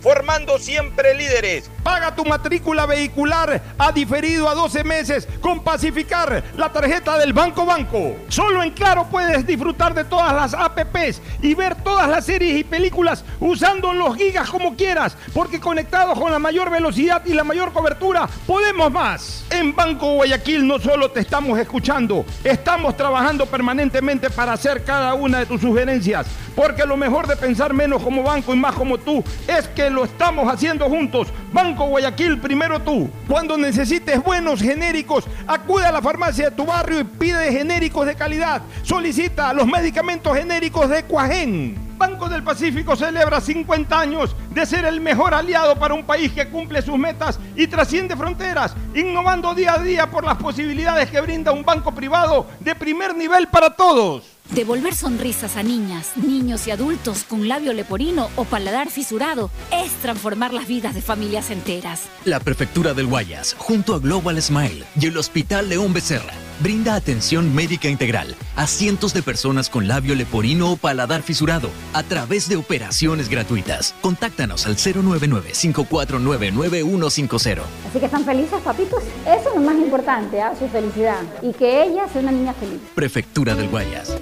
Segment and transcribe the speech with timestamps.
[0.00, 1.70] formando siempre líderes.
[1.82, 7.64] Paga tu matrícula vehicular a diferido a 12 meses con Pacificar, la tarjeta del Banco
[7.64, 8.16] Banco.
[8.28, 12.64] Solo en Claro puedes disfrutar de todas las APPs y ver todas las series y
[12.64, 17.72] películas usando los gigas como quieras, porque conectados con la mayor velocidad y la mayor
[17.72, 19.44] cobertura, podemos más.
[19.50, 25.38] En Banco Guayaquil no solo te estamos escuchando, estamos trabajando permanentemente para hacer cada una
[25.38, 26.26] de tus sugerencias,
[26.58, 30.02] porque lo mejor de pensar menos como banco y más como tú es que lo
[30.02, 31.28] estamos haciendo juntos.
[31.52, 33.08] Banco Guayaquil, primero tú.
[33.28, 38.16] Cuando necesites buenos genéricos, acude a la farmacia de tu barrio y pide genéricos de
[38.16, 38.60] calidad.
[38.82, 41.78] Solicita los medicamentos genéricos de Cuajén.
[41.96, 46.48] Banco del Pacífico celebra 50 años de ser el mejor aliado para un país que
[46.48, 51.52] cumple sus metas y trasciende fronteras, innovando día a día por las posibilidades que brinda
[51.52, 54.37] un banco privado de primer nivel para todos.
[54.54, 60.54] Devolver sonrisas a niñas, niños y adultos con labio leporino o paladar fisurado es transformar
[60.54, 62.04] las vidas de familias enteras.
[62.24, 67.52] La Prefectura del Guayas, junto a Global Smile y el Hospital León Becerra, brinda atención
[67.54, 72.56] médica integral a cientos de personas con labio leporino o paladar fisurado a través de
[72.56, 73.94] operaciones gratuitas.
[74.00, 77.58] Contáctanos al 099-549-9150.
[77.88, 79.02] Así que están felices, papitos.
[79.26, 80.54] Eso es lo más importante, ¿ah?
[80.58, 81.20] su felicidad.
[81.42, 82.80] Y que ella sea una niña feliz.
[82.94, 84.16] Prefectura del Guayas.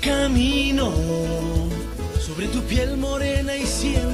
[0.00, 0.92] Camino
[2.18, 4.13] sobre tu piel morena y siento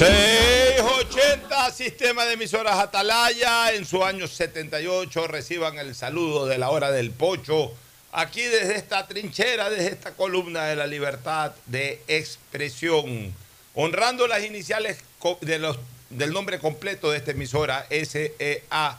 [0.00, 6.90] 680 Sistema de emisoras Atalaya en su año 78 reciban el saludo de la hora
[6.90, 7.70] del pocho
[8.10, 13.34] aquí desde esta trinchera, desde esta columna de la libertad de expresión,
[13.74, 14.96] honrando las iniciales
[15.42, 15.78] de los,
[16.08, 18.96] del nombre completo de esta emisora, SEA,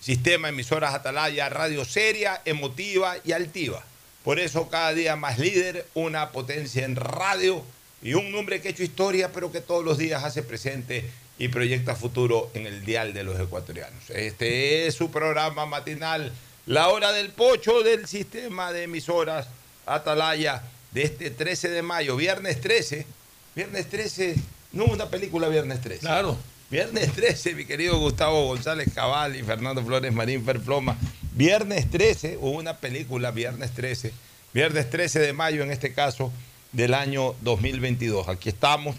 [0.00, 3.84] Sistema Emisoras Atalaya, radio seria, emotiva y altiva.
[4.24, 7.64] Por eso cada día más líder, una potencia en radio
[8.02, 11.04] y un nombre que ha hecho historia, pero que todos los días hace presente
[11.38, 14.10] y proyecta futuro en el dial de los ecuatorianos.
[14.10, 16.32] Este es su programa matinal,
[16.66, 19.48] La Hora del Pocho del Sistema de Emisoras
[19.86, 20.62] Atalaya,
[20.92, 23.06] de este 13 de mayo, viernes 13.
[23.54, 24.36] Viernes 13,
[24.72, 26.00] no una película Viernes 13.
[26.00, 26.38] Claro.
[26.70, 30.98] Viernes 13, mi querido Gustavo González Cabal y Fernando Flores Marín Ferploma.
[31.32, 34.12] Viernes 13, hubo una película Viernes 13,
[34.52, 36.30] viernes 13 de mayo en este caso
[36.72, 38.28] del año 2022.
[38.28, 38.96] Aquí estamos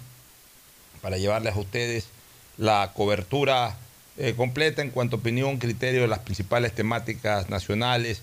[1.02, 2.08] para llevarles a ustedes
[2.58, 3.78] la cobertura
[4.18, 8.22] eh, completa en cuanto a opinión, criterio de las principales temáticas nacionales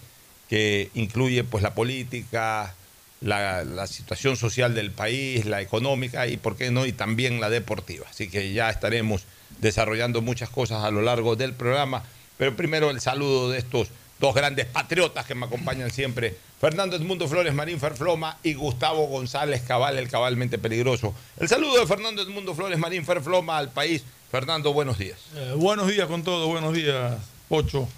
[0.48, 2.74] que incluye pues la política,
[3.20, 7.50] la, la situación social del país, la económica y, ¿por qué no?, y también la
[7.50, 8.06] deportiva.
[8.10, 9.24] Así que ya estaremos
[9.60, 12.04] desarrollando muchas cosas a lo largo del programa.
[12.36, 17.28] Pero primero el saludo de estos dos grandes patriotas que me acompañan siempre, Fernando Edmundo
[17.28, 21.14] Flores Marín Ferfloma y Gustavo González Cabal, el cabalmente peligroso.
[21.38, 24.02] El saludo de Fernando Edmundo Flores Marín Ferfloma al país.
[24.30, 25.18] Fernando, buenos días.
[25.36, 27.16] Eh, buenos días con todo, buenos días,
[27.48, 27.88] Pocho,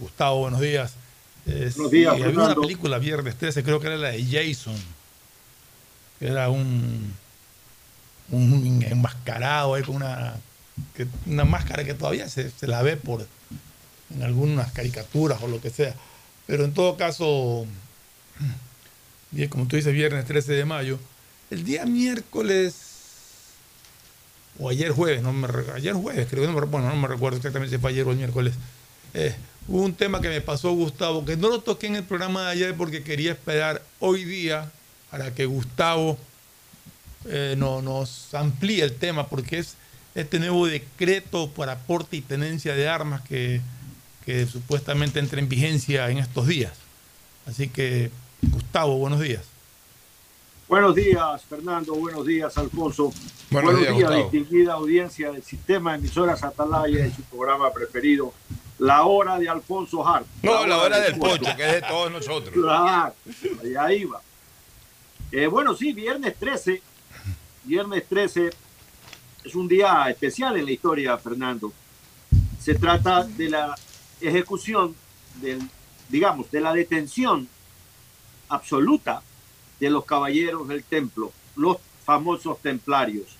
[0.00, 0.94] Gustavo, buenos días.
[1.46, 4.76] Eh, Buenos días, sí, había una película viernes 13, creo que era la de Jason,
[6.18, 7.14] que era un,
[8.30, 10.34] un enmascarado ahí con una,
[10.94, 13.26] que- una máscara que todavía se, se la ve por
[14.14, 15.94] en algunas caricaturas o lo que sea.
[16.46, 17.66] Pero en todo caso,
[19.50, 20.98] como tú dices, viernes 13 de mayo,
[21.50, 22.74] el día miércoles
[24.58, 27.36] o ayer jueves, no me ayer jueves, creo que no me, bueno, no me recuerdo
[27.36, 28.54] exactamente si fue ayer o el miércoles.
[29.14, 29.34] eh,
[29.68, 32.50] hubo un tema que me pasó Gustavo, que no lo toqué en el programa de
[32.52, 34.70] ayer porque quería esperar hoy día
[35.10, 36.18] para que Gustavo
[37.26, 39.76] eh, no, nos amplíe el tema, porque es
[40.14, 43.60] este nuevo decreto para aporte y tenencia de armas que,
[44.28, 46.74] que supuestamente entra en vigencia en estos días.
[47.46, 48.10] Así que,
[48.42, 49.40] Gustavo, buenos días.
[50.68, 51.94] Buenos días, Fernando.
[51.94, 53.10] Buenos días, Alfonso.
[53.48, 54.30] Buenos días, Gustavo.
[54.30, 58.34] distinguida audiencia del sistema de emisoras Atalaya y su programa preferido,
[58.78, 60.26] La Hora de Alfonso Hart.
[60.42, 62.52] No, la hora del pocho, que es de todos nosotros.
[62.52, 63.14] Claro,
[63.64, 64.20] y ahí va.
[65.32, 66.82] Eh, bueno, sí, viernes 13.
[67.64, 68.50] Viernes 13
[69.44, 71.72] es un día especial en la historia, Fernando.
[72.60, 73.74] Se trata de la
[74.20, 74.94] ejecución
[75.40, 75.60] del,
[76.08, 77.48] digamos, de la detención
[78.48, 79.22] absoluta
[79.80, 83.36] de los caballeros del templo, los famosos templarios.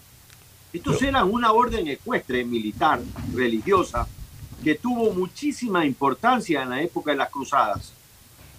[0.73, 3.01] Estos eran una orden ecuestre, militar,
[3.33, 4.07] religiosa,
[4.63, 7.93] que tuvo muchísima importancia en la época de las cruzadas.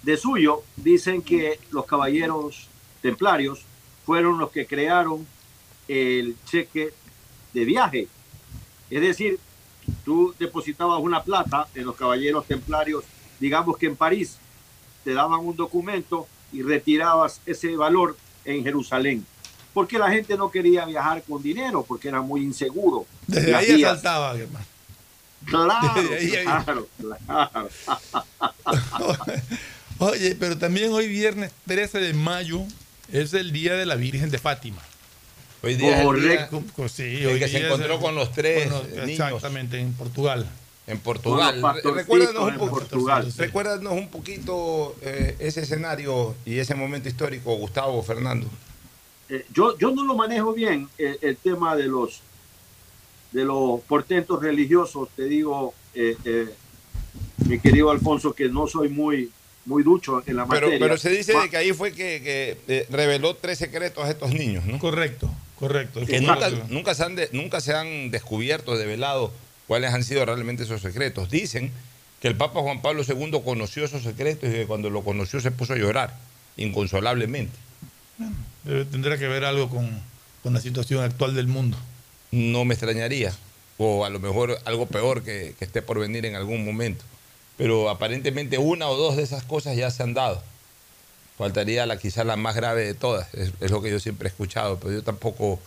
[0.02, 2.68] De suyo, dicen que los caballeros
[3.02, 3.64] templarios
[4.04, 5.26] fueron los que crearon
[5.86, 6.92] el cheque
[7.52, 8.08] de viaje.
[8.88, 9.38] Es decir,
[10.04, 13.04] tú depositabas una plata en los caballeros templarios,
[13.38, 14.38] digamos que en París,
[15.04, 19.24] te daban un documento y retirabas ese valor en Jerusalén.
[19.72, 23.06] Porque la gente no quería viajar con dinero, porque era muy inseguro.
[23.26, 24.66] Desde Las ahí asaltaba, hermano.
[25.46, 25.70] Claro,
[26.18, 26.30] ahí.
[26.42, 27.68] claro, claro.
[29.98, 32.62] Oye, pero también hoy viernes 13 de mayo
[33.12, 34.82] es el día de la Virgen de Fátima.
[35.62, 36.62] Hoy día es el día Correcto.
[36.74, 39.78] Co- Sí, el hoy que se día encontró el- con los tres Bueno, niños Exactamente,
[39.78, 40.48] en Portugal.
[40.86, 41.62] en Portugal.
[41.84, 43.32] Recuérdanos un, en po- Portugal.
[43.36, 48.46] recuérdanos un poquito eh, ese escenario y ese momento histórico, Gustavo, Fernando.
[49.28, 52.20] Eh, yo, yo no lo manejo bien eh, el tema de los
[53.32, 56.48] de los portentos religiosos, te digo, eh, eh,
[57.46, 59.30] mi querido Alfonso, que no soy muy,
[59.66, 60.78] muy ducho en la Pero, materia.
[60.84, 64.64] pero se dice de que ahí fue que, que, reveló tres secretos a estos niños,
[64.66, 64.80] ¿no?
[64.80, 66.00] Correcto, correcto.
[66.06, 69.32] Que nunca, nunca, se han de- nunca se han descubierto, develado
[69.68, 71.30] cuáles han sido realmente esos secretos.
[71.30, 71.70] Dicen
[72.20, 75.52] que el Papa Juan Pablo II conoció esos secretos y que cuando lo conoció se
[75.52, 76.16] puso a llorar,
[76.56, 77.56] inconsolablemente.
[78.64, 79.88] Debe- tendrá que ver algo con,
[80.42, 81.76] con la situación actual del mundo.
[82.30, 83.32] No me extrañaría,
[83.78, 87.04] o a lo mejor algo peor que, que esté por venir en algún momento.
[87.56, 90.42] Pero aparentemente una o dos de esas cosas ya se han dado.
[91.40, 94.30] Faltaría la quizás la más grave de todas, es, es lo que yo siempre he
[94.30, 95.58] escuchado, pero yo tampoco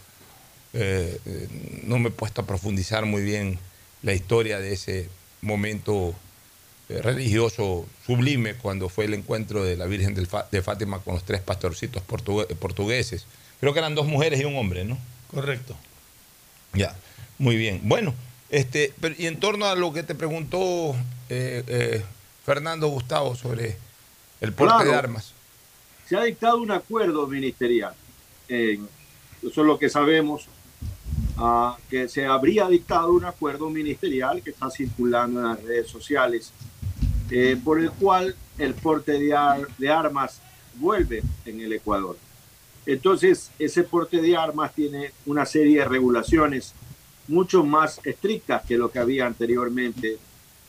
[0.73, 1.47] eh, eh,
[1.83, 3.57] no me he puesto a profundizar muy bien
[4.03, 5.09] la historia de ese
[5.41, 6.13] momento
[6.89, 11.15] eh, religioso sublime cuando fue el encuentro de la Virgen del Fa- de Fátima con
[11.15, 13.25] los tres pastorcitos portugue- portugueses.
[13.59, 14.99] Creo que eran dos mujeres y un hombre, ¿no?
[15.31, 15.75] Correcto.
[16.73, 16.95] Ya,
[17.39, 17.81] muy bien.
[17.83, 18.13] Bueno,
[18.51, 20.95] este, pero, y en torno a lo que te preguntó
[21.29, 22.03] eh, eh,
[22.45, 23.75] Fernando Gustavo sobre
[24.39, 24.91] el porte Claro.
[24.91, 25.32] de armas.
[26.13, 27.95] Se ha dictado un acuerdo ministerial.
[28.47, 28.81] Eso
[29.41, 30.45] es lo que sabemos,
[31.89, 36.51] que se habría dictado un acuerdo ministerial que está circulando en las redes sociales,
[37.31, 40.39] eh, por el cual el porte de, ar- de armas
[40.75, 42.15] vuelve en el Ecuador.
[42.85, 46.73] Entonces, ese porte de armas tiene una serie de regulaciones
[47.27, 50.19] mucho más estrictas que lo que había anteriormente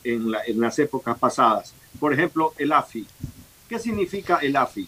[0.03, 1.75] en las épocas pasadas.
[1.99, 3.05] Por ejemplo, el AFI.
[3.69, 4.87] ¿Qué significa el AFI?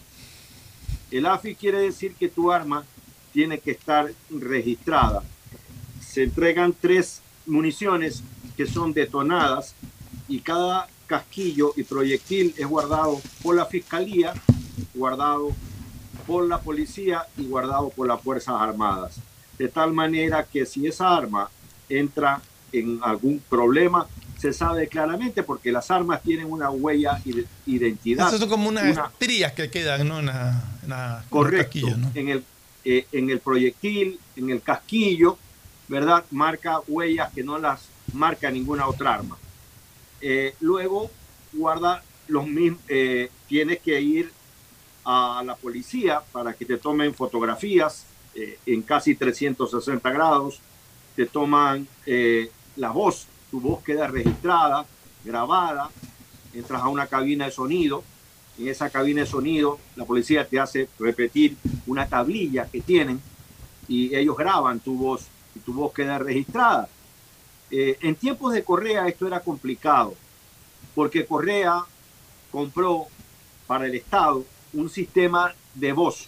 [1.10, 2.84] El AFI quiere decir que tu arma
[3.32, 5.22] tiene que estar registrada.
[6.00, 8.22] Se entregan tres municiones
[8.56, 9.74] que son detonadas
[10.28, 14.34] y cada casquillo y proyectil es guardado por la fiscalía,
[14.94, 15.52] guardado
[16.26, 19.16] por la policía y guardado por las Fuerzas Armadas.
[19.56, 21.50] De tal manera que si esa arma
[21.88, 24.06] entra en algún problema,
[24.38, 28.28] se sabe claramente porque las armas tienen una huella de identidad.
[28.28, 30.20] Esas son como unas Una- estrías que quedan, ¿no?
[31.28, 31.78] Correcto.
[32.14, 32.44] en, el,
[32.84, 35.36] eh, en el proyectil, en el casquillo,
[35.88, 36.24] ¿verdad?
[36.30, 37.80] Marca huellas que no las
[38.12, 39.36] marca ninguna otra arma.
[40.20, 41.10] Eh, luego,
[41.52, 44.30] guarda los mismos, eh, tienes que ir
[45.04, 48.04] a la policía para que te tomen fotografías
[48.66, 50.60] en casi 360 grados,
[51.16, 51.88] te toman
[52.76, 54.86] la voz, tu voz queda registrada,
[55.24, 55.90] grabada,
[56.54, 58.02] entras a una cabina de sonido,
[58.58, 63.20] en esa cabina de sonido la policía te hace repetir una tablilla que tienen
[63.86, 66.88] y ellos graban tu voz y tu voz queda registrada.
[67.70, 70.14] Eh, en tiempos de Correa esto era complicado
[70.94, 71.84] porque Correa
[72.50, 73.06] compró
[73.66, 76.26] para el Estado un sistema de voz.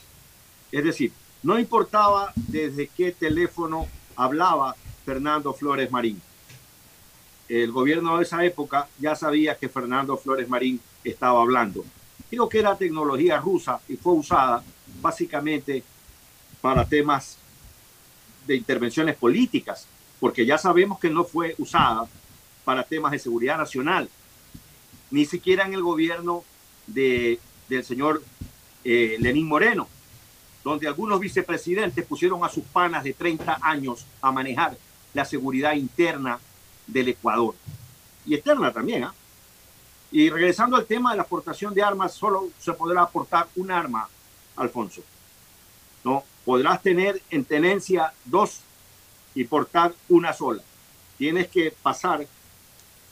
[0.70, 1.12] Es decir,
[1.42, 6.20] no importaba desde qué teléfono hablaba Fernando Flores Marín.
[7.50, 11.84] El gobierno de esa época ya sabía que Fernando Flores Marín estaba hablando.
[12.30, 14.62] Creo que era tecnología rusa y fue usada
[15.02, 15.82] básicamente
[16.60, 17.38] para temas
[18.46, 19.88] de intervenciones políticas,
[20.20, 22.06] porque ya sabemos que no fue usada
[22.64, 24.08] para temas de seguridad nacional,
[25.10, 26.44] ni siquiera en el gobierno
[26.86, 28.22] de, del señor
[28.84, 29.88] eh, Lenín Moreno,
[30.62, 34.78] donde algunos vicepresidentes pusieron a sus panas de 30 años a manejar
[35.14, 36.38] la seguridad interna
[36.92, 37.54] del Ecuador
[38.26, 39.04] y externa también.
[39.04, 39.14] ¿ah?
[40.12, 44.08] Y regresando al tema de la aportación de armas, solo se podrá aportar un arma,
[44.56, 45.02] Alfonso.
[46.04, 48.60] No, podrás tener en tenencia dos
[49.34, 50.62] y portar una sola.
[51.16, 52.26] Tienes que pasar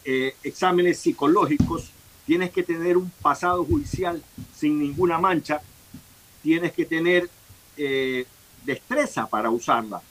[0.04, 1.90] eh, exámenes psicológicos,
[2.26, 4.23] tienes que tener un pasado judicial
[4.54, 5.61] sin ninguna mancha,
[6.42, 7.28] tienes que tener
[7.76, 8.26] eh,
[8.64, 10.02] destreza para usarla.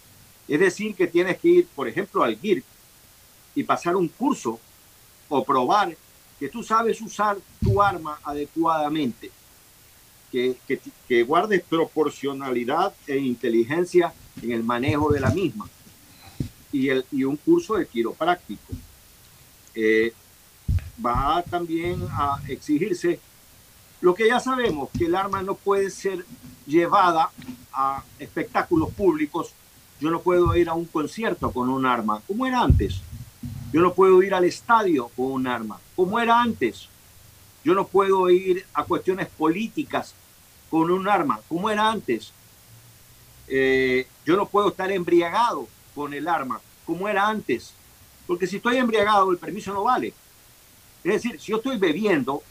[0.47, 2.63] Es decir, que tienes que ir, por ejemplo, al GIR
[3.57, 4.59] y pasar un curso
[5.29, 5.97] o probar
[6.39, 9.31] que tú sabes usar tu arma adecuadamente,
[10.31, 10.57] que,
[11.07, 15.67] que, guardes proporcionalidad e inteligencia en el manejo de la misma
[16.71, 18.73] y, el, y un curso de quiropráctico.
[19.73, 20.13] Eh,
[21.03, 23.19] va también a exigirse
[24.01, 26.23] lo que ya sabemos, que el arma no puede ser
[26.67, 27.31] llevada
[27.73, 29.51] a espectáculos públicos.
[29.99, 33.01] Yo no puedo ir a un concierto con un arma, como era antes.
[33.71, 36.87] Yo no puedo ir al estadio con un arma, como era antes.
[37.63, 40.13] Yo no puedo ir a cuestiones políticas
[40.69, 42.31] con un arma, como era antes.
[43.47, 47.73] Eh, yo no puedo estar embriagado con el arma, como era antes.
[48.25, 50.13] Porque si estoy embriagado, el permiso no vale.
[51.03, 52.41] Es decir, si yo estoy bebiendo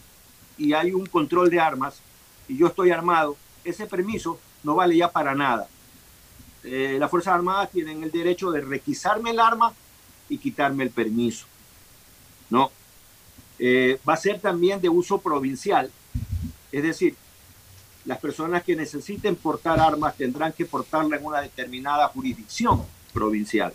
[0.58, 2.00] y hay un control de armas
[2.48, 5.68] y yo estoy armado, ese permiso no vale ya para nada.
[6.62, 9.72] Eh, las Fuerzas Armadas tienen el derecho de requisarme el arma
[10.28, 11.46] y quitarme el permiso.
[12.50, 12.70] ¿No?
[13.58, 15.90] Eh, va a ser también de uso provincial.
[16.70, 17.14] Es decir,
[18.04, 23.72] las personas que necesiten portar armas tendrán que portarla en una determinada jurisdicción provincial.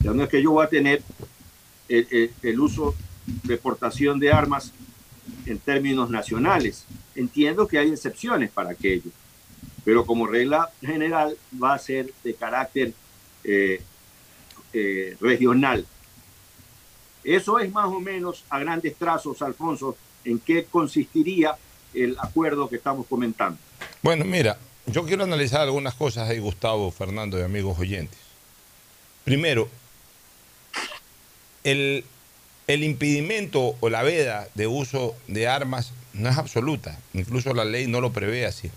[0.00, 1.02] Ya no es que yo voy a tener
[1.88, 2.94] el, el- el uso
[3.44, 4.72] de portación de armas
[5.46, 6.84] en términos nacionales.
[7.14, 9.10] Entiendo que hay excepciones para aquello,
[9.84, 12.92] pero como regla general va a ser de carácter
[13.44, 13.82] eh,
[14.72, 15.86] eh, regional.
[17.24, 21.56] Eso es más o menos a grandes trazos, Alfonso, en qué consistiría
[21.94, 23.58] el acuerdo que estamos comentando.
[24.02, 28.18] Bueno, mira, yo quiero analizar algunas cosas ahí, Gustavo, Fernando y amigos oyentes.
[29.24, 29.68] Primero,
[31.64, 32.04] el,
[32.66, 37.86] el impedimento o la veda de uso de armas no es absoluta, incluso la ley
[37.86, 38.70] no lo prevé así.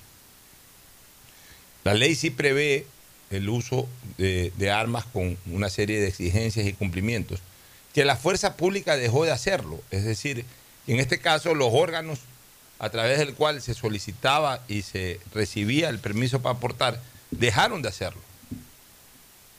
[1.83, 2.85] La ley sí prevé
[3.31, 7.39] el uso de, armas con una serie de exigencias y cumplimientos,
[7.93, 9.81] que la fuerza pública dejó de hacerlo.
[9.89, 10.45] Es decir,
[10.87, 12.19] en este caso los órganos
[12.79, 17.89] a través del cual se solicitaba y se recibía el permiso para aportar, dejaron de
[17.89, 18.21] hacerlo.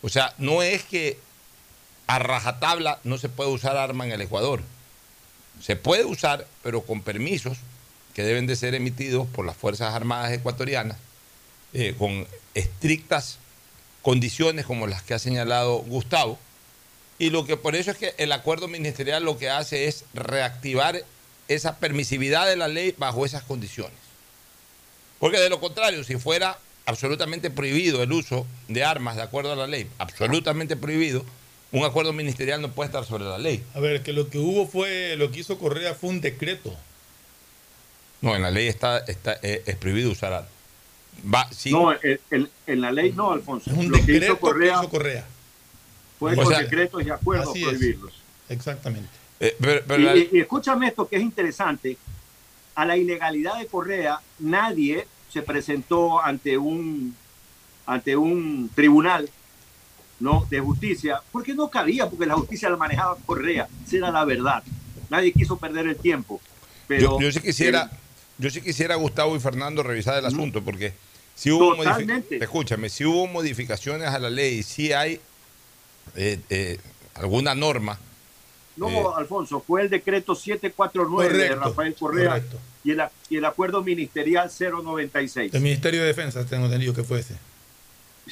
[0.02, 1.18] O sea, no es que
[2.06, 4.62] a rajatabla no se puede usar arma en el Ecuador.
[5.60, 7.58] Se puede usar, pero con permisos
[8.14, 10.98] que deben de ser emitidos por las Fuerzas Armadas ecuatorianas,
[11.72, 13.38] eh, con estrictas
[14.02, 16.38] condiciones como las que ha señalado Gustavo.
[17.18, 21.04] Y lo que por eso es que el acuerdo ministerial lo que hace es reactivar
[21.48, 23.96] esa permisividad de la ley bajo esas condiciones.
[25.20, 29.56] Porque de lo contrario, si fuera absolutamente prohibido el uso de armas de acuerdo a
[29.56, 31.24] la ley, absolutamente prohibido,
[31.70, 33.62] un acuerdo ministerial no puede estar sobre la ley.
[33.74, 36.74] A ver, que lo que hubo fue, lo que hizo Correa fue un decreto.
[38.20, 40.61] No, en la ley está, está eh, es prohibido usar armas.
[41.32, 41.70] Va, sí.
[41.70, 43.70] No, en, la ley no, Alfonso.
[43.70, 45.26] Es un Lo que decreto hizo Correa que hizo Correa.
[46.18, 47.62] fue O con sea, decretos y acuerdos es.
[47.64, 48.12] prohibirlos.
[48.48, 49.08] Exactamente.
[49.40, 51.96] Eh, pero- pero Y, la- y- y escúchame esto que es interesante.
[52.74, 57.14] A la ilegalidad de Correa, nadie se presentó ante un,
[57.86, 59.28] ante un tribunal
[60.20, 60.46] ¿no?
[60.50, 63.68] de justicia, porque no cabía, porque la justicia la manejaba Correa.
[63.86, 64.62] Esa era la verdad.
[65.10, 66.40] Nadie quiso perder el tiempo.
[66.88, 67.96] Pero, yo, yo sí quisiera, eh,
[68.42, 70.92] yo sí quisiera, Gustavo y Fernando, revisar el asunto, porque
[71.34, 71.74] si hubo,
[72.42, 75.20] escúchame, si hubo modificaciones a la ley, si hay
[76.16, 76.78] eh, eh,
[77.14, 77.98] alguna norma,
[78.76, 82.42] no, eh, Alfonso, fue el decreto 749 de Correcto, Rafael Correa
[82.84, 85.54] y el, y el acuerdo ministerial 096.
[85.54, 87.34] El Ministerio de Defensa, tengo entendido que fue ese.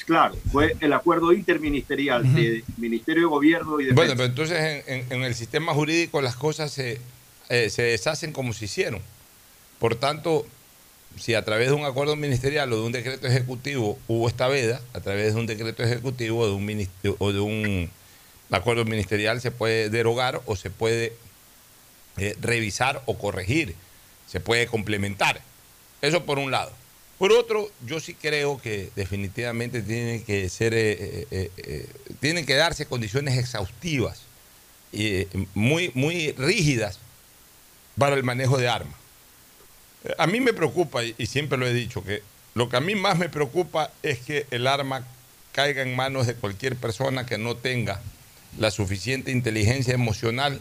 [0.07, 3.95] Claro, fue el acuerdo interministerial de Ministerio de Gobierno y Defensa.
[3.97, 7.01] Bueno, pero entonces en, en- en el sistema jurídico las cosas se,
[7.49, 9.01] eh, se deshacen como se hicieron.
[9.81, 10.47] Por tanto,
[11.19, 14.81] si a través de un acuerdo ministerial o de un decreto ejecutivo hubo esta veda,
[14.93, 17.91] a través de un decreto ejecutivo o de un,
[18.51, 21.15] acuerdo ministerial se puede derogar o se puede
[22.19, 23.75] eh, revisar o corregir,
[24.29, 25.41] se puede complementar.
[26.03, 26.73] Eso por un lado.
[27.19, 31.87] Por otro, yo sí creo que definitivamente tienen que ser, eh, eh,
[32.21, 34.23] tienen que darse condiciones exhaustivas
[34.93, 36.99] y muy, muy rígidas
[37.97, 39.00] para el manejo de armas.
[40.19, 42.23] A mí me preocupa, y y siempre lo he dicho, que
[42.55, 45.05] lo que a mí más me preocupa es que el arma
[45.53, 48.01] caiga en manos de cualquier persona que no tenga
[48.59, 50.61] la suficiente inteligencia emocional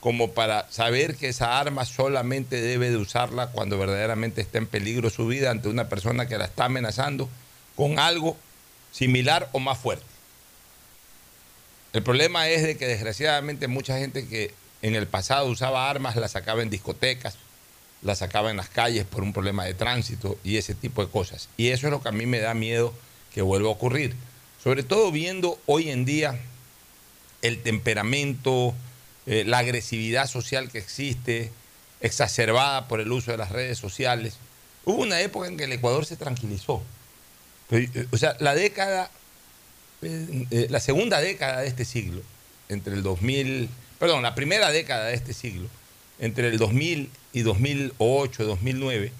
[0.00, 5.10] como para saber que esa arma solamente debe de usarla cuando verdaderamente está en peligro
[5.10, 7.28] su vida ante una persona que la está amenazando
[7.76, 8.36] con algo
[8.92, 10.04] similar o más fuerte.
[11.92, 16.32] El problema es de que desgraciadamente mucha gente que en el pasado usaba armas las
[16.32, 17.36] sacaba en discotecas,
[18.02, 21.48] las sacaba en las calles por un problema de tránsito y ese tipo de cosas.
[21.56, 22.94] Y eso es lo que a mí me da miedo
[23.34, 24.14] que vuelva a ocurrir.
[24.62, 26.38] Sobre todo viendo hoy en día
[27.42, 28.74] el temperamento,
[29.26, 31.50] eh, la agresividad social que existe,
[32.00, 34.34] exacerbada por el uso de las redes sociales.
[34.84, 36.82] Hubo una época en que el Ecuador se tranquilizó.
[37.70, 39.10] Eh, o sea, la década,
[40.02, 42.22] eh, la segunda década de este siglo,
[42.68, 43.68] entre el 2000,
[43.98, 45.68] perdón, la primera década de este siglo,
[46.18, 49.12] entre el 2000 y 2008, 2009,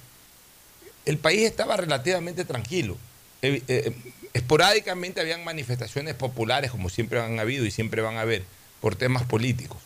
[1.06, 2.96] el país estaba relativamente tranquilo.
[3.42, 3.94] Eh, eh,
[4.34, 8.44] esporádicamente habían manifestaciones populares, como siempre han habido y siempre van a haber,
[8.80, 9.78] por temas políticos.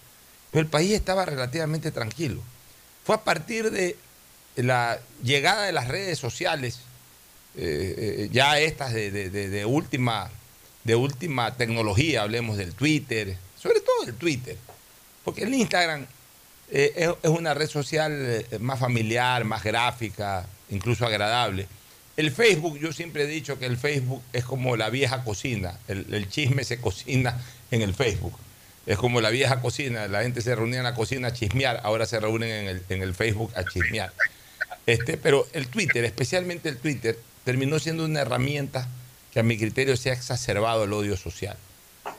[0.51, 2.41] Pero el país estaba relativamente tranquilo.
[3.05, 3.97] Fue a partir de
[4.57, 6.81] la llegada de las redes sociales,
[7.57, 10.31] eh, ya estas de, última,
[10.85, 14.57] de última tecnología, hablemos del Twitter, sobre todo el Twitter,
[15.25, 16.07] porque el Instagram
[16.73, 21.67] eh, es, una red social eh, más familiar, más gráfica, incluso agradable.
[22.17, 26.07] El Facebook, yo siempre he dicho que el Facebook es como la vieja cocina, el,
[26.13, 28.35] el chisme se cocina en el Facebook.
[28.87, 32.07] Es como la vieja cocina, la gente se reunía en la cocina a chismear, ahora
[32.07, 34.13] se reúnen en el, en el Facebook a chismear.
[34.87, 38.89] Este, pero el Twitter, especialmente el Twitter, terminó siendo una herramienta
[39.33, 41.57] que a mi criterio se ha exacerbado el odio social.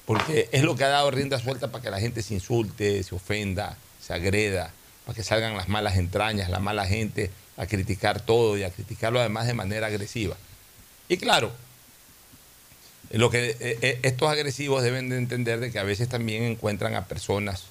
[0.06, 3.16] Porque es lo que ha dado rienda suelta para que la gente se insulte, se
[3.16, 3.78] ofenda,
[4.14, 4.72] se agreda,
[5.06, 9.20] para que salgan las malas entrañas, la mala gente a criticar todo y a criticarlo
[9.20, 10.36] además de manera agresiva.
[11.10, 11.52] Y claro,
[13.12, 16.96] lo que eh, eh, estos agresivos deben de entender de que a veces también encuentran
[16.96, 17.66] a personas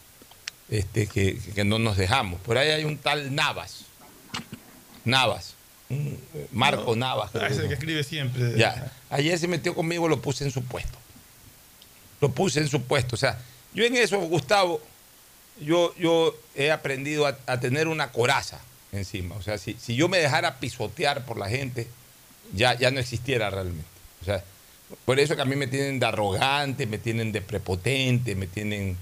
[0.71, 2.41] este, que, que no nos dejamos.
[2.41, 3.85] Por ahí hay un tal Navas.
[5.05, 5.55] Navas.
[5.91, 6.17] eh,
[6.53, 7.31] Marco Navas.
[7.33, 7.79] creo Ah, ese que que es.
[7.81, 8.57] escribe siempre.
[8.57, 8.93] Ya.
[9.11, 10.97] Ayer se metió conmigo, lo puse en su puesto.
[12.21, 13.17] Lo puse en su puesto.
[13.17, 13.39] O sea,
[13.75, 14.81] yo en eso, Gustavo,
[15.61, 18.61] yo, yo he aprendido a, a tener una coraza
[18.93, 19.35] encima.
[19.37, 21.87] O sea, si, si yo me dejara pisotear por la gente,
[22.55, 23.87] ya, ya no existiera realmente.
[24.21, 24.45] O sea,
[25.05, 28.97] por eso que a mí me tienen de arrogante, me tienen de prepotente, me tienen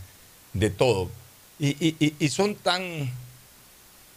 [0.52, 1.10] de todo.
[1.58, 3.10] Y, y- y- son tan...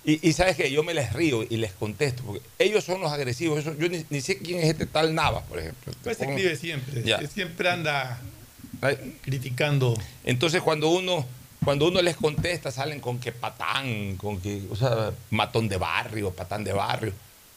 [0.06, 3.12] Y, y sabes que yo me les río y les contesto, porque ellos son los
[3.12, 3.60] agresivos.
[3.60, 5.94] Eso- yo ni, ni sé quién es este tal Navas, por ejemplo.
[6.04, 7.04] Pues se escribe siempre.
[7.04, 7.26] Ya.
[7.28, 8.20] Siempre anda
[9.22, 9.98] criticando.
[10.24, 11.26] Entonces cuando uno,
[11.64, 16.32] cuando uno les contesta, salen con que patán, con que, o sea, matón de barrio,
[16.32, 17.14] patán de barrio.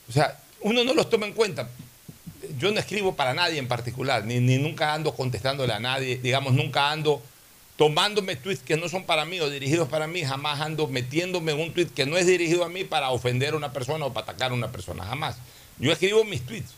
[0.09, 1.69] O sea, uno no los toma en cuenta.
[2.59, 6.55] Yo no escribo para nadie en particular, ni, ni nunca ando contestándole a nadie, digamos,
[6.55, 7.23] nunca ando
[7.77, 11.61] tomándome tweets que no son para mí o dirigidos para mí, jamás ando metiéndome en
[11.61, 14.25] un tweet que no es dirigido a mí para ofender a una persona o para
[14.25, 15.37] atacar a una persona, jamás.
[15.79, 16.73] Yo escribo mis tweets.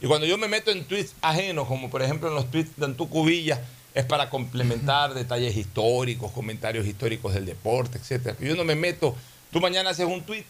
[0.00, 2.84] Y cuando yo me meto en tweets ajenos, como por ejemplo en los tweets de
[2.84, 3.62] Antuco Villa,
[3.94, 8.36] es para complementar detalles históricos, comentarios históricos del deporte, etcétera.
[8.40, 9.14] Yo no me meto,
[9.52, 10.44] tú mañana haces un tweet,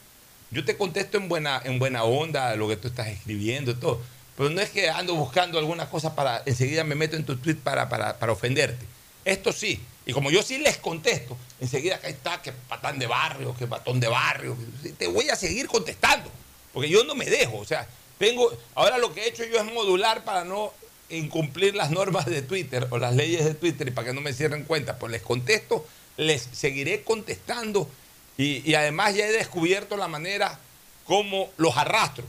[0.50, 4.00] yo te contesto en buena, en buena onda lo que tú estás escribiendo y todo.
[4.36, 7.56] Pero no es que ando buscando alguna cosa para, enseguida me meto en tu tweet
[7.56, 8.84] para, para, para ofenderte.
[9.24, 9.80] esto sí.
[10.06, 14.00] Y como yo sí les contesto, enseguida acá está que patán de barrio, que patón
[14.00, 14.56] de barrio.
[14.98, 16.30] Te voy a seguir contestando,
[16.72, 17.56] porque yo no me dejo.
[17.58, 20.72] O sea, tengo, ahora lo que he hecho yo es modular para no
[21.08, 24.32] incumplir las normas de Twitter o las leyes de Twitter y para que no me
[24.32, 24.98] cierren cuenta.
[24.98, 25.86] Pues les contesto,
[26.16, 27.88] les seguiré contestando
[28.36, 30.58] y, además ya he descubierto la manera
[31.04, 32.24] como los arrastro.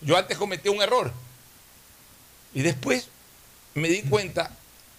[0.00, 1.12] Yo antes cometí un error
[2.54, 3.08] y después
[3.74, 4.50] me di cuenta,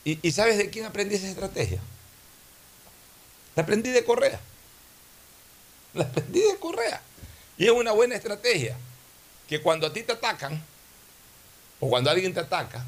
[0.03, 1.79] y ¿sabes de quién aprendí esa estrategia?
[3.55, 4.39] La aprendí de Correa.
[5.93, 7.01] La aprendí de Correa.
[7.57, 8.77] Y es una buena estrategia
[9.47, 10.63] que cuando a ti te atacan,
[11.81, 12.85] o cuando alguien te ataca,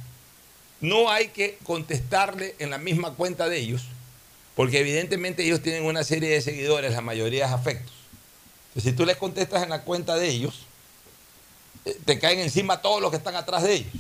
[0.80, 3.84] no hay que contestarle en la misma cuenta de ellos,
[4.56, 7.94] porque evidentemente ellos tienen una serie de seguidores, la mayoría es afectos.
[8.82, 10.66] Si tú les contestas en la cuenta de ellos,
[11.86, 13.94] eh, te caen encima todos los que están atrás de ellos.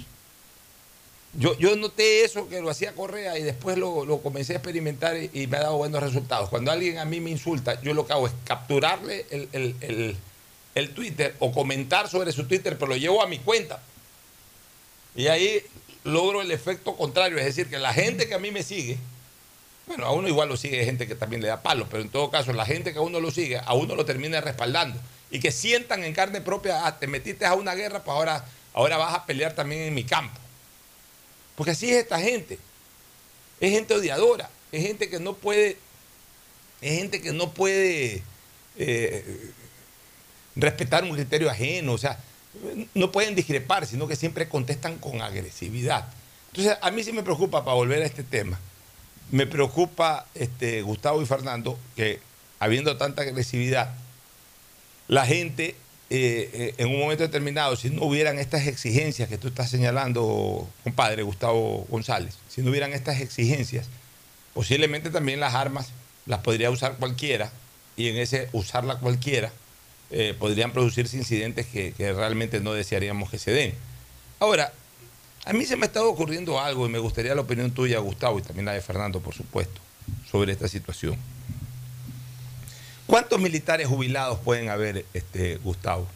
[1.35, 5.57] Yo, noté eso que lo hacía Correa y después lo, comencé a experimentar y, me
[5.57, 6.49] ha dado buenos resultados.
[6.49, 9.25] Cuando alguien a mí me insulta, yo lo que hago es capturarle
[10.75, 13.81] el Twitter o comentar sobre su Twitter, pero lo llevo a mi cuenta.
[15.15, 15.61] Y ahí
[16.03, 18.97] logro el efecto contrario, es decir, que la gente que a mí me sigue,
[19.85, 22.31] bueno, a uno igual lo sigue gente que también le da palo, pero en todo
[22.31, 24.99] caso, la gente que a uno lo sigue, a uno lo termina respaldando.
[25.29, 28.97] Y que sientan en carne propia, ah, te metiste a una guerra, pues ahora, ahora
[28.97, 30.39] vas a pelear también en mi campo.
[31.55, 32.59] Porque así es esta gente.
[33.59, 35.77] Es gente odiadora, es gente que no puede,
[36.81, 38.23] es gente que no puede
[38.77, 39.51] eh,
[40.55, 42.19] respetar un criterio ajeno, o sea,
[42.93, 46.07] no pueden discrepar, sino que siempre contestan con agresividad.
[46.51, 48.59] Entonces, a mí sí me preocupa, para volver a este tema,
[49.31, 52.19] me preocupa este, Gustavo y Fernando que
[52.59, 53.93] habiendo tanta agresividad,
[55.07, 55.75] la gente
[56.09, 60.69] eh, eh, en un momento determinado, si no hubieran estas exigencias que tú estás señalando,
[60.83, 63.87] compadre Gustavo González, si no hubieran estas exigencias,
[64.53, 65.89] posiblemente también las armas
[66.25, 67.51] las podría usar cualquiera
[67.97, 69.51] y en ese usarla cualquiera
[70.11, 73.73] eh, podrían producirse incidentes que, realmente no desearíamos que se den.
[74.39, 74.73] Ahora,
[75.45, 78.39] a mí se me ha estado ocurriendo algo y me gustaría la opinión tuya, Gustavo,
[78.39, 79.81] y también la de Fernando, por supuesto,
[80.29, 81.17] sobre esta situación.
[83.05, 86.07] ¿Cuántos militares jubilados pueden haber, este, Gustavo?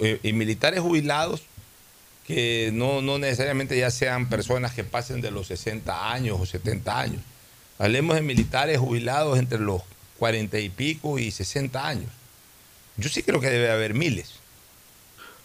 [0.00, 1.42] Eh, Y militares jubilados
[2.26, 6.98] que no, no necesariamente ya sean personas que pasen de los 60 años o 70
[6.98, 7.22] años.
[7.78, 9.82] Hablemos de militares jubilados entre los
[10.18, 12.10] 40 y pico y 60 años.
[12.96, 14.40] Yo sí creo que debe haber miles.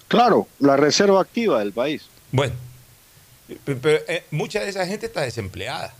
[0.08, 2.10] Claro, la reserva activa del país.
[2.32, 2.56] Bueno,
[3.66, 5.94] pe- pero eh, mucha de esa gente está desempleada.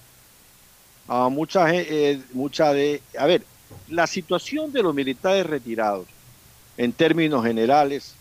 [1.08, 3.48] A mucha, eh, mucha de, a ver,
[3.88, 6.08] la situación de los militares retirados,
[6.78, 8.16] en términos generales,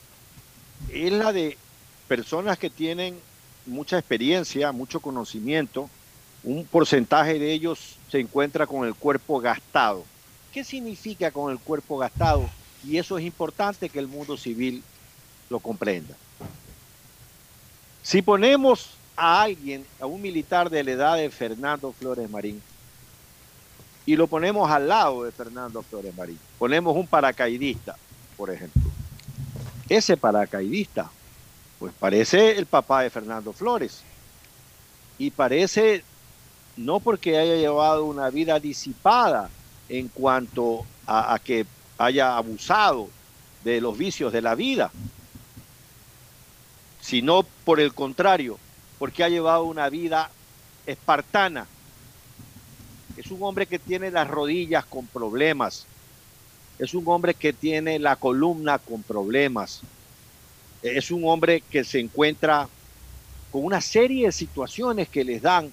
[0.86, 1.58] es la de
[2.06, 3.22] personas que tienen
[3.66, 5.90] mucha experiencia, mucho conocimiento.
[6.42, 10.06] Un porcentaje de ellos se encuentra con el cuerpo gastado.
[10.50, 12.57] ¿Qué significa con el cuerpo gastado?
[12.84, 14.82] Y eso es importante que el mundo civil
[15.50, 16.14] lo comprenda.
[18.02, 22.62] Si ponemos a alguien, a un militar de la edad de Fernando Flores Marín,
[24.06, 27.96] y lo ponemos al lado de Fernando Flores Marín, ponemos un paracaidista,
[28.36, 28.82] por ejemplo.
[29.88, 31.10] Ese paracaidista,
[31.78, 34.02] pues parece el papá de Fernando Flores.
[35.18, 36.04] Y parece,
[36.76, 39.50] no porque haya llevado una vida disipada
[39.88, 41.66] en cuanto a, a que
[41.98, 43.08] haya abusado
[43.64, 44.90] de los vicios de la vida,
[47.00, 48.58] sino por el contrario,
[48.98, 50.30] porque ha llevado una vida
[50.86, 51.66] espartana.
[53.16, 55.86] Es un hombre que tiene las rodillas con problemas.
[56.78, 59.80] Es un hombre que tiene la columna con problemas.
[60.82, 62.68] Es un hombre que se encuentra
[63.50, 65.72] con una serie de situaciones que les dan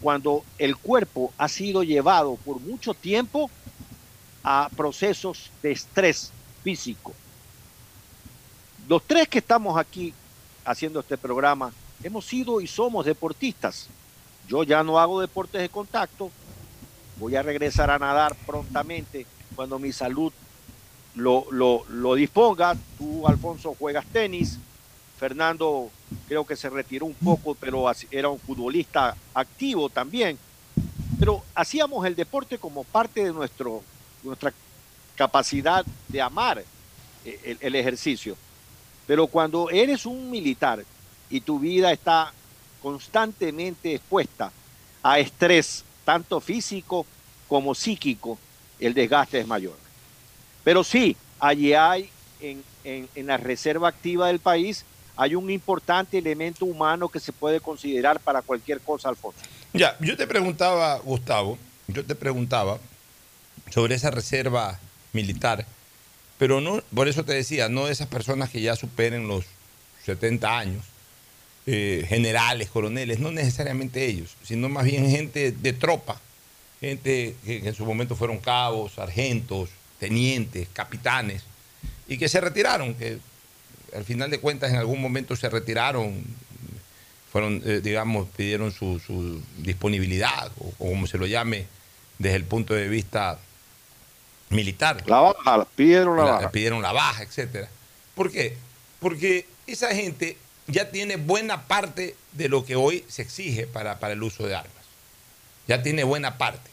[0.00, 3.50] cuando el cuerpo ha sido llevado por mucho tiempo
[4.42, 7.14] a procesos de estrés físico.
[8.88, 10.14] Los tres que estamos aquí
[10.64, 11.72] haciendo este programa
[12.02, 13.88] hemos sido y somos deportistas.
[14.48, 16.30] Yo ya no hago deportes de contacto,
[17.18, 20.32] voy a regresar a nadar prontamente cuando mi salud
[21.14, 22.76] lo, lo, lo disponga.
[22.96, 24.58] Tú, Alfonso, juegas tenis.
[25.18, 25.90] Fernando
[26.28, 30.38] creo que se retiró un poco, pero era un futbolista activo también.
[31.18, 33.82] Pero hacíamos el deporte como parte de nuestro,
[34.22, 34.52] nuestra
[35.16, 36.64] capacidad de amar
[37.24, 38.36] eh, el, ejercicio.
[39.06, 40.84] Pero cuando eres un militar
[41.30, 42.32] y tu vida está
[42.82, 44.52] constantemente expuesta
[45.02, 47.06] a estrés, tanto físico
[47.48, 48.38] como psíquico,
[48.78, 49.76] el desgaste es mayor.
[50.64, 54.84] Pero sí, allí hay, en, en- en la reserva activa del país,
[55.16, 59.40] hay un importante elemento humano que se puede considerar para cualquier cosa, Alfonso.
[59.72, 62.78] Ya, yo te preguntaba, Gustavo, yo te preguntaba
[63.70, 64.78] sobre esa reserva
[65.12, 65.66] militar,
[66.38, 69.44] pero no, por eso te decía, no esas personas que ya superen los
[70.04, 70.84] 70 años,
[71.66, 76.20] eh, generales, coroneles, no necesariamente ellos, sino más bien gente de tropa,
[76.80, 79.68] gente que, en su momento fueron cabos, sargentos,
[79.98, 81.42] tenientes, capitanes,
[82.08, 83.18] y que se retiraron, que
[83.94, 86.24] al final de cuentas en algún momento se retiraron,
[87.30, 91.66] fueron, eh, digamos, pidieron su, disponibilidad, o como se lo llame,
[92.18, 93.38] desde el punto de vista
[94.50, 95.02] militar.
[95.06, 96.50] La baja, pidieron la, La- baja.
[96.50, 97.68] pidieron la baja, etcétera.
[98.14, 98.56] ¿Por qué?
[99.00, 104.12] Porque esa gente ya tiene buena parte de lo que hoy se exige para, para
[104.14, 104.72] el uso de armas.
[105.66, 106.70] Ya tiene buena parte.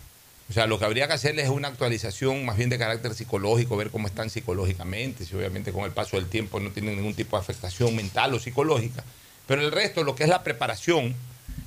[0.49, 3.75] O sea, lo que habría que hacerles es una actualización más bien de carácter psicológico,
[3.77, 7.35] ver cómo están psicológicamente, si obviamente con el paso del tiempo no tienen ningún tipo
[7.35, 9.03] de afectación mental o psicológica.
[9.47, 11.15] Pero el resto, lo que es la preparación,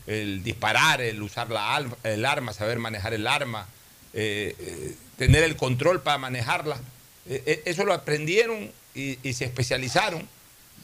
[0.07, 3.67] el disparar, el usar la el arma, saber manejar el arma,
[4.15, 6.77] eh, eh, tener el control para manejarla,
[7.29, 10.27] eh, eh, eso lo aprendieron y, y se especializaron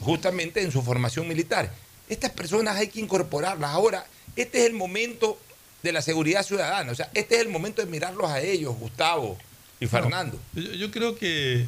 [0.01, 1.73] justamente en su formación militar.
[2.07, 3.71] Estas personas hay que incorporarlas.
[3.71, 5.39] Ahora, este es el momento
[5.81, 6.91] de la seguridad ciudadana.
[6.91, 9.37] O sea, este es el momento de mirarlos a ellos, Gustavo
[9.79, 10.39] y Fernando.
[10.53, 11.65] Yo, yo creo que, eh,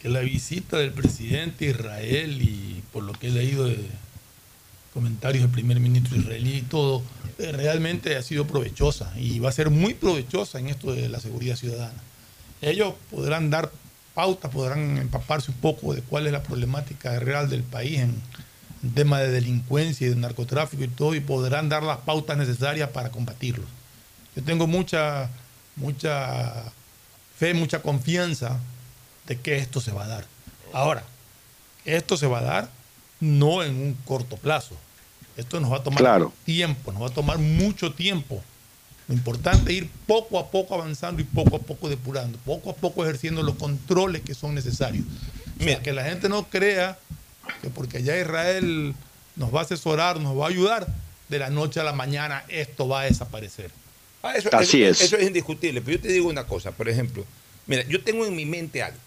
[0.00, 3.78] que la visita del presidente Israel y por lo que he leído de
[4.94, 7.02] comentarios del primer ministro israelí y todo,
[7.38, 11.56] realmente ha sido provechosa y va a ser muy provechosa en esto de la seguridad
[11.56, 12.02] ciudadana.
[12.60, 13.70] Ellos podrán dar
[14.14, 18.20] pautas, podrán empaparse un poco de cuál es la problemática real del país en,
[18.94, 23.10] tema de delincuencia y de narcotráfico y todo, y podrán dar las pautas necesarias para
[23.10, 23.66] combatirlos.
[24.36, 25.30] Yo tengo mucha,
[25.74, 26.64] mucha
[27.36, 28.58] fe, mucha confianza
[29.26, 30.24] de que esto se va a dar.
[30.72, 31.02] Ahora,
[31.84, 32.70] esto se va a dar
[33.20, 34.76] no en un corto plazo.
[35.38, 36.32] Esto nos va a tomar Claro.
[36.44, 38.42] tiempo, nos va a tomar mucho tiempo.
[39.06, 42.74] Lo importante es ir poco a poco avanzando y poco a poco depurando, poco a
[42.74, 45.04] poco ejerciendo los controles que son necesarios.
[45.58, 46.98] O sea, que la gente no crea
[47.62, 48.94] que porque allá Israel
[49.36, 50.86] nos va a asesorar, nos va a ayudar,
[51.30, 53.70] de la noche a la mañana esto va a desaparecer.
[54.22, 55.12] Ah, eso, Así eso- es.
[55.12, 55.80] Eso es indiscutible.
[55.80, 57.24] Pero yo te digo una cosa, por ejemplo.
[57.66, 58.98] Mira, yo tengo en mi mente algo.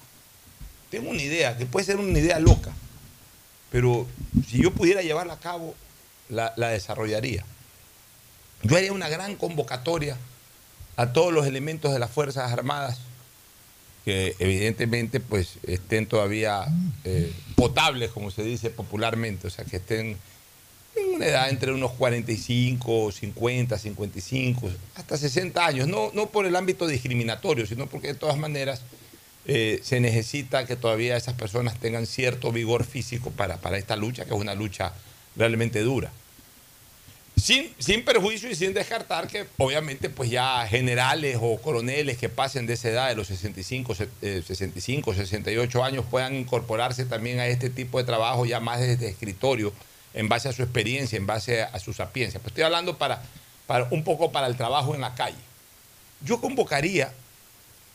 [0.90, 2.72] Tengo una idea, que puede ser una idea loca.
[3.72, 4.08] Pero
[4.50, 5.76] si yo pudiera llevarla a cabo,
[6.32, 7.46] la, la desarrollaría.
[8.64, 10.18] Yo haría una gran convocatoria
[10.96, 13.00] a todos los elementos de las Fuerzas Armadas
[14.06, 16.66] que evidentemente pues estén todavía
[17.04, 20.18] eh, potables, como se dice popularmente, o sea, que estén
[20.96, 26.56] en una edad entre unos 45, 50, 55, hasta 60 años, no, no por el
[26.56, 28.82] ámbito discriminatorio, sino porque de todas maneras
[29.46, 34.26] eh, se necesita que todavía esas personas tengan cierto vigor físico para, para esta lucha,
[34.26, 34.94] que es una lucha
[35.36, 36.12] realmente dura.
[37.42, 42.68] Sin, sin perjuicio y sin descartar que obviamente pues ya generales o coroneles que pasen
[42.68, 47.48] de esa edad de los 65, se- eh, 65, 68 años puedan incorporarse también a
[47.48, 49.74] este tipo de trabajo ya más desde escritorio
[50.14, 52.40] en base a su experiencia, en base a su sapiencia.
[52.40, 53.24] Pues estoy hablando para,
[53.66, 55.38] para un poco para el trabajo en la calle.
[56.24, 57.12] Yo convocaría,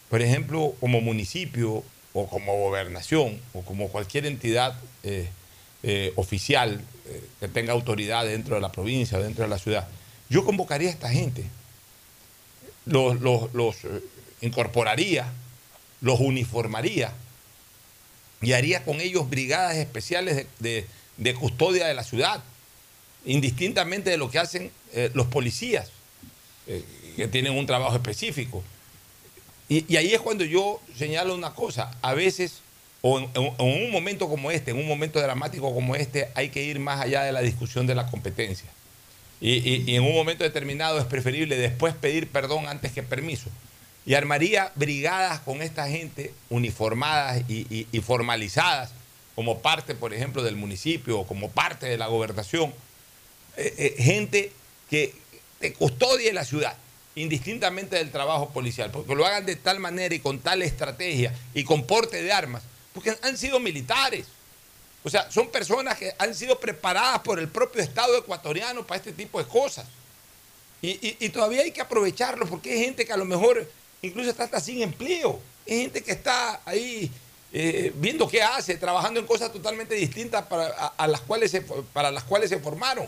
[0.09, 5.28] por ejemplo, como municipio o como gobernación o como cualquier entidad eh,
[5.88, 9.87] eh, oficial eh, que tenga autoridad dentro de la provincia dentro de la ciudad,
[10.29, 11.44] yo convocaría a esta gente,
[12.87, 14.03] los, los- eh,
[14.40, 15.33] incorporaría,
[16.01, 17.12] los uniformaría
[18.42, 22.42] y haría con ellos brigadas especiales de, de- custodia de la ciudad,
[23.25, 24.70] indistintamente de lo que hacen
[25.14, 25.90] los policías,
[27.16, 28.62] que tienen un trabajo específico.
[29.68, 32.61] Y ahí es cuando yo señalo una cosa, a veces,
[33.09, 36.62] o en, en- un momento como este, en un momento dramático como este, hay que
[36.64, 38.69] ir más allá de la discusión de la competencia.
[39.40, 43.49] Y, y- y en un momento determinado es preferible después pedir perdón antes que permiso.
[44.07, 48.90] Y armaría brigadas con esta gente uniformadas y, y- formalizadas
[49.35, 52.73] como parte, por ejemplo, del municipio o como parte de la gobernación.
[53.57, 54.53] Eh, eh, gente
[54.90, 55.12] que
[55.79, 56.77] custodie la ciudad,
[57.14, 61.64] indistintamente del trabajo policial, porque lo hagan de tal manera y con tal estrategia y
[61.64, 62.62] con porte de armas,
[62.96, 64.26] porque han sido militares.
[65.04, 69.12] O sea, son personas que han sido preparadas por el propio Estado ecuatoriano para este
[69.12, 69.87] tipo de cosas.
[70.80, 73.70] Y, todavía hay que aprovecharlo porque hay gente que a lo mejor
[74.02, 75.38] incluso está hasta sin empleo.
[75.68, 77.11] Hay gente que está ahí
[77.52, 82.11] eh, viendo qué hace, trabajando en cosas totalmente distintas para, a, las cuales se, para
[82.11, 83.06] las cuales se formaron.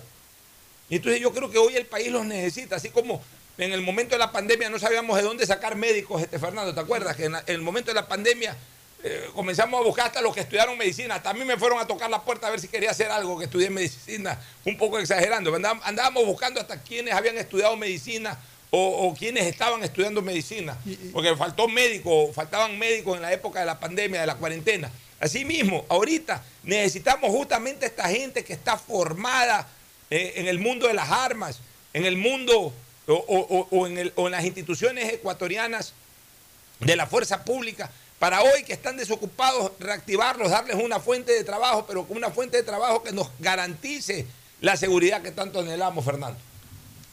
[0.91, 3.23] Entonces yo creo que hoy el país los necesita, así como
[3.57, 6.81] en el momento de la pandemia no sabíamos de dónde sacar médicos, este Fernando, ¿te
[6.81, 7.17] acuerdas?
[7.17, 8.57] Que en el momento de la pandemia
[9.05, 11.17] eh, comenzamos a buscar hasta los que estudiaron medicina.
[11.17, 13.39] Hasta a mí me fueron a tocar la puerta a ver si quería hacer algo
[13.39, 15.55] que estudié medicina, un poco exagerando.
[15.55, 18.39] Andábamos, buscando hasta quienes habían estudiado medicina
[18.71, 20.77] o, o quienes estaban estudiando medicina.
[21.13, 24.91] Porque faltó médico, faltaban médicos en la época de la pandemia, de la cuarentena.
[25.21, 29.67] Asimismo, ahorita necesitamos justamente esta gente que está formada
[30.11, 31.61] eh, en el mundo de las armas,
[31.93, 32.73] en el mundo
[33.07, 33.15] o, o-
[33.59, 35.93] o- o en el- o en las instituciones ecuatorianas
[36.81, 41.85] de la fuerza pública, para hoy que están desocupados, reactivarlos, darles una fuente de trabajo,
[41.87, 44.27] pero con una fuente de trabajo que nos garantice
[44.61, 46.39] la seguridad que tanto anhelamos, Fernando.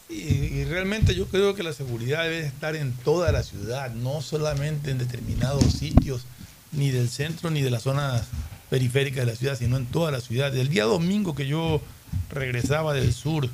[0.09, 4.91] Y, realmente yo creo que la seguridad debe estar en toda la ciudad, no solamente
[4.91, 6.25] en determinados sitios,
[6.71, 8.23] ni del centro ni de las zonas
[8.69, 10.55] periféricas de la ciudad, sino en toda la ciudad.
[10.55, 11.81] El día domingo que yo
[12.29, 13.49] regresaba del sur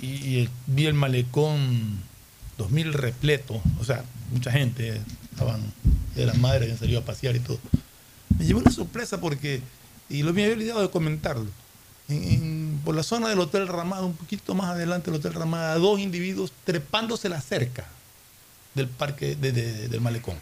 [0.00, 2.00] y, vi el malecón
[2.58, 5.00] 2000 repleto, o sea, mucha gente,
[6.14, 7.58] de las madres habían salido a pasear y todo.
[8.38, 9.62] Me llevó una sorpresa porque,
[10.08, 11.46] y lo me había olvidado de comentarlo,
[12.08, 16.00] en- por la zona del Hotel Ramada, un poquito más adelante del Hotel Ramada, dos
[16.00, 17.86] individuos trepándose la cerca
[18.74, 20.36] del parque de- de- del malecón.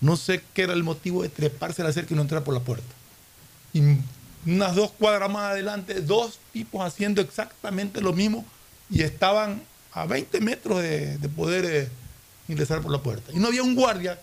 [0.00, 2.60] No sé qué era el motivo de treparse la cerca y no entrar por la
[2.60, 2.86] puerta.
[3.72, 3.82] Y
[4.46, 8.44] unas dos cuadras más adelante, dos tipos haciendo exactamente lo mismo
[8.90, 9.60] y estaban
[9.92, 11.88] a 20 metros de poder eh,
[12.48, 13.30] ingresar por la puerta.
[13.32, 14.18] Y no había un guardia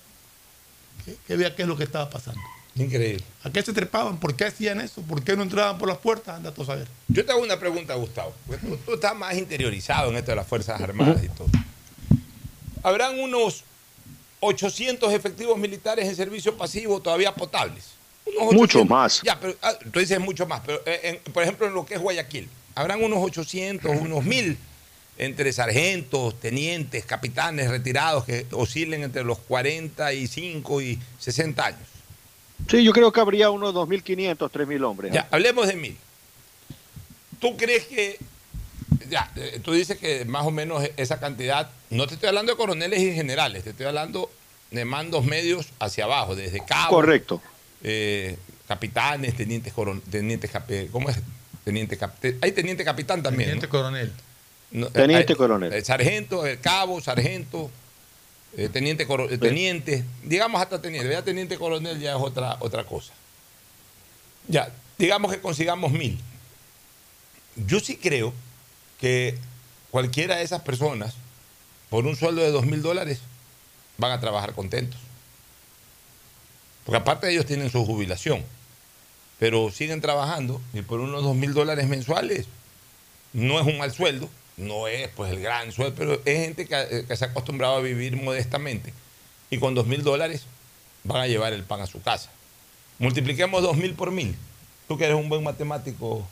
[1.06, 2.42] que, que vea qué es lo que estaba pasando.
[2.76, 3.24] Increíble.
[3.44, 4.20] ¿A qué se trepaban?
[4.20, 5.02] ¿Por qué hacían eso?
[5.04, 6.36] ¿Por qué no entraban por las puertas?
[6.36, 6.88] Anda tú a saber.
[7.08, 8.34] Yo te hago una pregunta, Gustavo.
[8.46, 11.48] porque Tú, tú estás más interiorizado en esto de las Fuerzas Armadas y todo.
[12.84, 13.64] Habrán unos
[14.42, 17.92] 800 efectivos militares en servicio pasivo todavía potables.
[18.52, 18.90] Mucho 800.
[18.90, 19.22] más.
[19.24, 20.62] Ya, pero ah, tú dices mucho más.
[20.66, 24.58] Pero, eh, en- por ejemplo, en lo que es Guayaquil, habrán unos 800, unos 1000
[25.17, 31.80] entre sargentos, tenientes, capitanes retirados que oscilen entre los 45 y 60 años.
[32.69, 35.12] Sí, yo creo que habría unos 2.500, 3.000 hombres.
[35.12, 35.15] ¿eh?
[35.15, 35.97] Ya, hablemos de mil.
[37.39, 38.17] ¿Tú crees que,
[39.10, 42.58] ya, eh, tú dices que más o menos esa cantidad, no te estoy hablando de
[42.58, 44.32] coroneles y generales, te estoy hablando
[44.71, 47.41] de mandos medios hacia abajo, desde cabo, Correcto.
[47.84, 50.49] eh, capitanes, tenientes, coron- tenientes,
[50.91, 51.17] ¿cómo es?
[51.63, 51.97] Teniente
[52.41, 53.49] hay teniente capitán también.
[53.49, 53.71] Teniente ¿no?
[53.71, 54.12] coronel.
[54.71, 55.73] No, eh, Teniente hay- coronel.
[55.73, 57.71] eh, sargento, eh, cabo, sargento,
[58.58, 62.84] eh, teniente, coro- eh, teniente, digamos hasta teniente, ya teniente coronel ya es otra, otra
[62.86, 63.13] cosa.
[64.47, 66.19] Ya, digamos que consigamos mil.
[67.56, 68.34] Yo sí creo
[68.99, 69.38] que
[69.91, 71.15] cualquiera de esas personas,
[71.89, 73.19] por un sueldo de dos mil dólares,
[73.97, 74.99] van a trabajar contentos.
[76.86, 78.43] Porque aparte ellos tienen su jubilación,
[79.39, 82.45] pero siguen trabajando y por unos dos mil dólares mensuales
[83.34, 86.76] no es un mal sueldo, no es pues el gran sueldo, pero es gente que,
[86.82, 88.94] eh, que se ha acostumbrado a vivir modestamente
[89.50, 90.46] y con dos mil dólares
[91.04, 92.30] van a llevar el pan a su casa.
[93.00, 94.36] Multipliquemos dos mil por mil.
[94.88, 96.28] Tú que eres un buen matemático,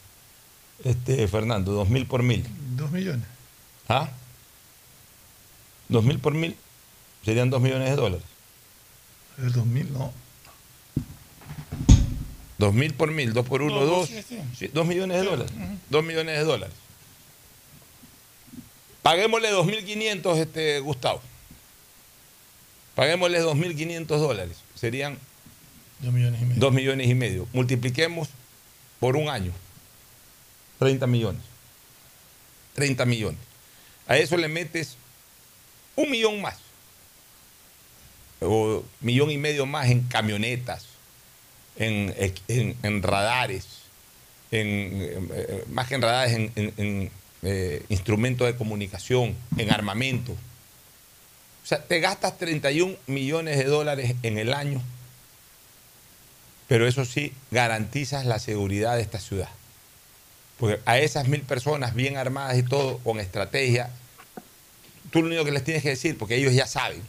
[0.83, 2.45] este, Fernando, dos mil por mil.
[2.75, 3.25] Dos millones.
[3.89, 4.09] ¿Ah?
[5.89, 6.55] Dos mil por mil
[7.25, 8.25] serían dos millones de dólares.
[9.37, 10.13] El 2000, no.
[12.57, 14.07] Dos mil por mil, dos por uno, No, dos.
[14.07, 14.39] sí, sí.
[14.57, 15.51] Sí, dos millones de dólares.
[15.89, 16.75] Dos millones de dólares.
[19.03, 21.21] Paguémosle 2.500, este, Gustavo.
[22.95, 24.57] Paguémosle 2.500 dólares.
[24.75, 25.17] Serían
[25.99, 26.59] Dos millones y medio.
[26.59, 27.47] 2 millones y medio.
[27.53, 28.29] Multipliquemos
[28.99, 29.51] por un año.
[30.79, 31.41] 30 millones.
[32.75, 33.39] 30 millones.
[34.07, 34.97] A eso le metes
[35.95, 36.57] un millón más.
[38.41, 40.85] O millón y medio más en camionetas,
[41.77, 42.13] en,
[42.49, 43.65] en- en radares,
[44.51, 45.29] en,
[45.71, 47.11] más que en radares, en,
[47.43, 50.31] eh, instrumentos de comunicación, en armamento.
[50.31, 54.81] O sea, te gastas 31 millones de dólares en el año,
[56.67, 59.49] pero eso sí, garantizas la seguridad de esta ciudad.
[60.59, 63.89] Porque a esas mil personas bien armadas y todo, con estrategia,
[65.11, 67.01] tú lo único que les tienes que decir, porque ellos ya saben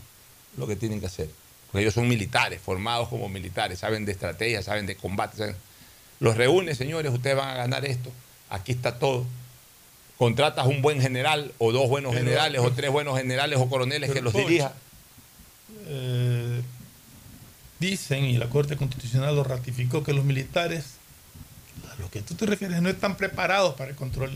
[0.57, 1.31] lo que tienen que hacer.
[1.71, 5.37] Porque ellos son militares, formados como militares, saben de estrategia, saben de combate.
[5.37, 5.57] saben-
[6.21, 8.11] Los reúnes, señores, ustedes van a ganar esto.
[8.51, 9.25] Aquí está todo.
[10.19, 14.11] Contratas un buen general, o dos buenos Pero- generales, o tres buenos generales o coroneles
[14.13, 14.73] que los dirija.
[15.87, 16.63] Eh,
[17.81, 20.85] dicen, y la Corte Constitucional lo ratificó, que los militares,
[21.91, 24.31] a lo que tú te refieres, no están preparados para el control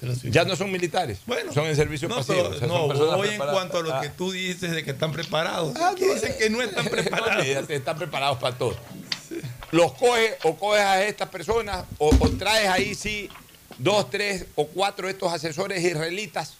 [0.00, 0.32] de la ciudad.
[0.34, 2.36] Ya no son militares, Bueno, son en servicio no, pasivo.
[2.36, 4.00] pero o sea, son no, voy en cuanto a lo Ah.
[4.00, 5.74] que tú dices de que están preparados.
[5.76, 7.44] Ah, no, dicen que no están preparados.
[7.68, 8.76] Están preparados para todo.
[9.72, 13.28] Los coges o coges a estas personas o, o traes ahí sí
[13.78, 16.54] dos, tres o cuatro de estos asesores israelitas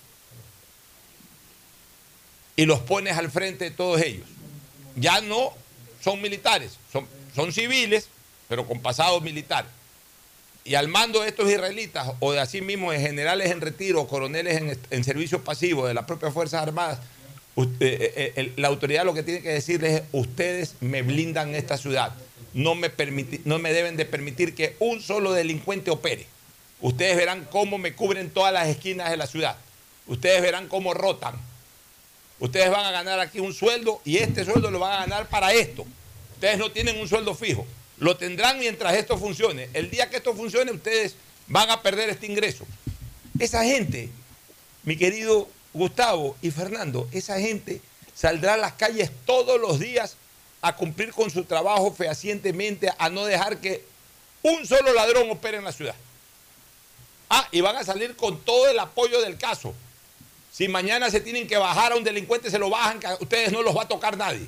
[2.57, 4.27] y los pones al frente de todos ellos.
[4.97, 5.53] Ya no
[6.03, 8.09] son militares, son son civiles,
[8.49, 9.67] pero con pasado militar.
[10.65, 14.09] Y al mando de estos israelitas, o de así mismo de generales en retiro, o
[14.09, 17.01] coroneles en, en servicio pasivo de las propias Fuerzas Armadas,
[17.57, 21.77] eh, eh, el- la autoridad lo que tiene que decirles es, ustedes me blindan esta
[21.77, 22.15] ciudad.
[22.53, 22.91] No me,
[23.45, 26.27] no me deben de permitir que un solo delincuente opere.
[26.85, 29.57] Ustedes verán cómo me cubren todas las esquinas de la ciudad.
[30.07, 31.35] Ustedes verán cómo rotan.
[32.39, 35.55] Ustedes van a ganar aquí un sueldo y este sueldo lo van a ganar para
[35.55, 35.87] esto.
[36.35, 37.67] Ustedes no tienen un sueldo fijo.
[37.97, 39.71] Lo tendrán mientras esto funcione.
[39.73, 41.17] El día que esto funcione, ustedes
[41.47, 42.67] van a perder este ingreso.
[43.39, 44.11] Esa gente,
[44.83, 47.81] mi querido Gustavo y Fernando, esa gente
[48.15, 50.19] saldrá a las calles todos los días
[50.61, 53.83] a cumplir con su trabajo fehacientemente, a no dejar que
[54.43, 55.95] un solo ladrón opere en la ciudad.
[57.37, 59.75] Ah, y van a salir con todo el apoyo del caso.
[60.53, 63.51] Si mañana se tienen que bajar a un delincuente, se lo bajan, que a ustedes
[63.51, 64.47] no los va a tocar nadie.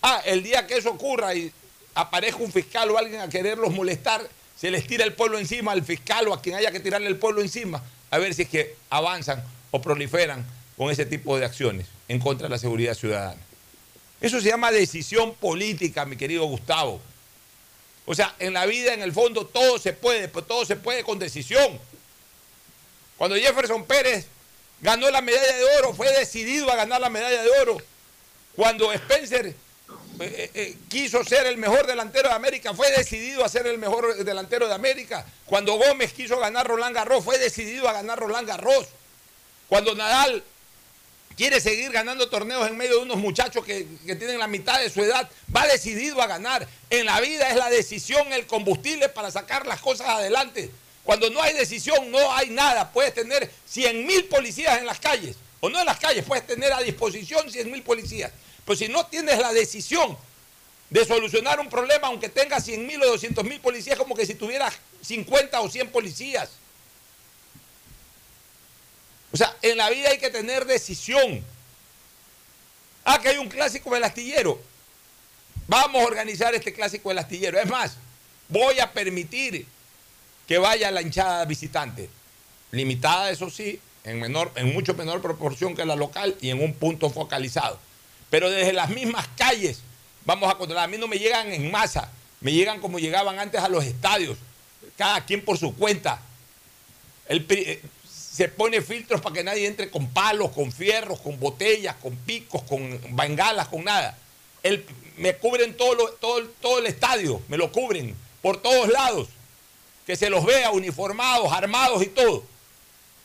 [0.00, 1.52] Ah, el día que eso ocurra y
[1.94, 4.26] aparezca un fiscal o alguien a quererlos molestar,
[4.56, 7.18] se les tira el pueblo encima al fiscal o a quien haya que tirarle el
[7.18, 10.46] pueblo encima, a ver si es que avanzan o proliferan
[10.78, 13.42] con ese tipo de acciones en contra de la seguridad ciudadana.
[14.22, 17.02] Eso se llama decisión política, mi querido Gustavo.
[18.04, 21.04] O sea, en la vida, en el fondo, todo se puede, pero todo se puede
[21.04, 21.78] con decisión.
[23.16, 24.26] Cuando Jefferson Pérez
[24.80, 27.78] ganó la medalla de oro, fue decidido a ganar la medalla de oro.
[28.56, 29.54] Cuando Spencer eh,
[30.20, 34.24] eh, eh, quiso ser el mejor delantero de América, fue decidido a ser el mejor
[34.24, 35.24] delantero de América.
[35.46, 38.88] Cuando Gómez quiso ganar Roland Garros, fue decidido a ganar Roland Garros.
[39.68, 40.42] Cuando Nadal
[41.36, 44.90] quiere seguir ganando torneos en medio de unos muchachos que, que tienen la mitad de
[44.90, 46.66] su edad, va decidido a ganar.
[46.90, 50.70] En la vida es la decisión el combustible para sacar las cosas adelante.
[51.04, 52.92] Cuando no hay decisión, no hay nada.
[52.92, 56.72] Puedes tener 100 mil policías en las calles, o no en las calles, puedes tener
[56.72, 58.32] a disposición 100 mil policías.
[58.64, 60.16] Pero si no tienes la decisión
[60.90, 64.34] de solucionar un problema, aunque tengas 100 mil o 200 mil policías, como que si
[64.34, 66.50] tuvieras 50 o 100 policías.
[69.32, 71.42] O sea, en la vida hay que tener decisión.
[73.04, 74.60] Ah, que hay un clásico del astillero.
[75.66, 77.58] Vamos a organizar este clásico del astillero.
[77.58, 77.96] Es más,
[78.48, 79.66] voy a permitir
[80.46, 82.10] que vaya la hinchada visitante.
[82.70, 86.74] Limitada, eso sí, en, menor, en mucho menor proporción que la local y en un
[86.74, 87.78] punto focalizado.
[88.30, 89.80] Pero desde las mismas calles
[90.24, 90.84] vamos a controlar.
[90.84, 92.10] A mí no me llegan en masa,
[92.40, 94.38] me llegan como llegaban antes a los estadios,
[94.96, 96.20] cada quien por su cuenta.
[97.28, 97.82] El eh,
[98.32, 102.62] se pone filtros para que nadie entre con palos, con fierros, con botellas, con picos,
[102.62, 104.16] con bengalas, con nada.
[104.62, 104.86] El-
[105.18, 109.28] me cubren todo, lo- todo, todo el estadio, me lo cubren por todos lados.
[110.06, 112.42] Que se los vea uniformados, armados y todo.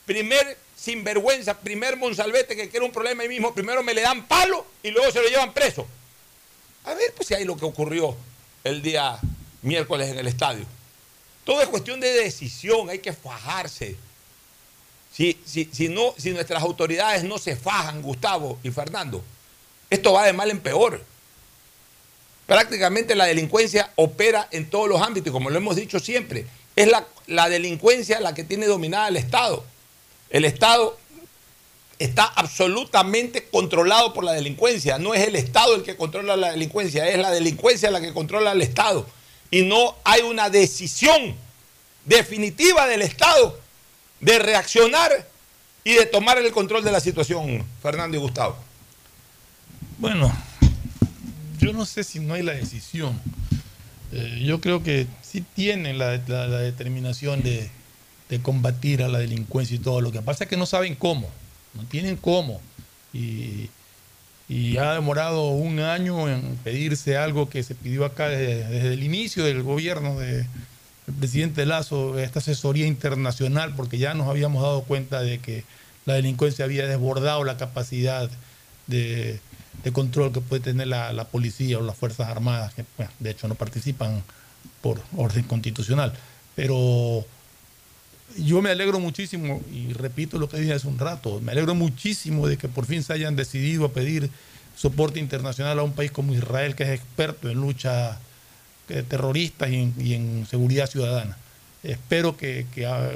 [0.05, 4.65] Primer sinvergüenza, primer Monsalvete que quiere un problema ahí mismo, primero me le dan palo
[4.83, 5.87] y luego se lo llevan preso.
[6.83, 8.15] A ver, pues si hay lo que ocurrió
[8.63, 9.17] el día
[9.61, 10.65] miércoles en el estadio.
[11.45, 13.95] Todo es cuestión de decisión, hay que fajarse.
[15.17, 19.23] Si, si, si, no, si nuestras autoridades no se fajan, Gustavo y Fernando,
[19.89, 21.03] esto va de mal en peor.
[22.45, 26.45] Prácticamente la delincuencia opera en todos los ámbitos como lo hemos dicho siempre,
[26.75, 29.63] es la, la delincuencia la que tiene dominada el Estado.
[30.29, 30.95] El Estado
[31.97, 34.99] está absolutamente controlado por la delincuencia.
[34.99, 38.51] No es el Estado el que controla la delincuencia, es la delincuencia la que controla
[38.51, 39.07] al Estado.
[39.49, 41.35] Y no hay una decisión
[42.05, 43.65] definitiva del Estado
[44.19, 45.11] de reaccionar
[45.83, 48.57] y de tomar el control de la situación, Fernando y Gustavo.
[49.99, 50.35] Bueno,
[51.59, 53.19] yo no sé si no hay la decisión.
[54.11, 57.69] Eh, yo creo que sí tienen la, la- determinación de,
[58.29, 60.01] de combatir a la delincuencia y todo.
[60.01, 61.29] Lo que pasa es que no saben cómo,
[61.73, 62.61] no tienen cómo.
[63.13, 63.69] Y,
[64.49, 69.03] y ha demorado un año en pedirse algo que se pidió acá desde, desde el
[69.03, 70.45] inicio del gobierno de-
[71.07, 75.63] del presidente Lazo, esta asesoría internacional, porque ya nos habíamos dado cuenta de que
[76.05, 78.29] la delincuencia había desbordado la capacidad
[78.87, 79.39] de,
[79.93, 82.83] control que puede tener la, policía o las Fuerzas Armadas, que
[83.19, 84.21] de hecho no participan
[84.81, 86.11] por orden constitucional.
[86.55, 87.25] Pero
[88.37, 92.47] yo me alegro muchísimo, y repito lo que dije hace un rato, me alegro muchísimo
[92.47, 94.29] de que por fin se hayan decidido a pedir
[94.75, 98.19] soporte internacional a un país como Israel, que es experto en lucha
[98.89, 101.37] eh, terrorista y en, seguridad ciudadana.
[101.83, 103.11] Espero que, ah,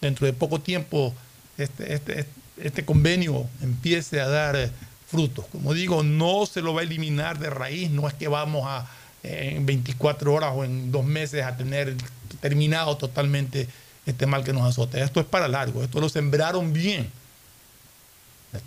[0.00, 1.14] dentro de poco tiempo
[1.58, 2.26] este, este,
[2.56, 4.70] este convenio empiece a dar
[5.06, 5.46] frutos.
[5.52, 8.88] Como digo, no se lo va a eliminar de raíz, no es que vamos a
[9.24, 11.94] en 24 horas o en dos meses a tener
[12.40, 13.68] terminado totalmente
[14.04, 14.98] este mal que nos azota.
[14.98, 17.08] Esto es para largo, esto lo sembraron bien.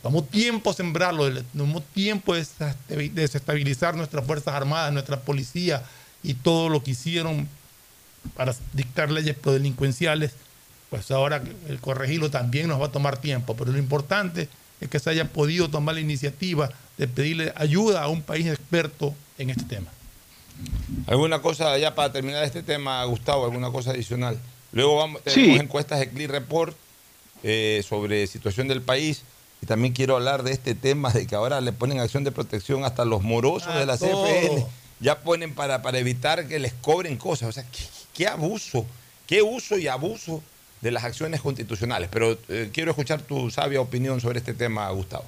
[0.01, 5.84] Tomó tiempo sembrarlo, tomó tiempo desestabi- desestabilizar nuestras Fuerzas Armadas, nuestra policía
[6.26, 7.48] y todo lo que hicieron
[8.36, 10.32] para dictar leyes prodelincuenciales.
[10.90, 14.48] Pues ahora el corregirlo también nos va a tomar tiempo, pero lo importante
[14.82, 19.14] es que se haya podido tomar la iniciativa de pedirle ayuda a un país experto
[19.38, 19.88] en este tema.
[21.08, 23.46] ¿Alguna cosa ya para terminar este tema, Gustavo?
[23.46, 24.40] ¿Alguna cosa adicional?
[24.72, 25.62] Luego vamos, tenemos Sí.
[25.62, 26.76] encuestas de Click Report
[27.44, 29.24] eh, sobre situación del país.
[29.62, 32.84] Y también quiero hablar de este tema de que ahora le ponen acción de protección
[32.86, 34.26] hasta los morosos A de la todo.
[34.26, 34.66] CFN.
[35.06, 37.49] Ya ponen para, para evitar que les cobren cosas.
[37.49, 37.64] O sea,
[38.12, 38.88] qué, abuso,
[39.28, 40.41] qué uso y abuso
[40.82, 42.10] de las acciones constitucionales.
[42.12, 45.26] Pero eh, quiero escuchar tu sabia opinión sobre este tema, Gustavo.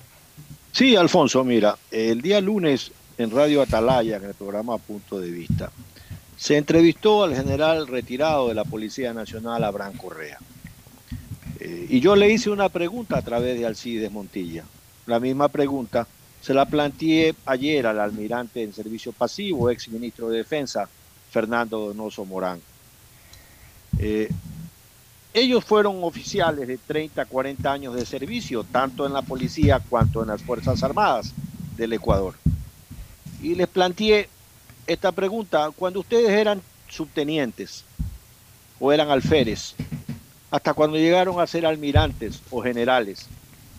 [0.71, 5.71] Sí, Alfonso, mira, el día lunes en Radio Atalaya, en el programa Punto de Vista,
[6.36, 10.39] se entrevistó al general retirado de la Policía Nacional, Abraham Correa.
[11.59, 14.63] Eh, y yo le hice una pregunta a través de Alcides Montilla.
[15.05, 16.07] La misma pregunta
[16.41, 20.88] se la planteé ayer al almirante en servicio pasivo, ex ministro de Defensa,
[21.31, 22.61] Fernando Donoso Morán.
[23.99, 24.29] Eh,
[25.33, 30.29] ellos fueron oficiales de 30, 40 años de servicio, tanto en la policía cuanto en
[30.29, 31.33] las Fuerzas Armadas
[31.75, 32.35] del Ecuador.
[33.41, 34.29] Y les planteé
[34.88, 37.83] esta pregunta, cuando ustedes eran subtenientes
[38.79, 39.75] o eran alférez,
[40.49, 43.27] hasta cuando llegaron a ser almirantes o generales,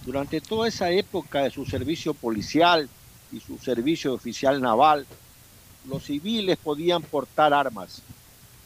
[0.09, 2.88] durante toda esa época de su servicio policial
[3.30, 5.06] y su servicio oficial naval,
[5.86, 8.00] los civiles podían portar armas.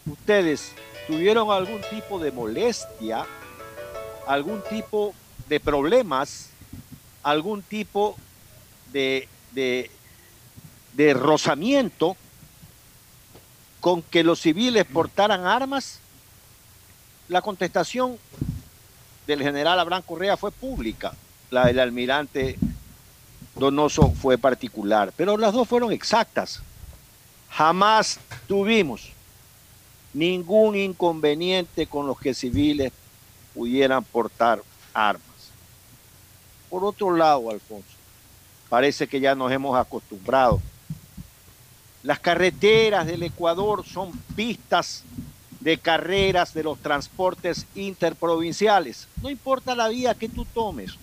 [0.06, 0.70] Ustedes
[1.08, 3.26] tuvieron algún tipo de molestia,
[4.28, 5.16] algún tipo
[5.48, 6.50] de problemas,
[7.24, 8.16] algún tipo
[8.92, 9.90] de, de,
[11.12, 12.16] rozamiento
[13.80, 15.98] con que los civiles portaran armas?
[17.26, 18.16] La contestación
[19.26, 21.16] del general Abraham Correa fue pública,
[21.52, 22.58] la del almirante
[23.54, 26.62] Donoso fue particular, pero las dos fueron exactas.
[27.50, 29.10] Jamás tuvimos
[30.14, 32.90] ningún inconveniente con los que civiles
[33.54, 34.62] pudieran portar
[34.94, 35.22] armas.
[36.70, 37.86] Por otro lado, Alfonso,
[38.70, 40.60] parece que ya nos hemos acostumbrado.
[42.02, 45.04] Las carreteras del Ecuador son pistas
[45.60, 49.06] de carreras de los transportes interprovinciales.
[49.22, 50.96] No importa la vía que tú tomes.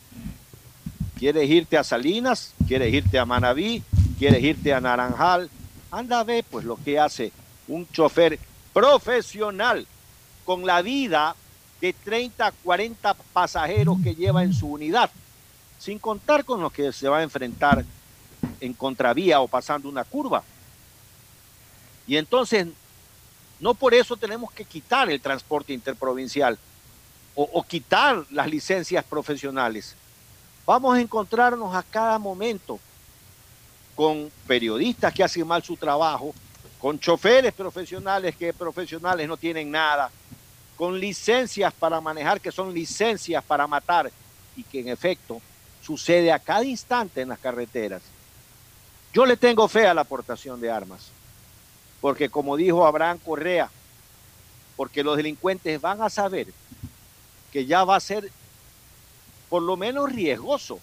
[1.20, 2.53] ¿Quieres irte a Salinas?
[2.65, 3.84] ¿Quieres irte a Manabí?
[4.17, 5.49] ¿Quieres irte a Naranjal?
[5.91, 7.34] Anda a ver pues lo que hace
[7.67, 8.39] un chofer
[8.72, 9.86] profesional
[10.45, 11.36] con la vida
[11.82, 15.11] de 30, 40 pasajeros que lleva en su unidad,
[15.78, 17.84] sin contar con los que se va a enfrentar
[18.61, 20.41] en contravía o pasando una curva.
[22.07, 22.65] Y entonces,
[23.59, 26.57] no por eso tenemos que quitar el transporte interprovincial
[27.36, 29.97] o quitar las licencias profesionales.
[30.70, 32.80] Vamos a encontrarnos a cada momento
[33.95, 36.32] con periodistas que hacen mal su trabajo,
[36.78, 40.11] con choferes profesionales que profesionales no tienen nada,
[40.78, 44.11] con licencias para manejar que son licencias para matar
[44.55, 45.41] y que en efecto
[45.82, 48.03] sucede a cada instante en las carreteras.
[49.11, 51.07] Yo le tengo fe a la aportación de armas,
[51.99, 53.72] porque como dijo Abraham Correa,
[54.76, 56.45] porque los delincuentes van a saber
[57.51, 58.32] que ya va a ser
[59.50, 60.80] por lo menos riesgoso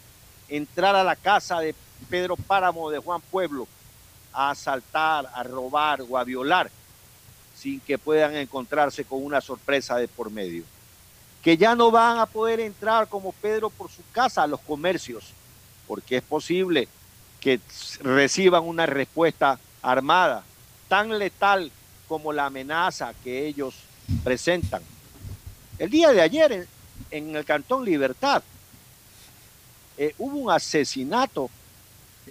[0.48, 1.74] entrar a la casa de
[2.10, 3.66] Pedro Páramo de Juan Pueblo
[4.32, 6.70] a asaltar, a robar o a violar
[7.56, 10.64] sin que puedan encontrarse con una sorpresa de por medio.
[11.42, 15.32] Que ya no van a poder entrar como Pedro por su casa a los comercios,
[15.86, 16.88] porque es posible
[17.40, 17.60] que
[18.00, 20.44] reciban una respuesta armada
[20.88, 21.70] tan letal
[22.08, 23.74] como la amenaza que ellos
[24.22, 24.82] presentan.
[25.78, 26.66] El día de ayer en,
[27.10, 28.42] en el Cantón Libertad
[29.98, 31.50] eh, hubo un asesinato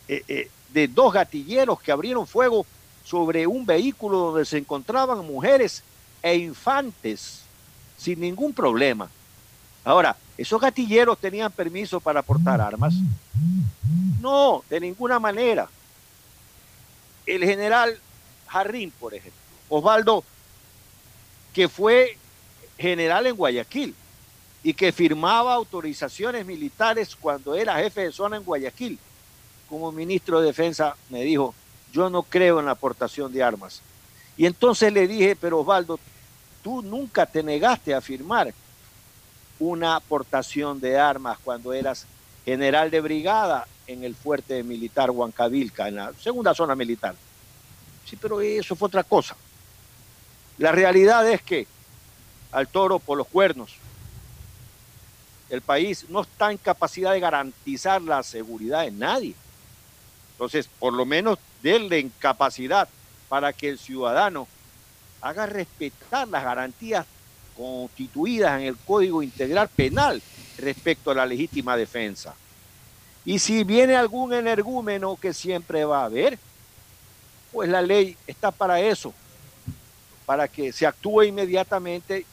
[0.08, 2.66] eh, eh, de dos gatilleros que abrieron fuego
[3.04, 5.84] sobre un vehículo donde se encontraban mujeres
[6.22, 7.42] e infantes
[7.98, 9.10] sin ningún problema.
[9.84, 12.94] Ahora, ¿esos gatilleros tenían permiso para portar armas?
[14.20, 15.70] No, de ninguna manera.
[17.26, 17.98] El general
[18.48, 19.40] Jarrín, por ejemplo,
[19.70, 20.24] Osvaldo,
[21.54, 22.18] que fue
[22.78, 23.96] general en Guayaquil
[24.66, 28.98] y que firmaba autorizaciones militares cuando era jefe de zona en Guayaquil,
[29.70, 31.54] como ministro de Defensa me dijo,
[31.94, 33.84] yo no creo en la aportación de armas.
[34.36, 36.00] Y entonces le dije, pero Osvaldo,
[36.64, 38.56] tú nunca te negaste a firmar
[39.60, 42.08] una aportación de armas cuando eras
[42.44, 47.14] general de brigada en el fuerte militar Huancavilca, en la segunda zona militar.
[48.04, 49.36] Sí, pero eso fue otra cosa.
[50.58, 51.68] La realidad es que
[52.52, 53.85] al toro por los cuernos.
[55.50, 59.36] El país no está en capacidad de garantizar la seguridad de nadie.
[60.32, 62.90] Entonces, por lo menos denle en capacidad
[63.30, 64.48] para que el ciudadano
[65.22, 67.06] haga respetar las garantías
[67.56, 70.22] constituidas en el Código Integral Penal
[70.58, 72.36] respecto a la legítima defensa.
[73.24, 76.38] Y si viene algún energúmeno que siempre va a haber,
[77.52, 79.14] pues la ley está para eso,
[80.26, 82.26] para que se actúe inmediatamente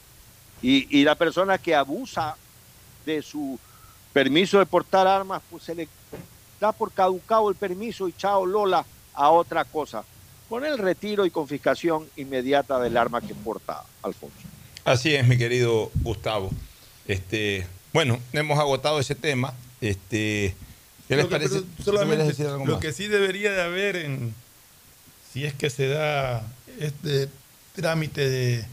[0.60, 2.36] y, y la persona que abusa
[3.04, 3.58] de su
[4.12, 5.88] permiso de portar armas, pues se le
[6.60, 8.84] da por caducado el permiso y chao Lola
[9.14, 10.04] a otra cosa,
[10.48, 14.36] con el retiro y confiscación inmediata del arma que porta Alfonso.
[14.84, 16.50] Así es, mi querido Gustavo.
[17.06, 19.54] Este, bueno, hemos agotado ese tema.
[19.80, 20.54] Este,
[21.08, 21.54] ¿Qué les Lo que- parece?
[21.54, 22.80] pero ¿Tú me solamente quieres decir algo lo más?
[22.82, 24.34] que sí debería de haber en
[25.32, 26.42] si es que se da
[26.78, 27.28] este
[27.74, 28.64] trámite de,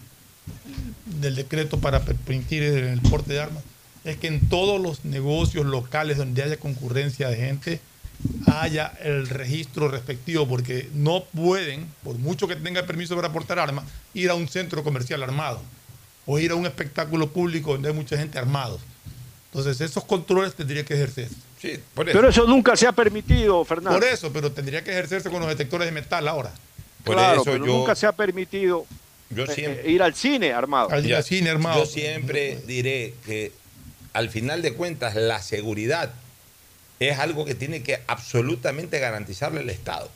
[1.05, 3.63] del decreto para permitir el porte de armas
[4.03, 7.79] es que en todos los negocios locales donde haya concurrencia de gente
[8.47, 13.85] haya el registro respectivo porque no pueden, por mucho que tenga permiso para portar armas,
[14.13, 15.61] ir a un centro comercial armado
[16.25, 18.81] o ir a un espectáculo público donde hay mucha gente armados.
[19.51, 21.33] Entonces, esos controles tendrían que ejercerse.
[21.59, 23.97] Sí, por Pero eso nunca se ha permitido, Fernando.
[23.99, 26.51] Por eso, pero tendría que ejercerse con los detectores de metal ahora.
[27.03, 28.85] Por claro, eso pero yo- nunca se ha permitido
[29.31, 30.89] Yo eh, siempre- eh, ir al cine armado.
[31.01, 33.51] Ya, Yo siempre diré que
[34.13, 36.11] al final de cuentas la seguridad
[36.99, 40.09] es algo que tiene que absolutamente garantizarle el Estado.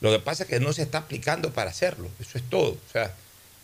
[0.00, 2.08] Lo que pasa es que no se está aplicando para hacerlo.
[2.20, 2.72] Eso es todo.
[2.72, 3.14] O sea,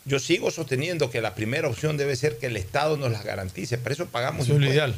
[0.05, 3.77] yo sigo sosteniendo que la primera opción debe ser que el Estado nos las garantice.
[3.77, 4.75] Para eso pagamos Eso es impuestos.
[4.75, 4.95] ideal.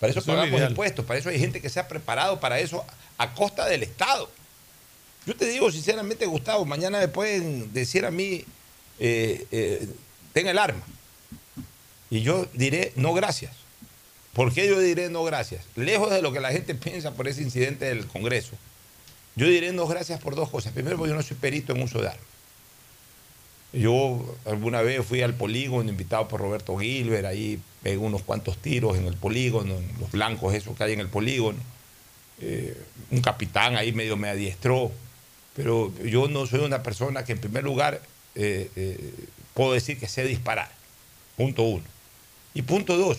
[0.00, 1.04] Para eso, pagamos impuestos.
[1.04, 2.84] Para eso hay gente que se ha preparado para eso
[3.18, 4.30] a costa del Estado.
[5.26, 8.44] Yo te digo sinceramente, Gustavo, mañana me pueden decir a mí,
[8.98, 9.86] eh, eh,
[10.32, 10.82] ten el arma.
[12.10, 13.52] Y yo diré, no gracias.
[14.32, 15.64] ¿Por qué yo diré no gracias?
[15.76, 18.52] Lejos de lo que la gente piensa por ese incidente del Congreso,
[19.36, 20.72] yo diré no gracias por dos cosas.
[20.72, 22.26] Primero, porque yo no soy perito en uso de armas.
[23.72, 28.98] Yo alguna vez fui al polígono invitado por Roberto Gilbert, ahí pegué unos cuantos tiros
[28.98, 31.58] en el polígono, en los blancos esos que hay en el polígono.
[32.40, 32.76] Eh,
[33.10, 34.90] un capitán ahí medio me adiestró,
[35.54, 38.00] pero yo no soy una persona que en primer lugar
[38.34, 39.14] eh, eh,
[39.54, 40.70] puedo decir que sé disparar.
[41.36, 41.84] Punto uno.
[42.54, 43.18] Y punto dos,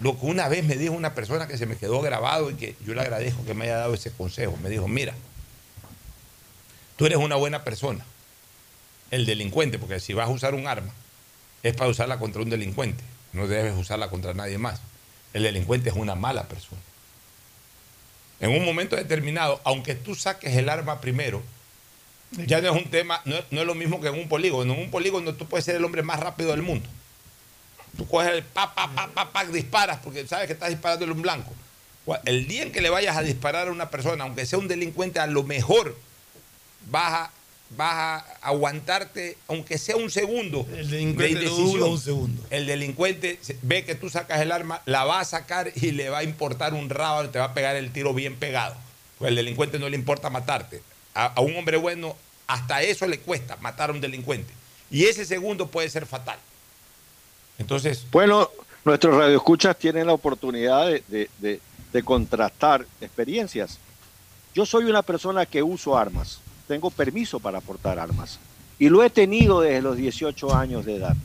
[0.00, 2.76] lo que una vez me dijo una persona que se me quedó grabado y que
[2.86, 5.14] yo le agradezco que me haya dado ese consejo, me dijo, mira,
[6.96, 8.04] tú eres una buena persona,
[9.10, 10.92] el delincuente, porque si vas a usar un arma,
[11.62, 14.80] es para usarla contra un delincuente, no debes usarla contra nadie más.
[15.32, 16.80] El delincuente es una mala persona.
[18.40, 21.42] En un momento determinado, aunque tú saques el arma primero,
[22.46, 24.74] ya no es un tema, no, no es lo mismo que en un polígono.
[24.74, 26.88] En un polígono tú puedes ser el hombre más rápido del mundo.
[27.96, 31.22] Tú coges el pa, pa, pa, pa, pa, disparas porque sabes que estás disparándole un
[31.22, 31.52] blanco.
[32.24, 35.20] El día en que le vayas a disparar a una persona, aunque sea un delincuente,
[35.20, 35.94] a lo mejor
[36.90, 37.30] vas a,
[37.76, 40.66] vas a aguantarte, aunque sea un segundo.
[40.74, 41.72] El delincuente de no indecisión.
[41.80, 42.42] dura un segundo.
[42.50, 46.08] El delincuente se- ve que tú sacas el arma, la va a sacar y le
[46.08, 48.74] va a importar un rábano, te va a pegar el tiro bien pegado.
[49.18, 50.80] Pues el delincuente no le importa matarte.
[51.14, 52.16] A, a un hombre bueno,
[52.46, 54.52] hasta eso le cuesta matar a un delincuente.
[54.90, 56.38] Y ese segundo puede ser fatal.
[57.58, 58.48] Entonces, Bueno,
[58.84, 61.60] nuestros radioescuchas tienen la oportunidad de,
[62.04, 63.78] contrastar experiencias.
[64.54, 68.38] Yo soy una persona que uso armas, tengo permiso para portar armas
[68.78, 71.16] y lo he tenido desde los 18 años de edad.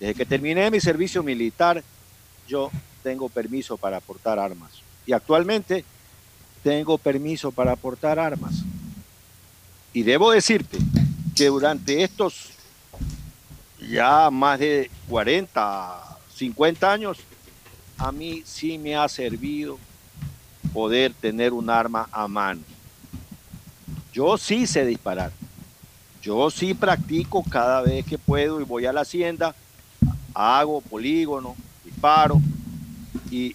[0.00, 1.84] Desde que terminé mi servicio militar,
[2.48, 2.70] yo
[3.02, 4.70] tengo permiso para portar armas
[5.06, 5.84] y actualmente
[6.62, 8.54] tengo permiso para portar armas.
[9.92, 10.78] Y debo decirte
[11.36, 12.53] que durante estos
[13.88, 17.18] ya más de 40, 50 años,
[17.96, 19.78] a mí sí me ha servido
[20.72, 22.60] poder tener un arma a mano.
[24.12, 25.32] Yo sí sé disparar.
[26.22, 29.54] Yo sí practico cada vez que puedo y voy a la hacienda,
[30.32, 31.54] hago polígono,
[31.84, 32.40] disparo.
[33.30, 33.54] Y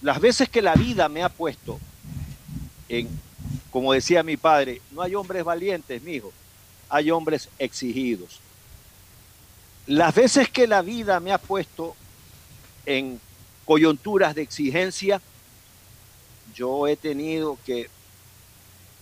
[0.00, 1.80] las veces que la vida me ha puesto
[2.88, 3.08] en,
[3.70, 6.32] como decía mi padre, no hay hombres valientes, mijo,
[6.88, 8.40] hay hombres exigidos.
[9.86, 11.96] Las veces que la vida me ha puesto
[12.86, 13.20] en
[13.64, 15.20] coyunturas de exigencia,
[16.54, 17.90] yo he tenido que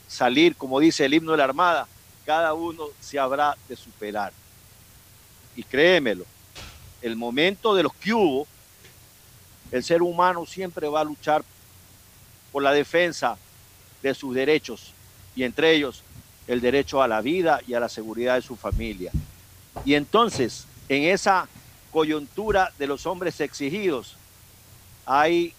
[0.09, 1.87] salir, como dice el himno de la Armada,
[2.25, 4.33] cada uno se habrá de superar.
[5.55, 6.25] Y créemelo,
[7.03, 8.47] el momento de los que hubo,
[9.71, 11.45] el ser humano siempre va a luchar
[12.53, 13.37] por la defensa
[14.03, 14.93] de sus derechos,
[15.37, 16.03] y entre ellos
[16.47, 19.13] el derecho a la vida y a la seguridad de su familia.
[19.85, 21.49] Y entonces, en esa
[21.93, 24.17] coyuntura de los hombres exigidos,
[25.07, 25.55] hay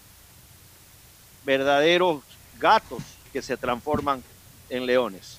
[1.44, 2.22] verdaderos
[2.60, 3.02] gatos
[3.32, 4.22] que se transforman
[4.68, 5.38] en leones.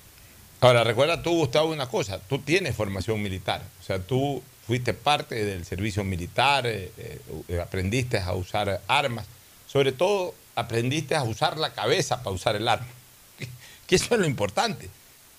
[0.61, 5.45] Ahora, recuerda tú, Gustavo, una cosa, tú tienes formación militar, o sea, tú fuiste parte
[5.45, 9.27] del servicio militar, eh, eh, aprendiste a usar armas,
[9.67, 12.87] sobre todo aprendiste a usar la cabeza para usar el arma,
[13.87, 14.89] que eso es lo importante,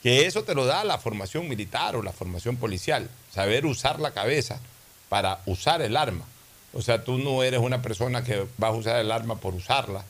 [0.04, 4.10] que eso te lo da la formación militar o la formación policial, saber usar la
[4.10, 4.60] cabeza
[5.08, 6.26] para usar el arma.
[6.74, 10.04] O sea, tú no eres una persona que vas a usar el arma por usarla,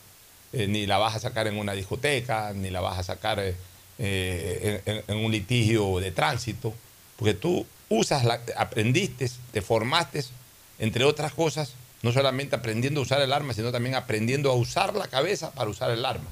[0.51, 3.55] eh, ni la vas a sacar en una discoteca, ni la vas a sacar eh,
[3.97, 6.73] eh, en, un litigio de tránsito,
[7.15, 10.25] porque tú usas, la, aprendiste, te formaste,
[10.77, 11.71] entre otras cosas,
[12.01, 15.69] no solamente aprendiendo a usar el arma, sino también aprendiendo a usar la cabeza para
[15.69, 16.29] usar el arma.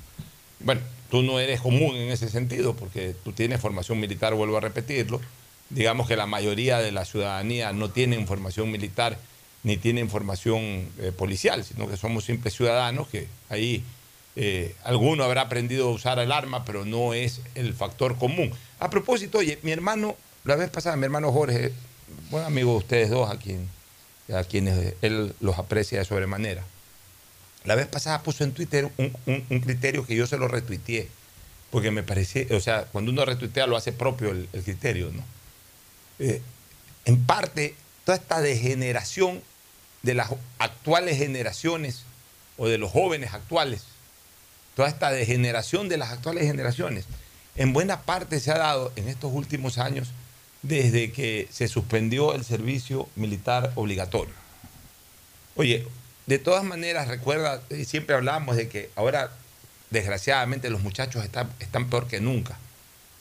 [0.59, 0.81] Bueno,
[1.13, 5.21] tú no eres común en ese sentido, porque tú tienes formación militar, vuelvo a repetirlo.
[5.69, 9.19] Digamos que la mayoría de la ciudadanía no tiene formación militar
[9.61, 13.83] ni tienen formación eh, policial, sino que somos simples ciudadanos que ahí
[14.35, 18.51] eh, alguno habrá aprendido a usar el arma, pero no es el factor común.
[18.79, 21.73] A propósito, oye, mi hermano, la vez pasada, mi hermano Jorge,
[22.31, 23.69] buen amigo de ustedes dos, a, quien,
[24.33, 26.63] a quienes él los aprecia de sobremanera,
[27.65, 31.07] la vez pasada puso en Twitter un, criterio que yo se lo retuiteé,
[31.71, 35.23] porque me parecía, o sea, cuando uno retuitea lo hace propio el, el criterio, ¿no?
[36.19, 36.41] Eh,
[37.05, 39.41] en parte, toda esta degeneración
[40.03, 42.03] de las actuales generaciones
[42.57, 43.83] o de los jóvenes actuales,
[44.75, 47.05] toda esta degeneración de las actuales generaciones,
[47.55, 50.09] en buena parte se ha dado en estos últimos años
[50.61, 54.33] desde que se suspendió el servicio militar obligatorio.
[55.55, 55.85] Oye,
[56.25, 59.31] de todas maneras, recuerda, siempre hablamos de que ahora,
[59.89, 62.57] desgraciadamente, los muchachos están, están peor que nunca.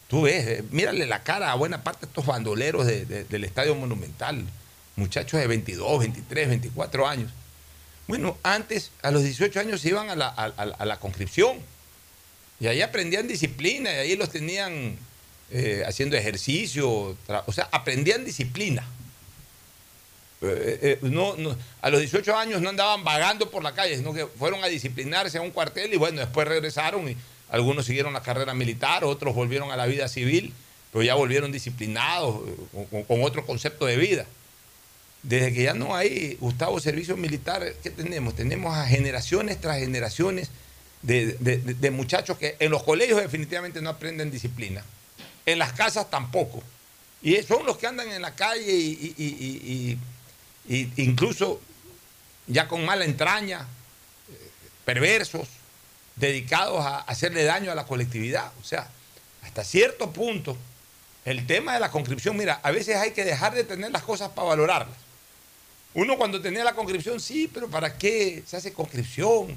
[0.08, 3.44] Tú ves, eh, mírale la cara a buena parte de estos bandoleros de- de- del
[3.44, 4.44] Estadio Monumental,
[4.96, 7.32] muchachos de 22, 23, 24 años.
[8.06, 11.58] Bueno, antes, a los 18 años, se iban a la, a- la conscripción
[12.60, 14.96] y ahí aprendían disciplina y ahí los tenían
[15.54, 18.84] eh, haciendo ejercicio, o sea, aprendían disciplina.
[20.44, 24.64] Eh, eh, a los 18 años no andaban vagando por la calle, sino que fueron
[24.64, 27.16] a disciplinarse a un cuartel y bueno, después regresaron y
[27.48, 30.52] algunos siguieron la carrera militar, otros volvieron a la vida civil,
[30.92, 32.40] pero ya volvieron disciplinados,
[32.72, 34.26] eh, con, otro concepto de vida.
[35.22, 38.34] Desde que ya no hay, Gustavo, servicio militar, ¿qué tenemos?
[38.34, 40.50] Tenemos a generaciones tras generaciones
[41.02, 44.82] de, muchachos que en los colegios definitivamente no aprenden disciplina,
[45.46, 46.62] en las casas tampoco.
[47.22, 49.98] Y son los que andan en la calle y-
[50.68, 51.60] y incluso
[52.46, 53.66] ya con mala entraña,
[54.30, 54.50] eh,
[54.84, 55.48] perversos,
[56.16, 58.52] dedicados a hacerle daño a la colectividad.
[58.60, 58.88] O sea,
[59.42, 60.56] hasta cierto punto,
[61.24, 64.30] el tema de la conscripción, mira, a veces hay que dejar de tener las cosas
[64.30, 64.96] para valorarlas.
[65.94, 69.56] Uno cuando tenía la conscripción, sí, pero ¿para qué se hace conscripción?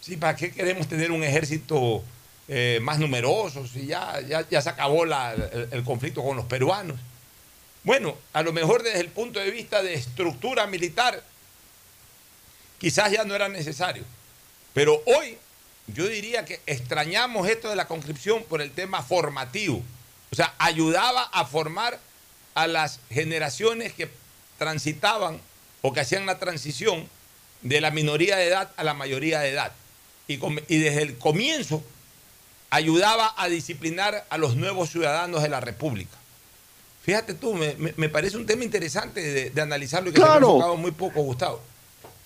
[0.00, 2.02] Sí, ¿para qué queremos tener un ejército
[2.48, 3.66] eh, más numeroso?
[3.66, 5.32] Si ya, ya, ya se acabó la-
[5.70, 6.98] el conflicto con los peruanos.
[7.84, 11.22] Bueno, a lo mejor desde el punto de vista de estructura militar,
[12.78, 14.04] quizás ya no era necesario.
[14.72, 15.36] Pero hoy
[15.88, 19.82] yo diría que extrañamos esto de la conscripción por el tema formativo.
[20.30, 21.98] O sea, ayudaba a formar
[22.54, 24.08] a las generaciones que
[24.58, 25.40] transitaban
[25.82, 27.08] o que hacían la transición
[27.62, 29.72] de la minoría de edad a la mayoría de edad.
[30.28, 30.34] Y,
[30.68, 31.82] y desde el comienzo
[32.70, 36.16] ayudaba a disciplinar a los nuevos ciudadanos de la República.
[37.02, 40.76] Fíjate tú, me, parece un tema interesante de, de analizarlo y que se ha Claro.
[40.76, 41.60] muy poco, Gustavo.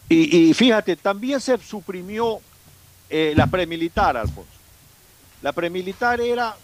[0.08, 2.40] Y, y fíjate, también se suprimió
[3.08, 4.50] eh, la premilitar, Alfonso.
[5.42, 6.54] La premilitar era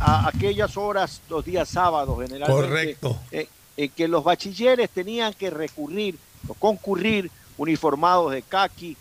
[0.00, 3.18] a aquellas horas, los días sábados generalmente, Correcto.
[3.32, 6.16] eh, en que los bachilleres tenían que recurrir
[6.48, 8.96] o concurrir uniformados de caqui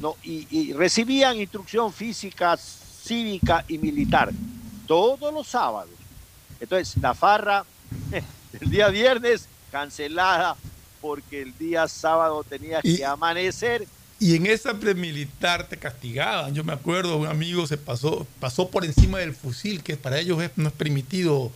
[0.00, 0.16] ¿no?
[0.22, 4.30] y, y recibían instrucción física, cívica y militar
[4.86, 5.90] todos los sábados.
[6.60, 7.64] Entonces, la farra
[8.60, 10.56] el día viernes cancelada
[11.00, 13.86] porque el día sábado tenía Y- que amanecer
[14.18, 16.54] Y en esa premilitar te castigaban.
[16.54, 20.42] Yo me acuerdo, un amigo se pasó, pasó por encima del fusil, que para ellos
[20.42, 21.50] es- no es permitido,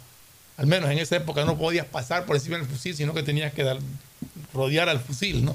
[0.57, 3.53] al menos en esa época no podías pasar por encima del fusil, sino que tenías
[3.53, 3.79] que dar-
[4.55, 5.53] rodear al fusil, ¿no?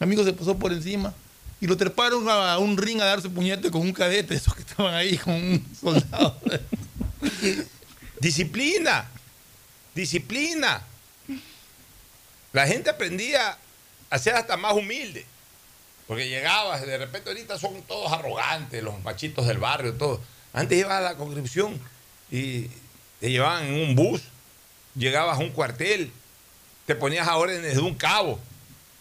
[0.00, 1.12] Mi amigo se pasó por encima
[1.60, 4.94] y lo treparon a un ring a darse puñete con un cadete, esos que estaban
[4.94, 6.40] ahí, con un soldado.
[8.20, 9.08] Disciplina,
[9.96, 10.82] disciplina.
[12.52, 13.58] La gente aprendía
[14.10, 15.26] a ser hasta más humilde.
[16.06, 20.20] Porque llegabas, de repente ahorita son todos arrogantes, los machitos del barrio, todo.
[20.52, 21.80] Antes ibas a la conscripción
[22.30, 22.68] y
[23.18, 24.22] te llevaban en un bus,
[24.94, 26.12] llegabas a un cuartel,
[26.86, 28.38] te ponías a órdenes de un cabo.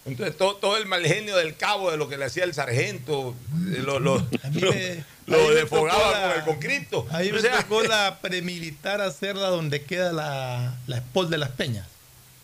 [0.05, 3.35] Entonces todo, todo el mal genio del cabo de lo que le hacía el sargento,
[3.53, 7.07] lo, lo, mí lo- desfogaba la- con el conscripto.
[7.11, 11.88] Ahí me O sea, tocó la premilitar hacerla donde queda la, la de las Peñas.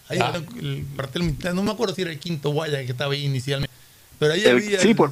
[0.10, 0.30] Ahí Ah.
[0.30, 3.26] era el cuartel militar, no me acuerdo si era el quinto Guaya que estaba ahí
[3.26, 3.74] inicialmente.
[4.20, 4.80] Pero ahí El- había.
[4.80, 5.12] sí, por-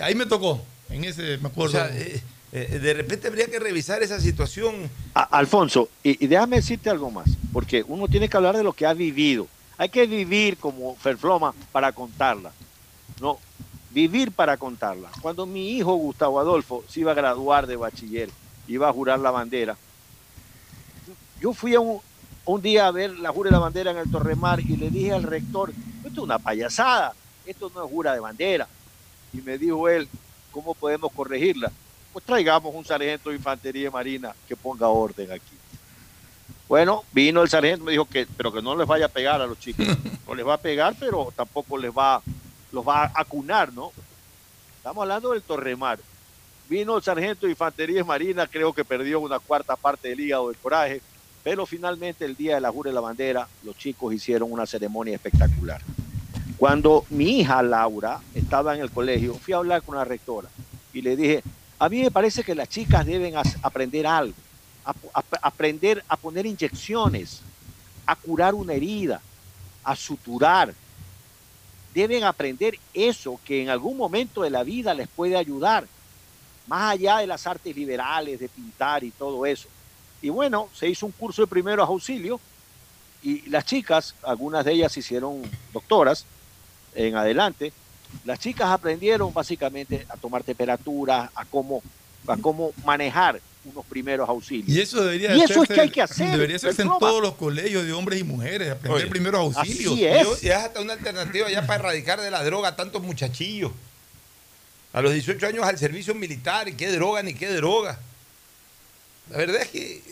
[0.00, 0.62] Ahí me tocó.
[0.90, 1.72] En ese, me o acuerdo.
[1.72, 2.22] sea, eh,
[2.52, 4.88] eh, de repente habría que revisar esa situación.
[5.14, 8.72] A- Alfonso, y, y déjame decirte algo más, porque uno tiene que hablar de lo
[8.72, 9.48] que ha vivido.
[9.78, 12.52] Hay que vivir como Ferfloma para contarla.
[13.20, 13.38] No,
[13.96, 15.08] vivir para contarla.
[15.22, 18.28] Cuando mi hijo Gustavo Adolfo se iba a graduar de bachiller,
[18.68, 19.74] iba a jurar la bandera,
[21.40, 21.98] yo fui a un,
[22.44, 25.14] un día a ver la jura de la bandera en el Torremar y le dije
[25.14, 25.72] al rector,
[26.04, 27.14] esto es una payasada,
[27.46, 28.68] esto no es jura de bandera.
[29.32, 30.06] Y me dijo él,
[30.52, 31.72] ¿cómo podemos corregirla?
[32.12, 35.56] Pues traigamos un sargento de infantería marina que ponga orden aquí.
[36.68, 39.46] Bueno, vino el sargento, me dijo que, pero que no les vaya a pegar a
[39.46, 39.86] los chicos.
[40.26, 42.20] No les va a pegar, pero tampoco les va,
[42.72, 43.92] los va a acunar, ¿no?
[44.76, 45.98] Estamos hablando del Torremar.
[46.68, 50.56] Vino el sargento de infantería marina, creo que perdió una cuarta parte del hígado del
[50.56, 51.00] coraje,
[51.44, 55.14] pero finalmente el día de la jura de la bandera, los chicos hicieron una ceremonia
[55.14, 55.80] espectacular.
[56.58, 60.48] Cuando mi hija Laura estaba en el colegio, fui a hablar con la rectora
[60.92, 61.42] y le dije,
[61.78, 64.34] a mí me parece que las chicas deben aprender algo,
[64.84, 67.42] ap- ap- aprender a poner inyecciones,
[68.06, 69.20] a curar una herida,
[69.84, 70.72] a suturar.
[71.96, 75.86] Deben aprender eso que en algún momento de la vida les puede ayudar,
[76.66, 79.66] más allá de las artes liberales, de pintar y todo eso.
[80.20, 82.38] Y bueno, se hizo un curso de primeros auxilios
[83.22, 85.40] y las chicas, algunas de ellas hicieron
[85.72, 86.26] doctoras
[86.94, 87.72] en adelante,
[88.26, 91.82] las chicas aprendieron básicamente a tomar temperatura, a cómo,
[92.26, 94.68] a cómo manejar unos primeros auxilios.
[94.68, 97.34] y eso debería Y eso es que hay que hacer, Debería hacerse en todos los
[97.34, 99.92] colegios de hombres y mujeres, aprender Oye, primeros auxilios.
[99.92, 100.42] así es.
[100.44, 103.72] Y es hasta una alternativa ya para erradicar de la droga a tantos muchachillos.
[104.92, 107.98] A los 18 años al servicio militar, y qué droga ni qué droga.
[109.30, 110.02] La verdad es que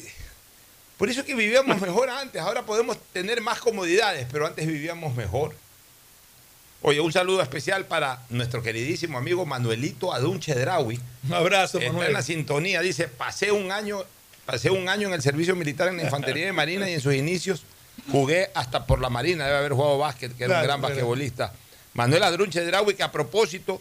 [0.97, 2.41] por eso es que vivíamos mejor antes.
[2.41, 5.55] Ahora podemos tener más comodidades, pero antes vivíamos mejor.
[6.87, 11.01] Oye, un saludo especial para nuestro queridísimo amigo Manuelito Adunche Draui.
[11.27, 12.09] Un abrazo, Está Manuel.
[12.09, 12.83] en la sintonía.
[12.83, 14.05] Dice, pasé un año,
[14.45, 17.15] pasé un año en el servicio militar en la infantería de Marina y en sus
[17.15, 17.63] inicios
[18.13, 19.47] jugué hasta por la Marina.
[19.47, 20.95] Debe haber jugado básquet, que era un gran claro.
[20.95, 21.55] basquetbolista.
[21.95, 23.81] Manuel Adrunche Draui, que a propósito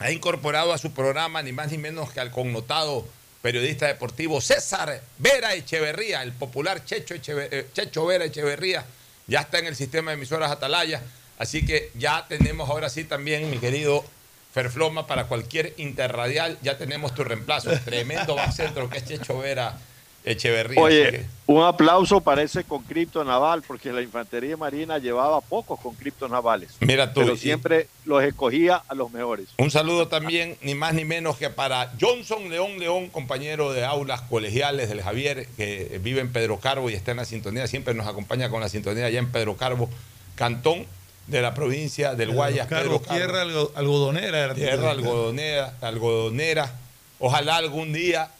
[0.00, 3.06] ha incorporado a su programa ni más ni menos que al connotado
[3.42, 8.84] periodista deportivo César Vera Echeverría, el popular Checho, eh, Checho Vera Echeverría,
[9.28, 11.00] ya está en el sistema de emisoras Atalaya,
[11.38, 14.04] así que ya tenemos ahora sí también, mi querido
[14.52, 19.76] Ferfloma, para cualquier interradial, ya tenemos tu reemplazo, tremendo centro que es Checho Vera
[20.24, 20.82] Echeverría.
[20.82, 26.28] Oye, que- un aplauso para ese conscripto naval, porque la infantería marina llevaba pocos conscriptos
[26.30, 29.46] navales, mira tú, pero y- siempre los escogía a los mejores.
[29.58, 34.22] Un saludo también, ni más ni menos que para Johnson León León, compañero de aulas
[34.22, 38.06] colegiales del Javier, que vive en Pedro Carbo y está en la sintonía, siempre nos
[38.06, 39.88] acompaña con la sintonía allá en Pedro Carbo,
[40.34, 40.84] cantón
[41.28, 43.16] de la provincia del Guayas, Carlos, Pedro Carbo.
[43.18, 44.38] tierra algo- algodonera.
[44.44, 46.72] era- Tierra algodonera, algodonera.
[47.20, 48.30] Ojalá algún día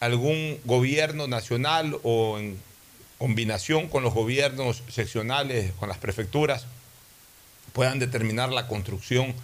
[0.00, 2.58] algún gobierno nacional o en
[3.18, 6.64] combinación con los gobiernos seccionales, con las prefecturas,
[7.74, 9.34] puedan determinar la construcción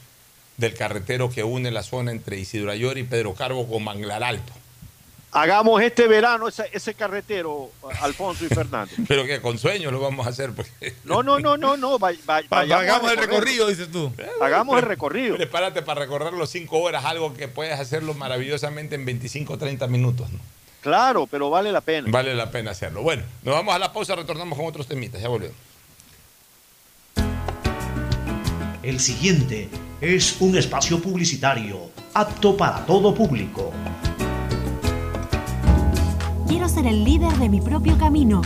[0.56, 4.52] del carretero que une la zona entre Isidro Ayor y Pedro Carbo con Manglar Alto.
[5.38, 7.70] Hagamos este verano ese, ese carretero,
[8.00, 8.90] Alfonso y Fernando.
[9.08, 10.52] Pero que con sueños lo vamos a hacer.
[10.52, 10.94] Porque...
[11.04, 11.98] No, no, no, no, no.
[11.98, 14.10] vay- vay- Hagamos el recorrido, dices tú.
[14.40, 15.36] Hagamos el recorrido.
[15.36, 20.30] Prepárate para recorrerlo cinco horas, algo que puedes hacerlo maravillosamente en 25 o 30 minutos.
[20.32, 20.38] ¿no?
[20.80, 22.08] Claro, pero vale la pena.
[22.10, 23.02] Vale la pena hacerlo.
[23.02, 25.20] Bueno, nos vamos a la pausa, retornamos con otros temitas.
[25.20, 25.56] Ya volvemos.
[28.82, 29.68] El siguiente
[30.00, 33.72] es un espacio publicitario apto para todo público.
[36.48, 38.40] Quiero ser el líder de mi propio camino.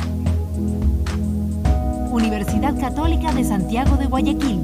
[2.11, 4.63] Universidad Católica de Santiago de Guayaquil.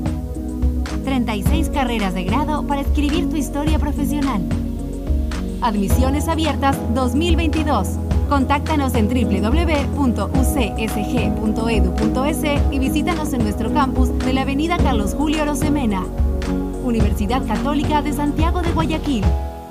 [1.05, 4.41] 36 carreras de grado para escribir tu historia profesional.
[5.61, 7.89] Admisiones abiertas 2022.
[8.31, 9.93] Contáctanos en www.ucsg.edu.es
[12.73, 16.07] y visítanos en nuestro campus de la Avenida Carlos Julio Rosemena.
[16.85, 19.25] Universidad Católica de Santiago de Guayaquil.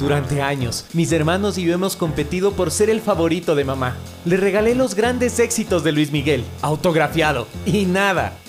[0.00, 3.96] Durante años, mis hermanos y yo hemos competido por ser el favorito de mamá.
[4.24, 8.39] Le regalé los grandes éxitos de Luis Miguel, autografiado, y nada.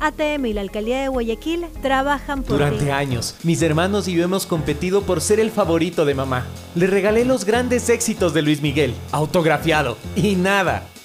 [0.00, 2.64] ATM y la Alcaldía de Guayaquil trabajan por ti.
[2.64, 6.46] Durante años, mis hermanos y yo hemos competido por ser el favorito de mamá.
[6.74, 10.86] Le regalé los grandes éxitos de Luis Miguel, autografiado, y nada.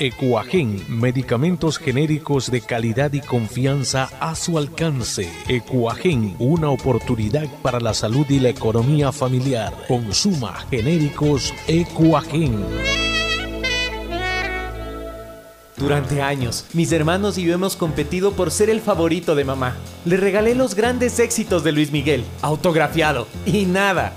[0.00, 5.28] Ecuagen, medicamentos genéricos de calidad y confianza a su alcance.
[5.48, 9.74] Ecuagen, una oportunidad para la salud y la economía familiar.
[9.88, 12.64] Consuma genéricos Ecuagen.
[15.76, 19.76] Durante años, mis hermanos y yo hemos competido por ser el favorito de mamá.
[20.04, 24.16] Le regalé los grandes éxitos de Luis Miguel, autografiado, y nada.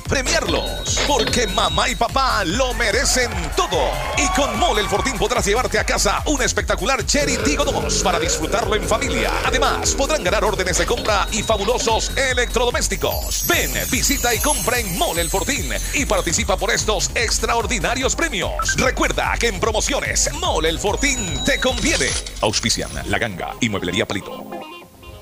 [0.00, 0.98] premiarlos.
[1.06, 3.78] Porque mamá y papá lo merecen todo.
[4.18, 8.18] Y con Mole el Fortín podrás llevarte a casa un espectacular Cherry Tigo 2 para
[8.18, 9.30] disfrutarlo en familia.
[9.44, 13.46] Además, podrán ganar órdenes de compra y fabulosos electrodomésticos.
[13.46, 18.76] Ven, visita y compra en Mole el Fortín y participa por estos extraordinarios premios.
[18.76, 22.08] Recuerda que en promociones Mole el Fortín te conviene.
[22.40, 24.79] Auspician La Ganga y Mueblería Palito.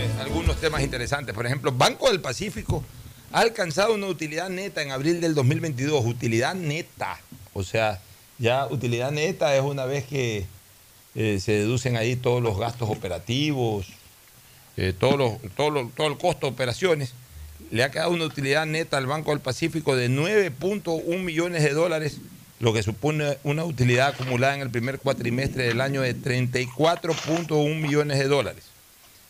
[0.61, 1.35] temas interesantes.
[1.35, 2.83] Por ejemplo, Banco del Pacífico
[3.33, 6.05] ha alcanzado una utilidad neta en abril del 2022.
[6.05, 7.19] Utilidad neta.
[7.53, 8.01] O sea,
[8.37, 10.45] ya utilidad neta es una vez que
[11.15, 13.87] eh, se deducen ahí todos los gastos operativos,
[14.77, 17.13] eh, todos los- todo, todo el costo de operaciones.
[17.69, 22.17] Le ha quedado una utilidad neta al Banco del Pacífico de 9.1 millones de dólares,
[22.59, 28.19] lo que supone una utilidad acumulada en el primer cuatrimestre del año de 34.1 millones
[28.19, 28.63] de dólares.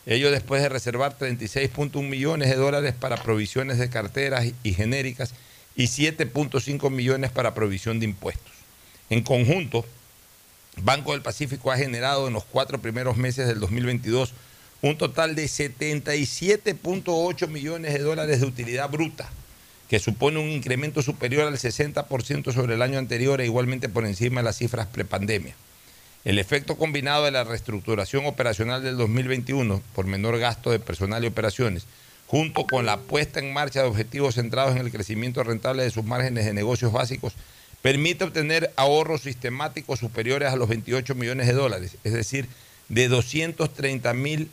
[0.05, 5.33] Ello después de reservar 36.1 millones de dólares para provisiones de carteras y genéricas
[5.75, 8.51] y 7.5 millones para provisión de impuestos.
[9.09, 9.85] En conjunto,
[10.77, 14.33] Banco del Pacífico ha generado en los cuatro primeros meses del 2022
[14.81, 19.29] un total de 77.8 millones de dólares de utilidad bruta,
[19.89, 24.41] que supone un incremento superior al 60% sobre el año anterior e igualmente por encima
[24.41, 25.53] de las cifras prepandemia.
[26.23, 31.27] El efecto combinado de la reestructuración operacional del 2021 por menor gasto de personal y
[31.27, 31.87] operaciones,
[32.27, 36.05] junto con la puesta en marcha de objetivos centrados en el crecimiento rentable de sus
[36.05, 37.33] márgenes de negocios básicos,
[37.81, 42.47] permite obtener ahorros sistemáticos superiores a los 28 millones de dólares, es decir,
[42.87, 44.51] de 230 mil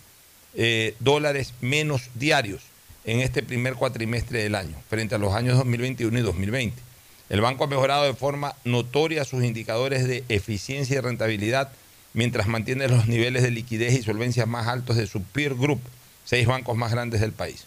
[0.55, 2.63] eh, dólares menos diarios
[3.05, 6.88] en este primer cuatrimestre del año, frente a los años 2021 y 2020.
[7.29, 11.71] El banco ha mejorado de forma notoria sus indicadores de eficiencia y rentabilidad,
[12.15, 15.81] mientras mantiene los niveles de liquidez y solvencia más altos de su peer group,
[16.25, 17.67] seis bancos más grandes del país.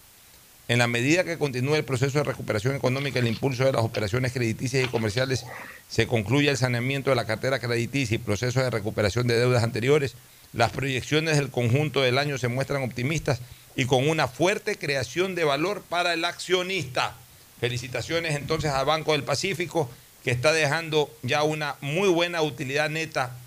[0.67, 3.83] En la medida que continúe el proceso de recuperación económica y el impulso de las
[3.83, 5.45] operaciones crediticias y comerciales,
[5.89, 10.15] se concluye el saneamiento de la cartera crediticia y proceso de recuperación de deudas anteriores,
[10.53, 13.41] las proyecciones del conjunto del año se muestran optimistas
[13.75, 17.15] y con una fuerte creación de valor para el accionista.
[17.61, 19.89] Felicitaciones entonces al Banco del Pacífico,
[20.23, 23.37] que está dejando ya una muy buena utilidad neta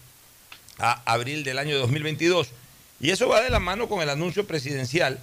[0.78, 2.48] a abril del año 2022.
[3.00, 5.20] Y eso va de la mano con el anuncio presidencial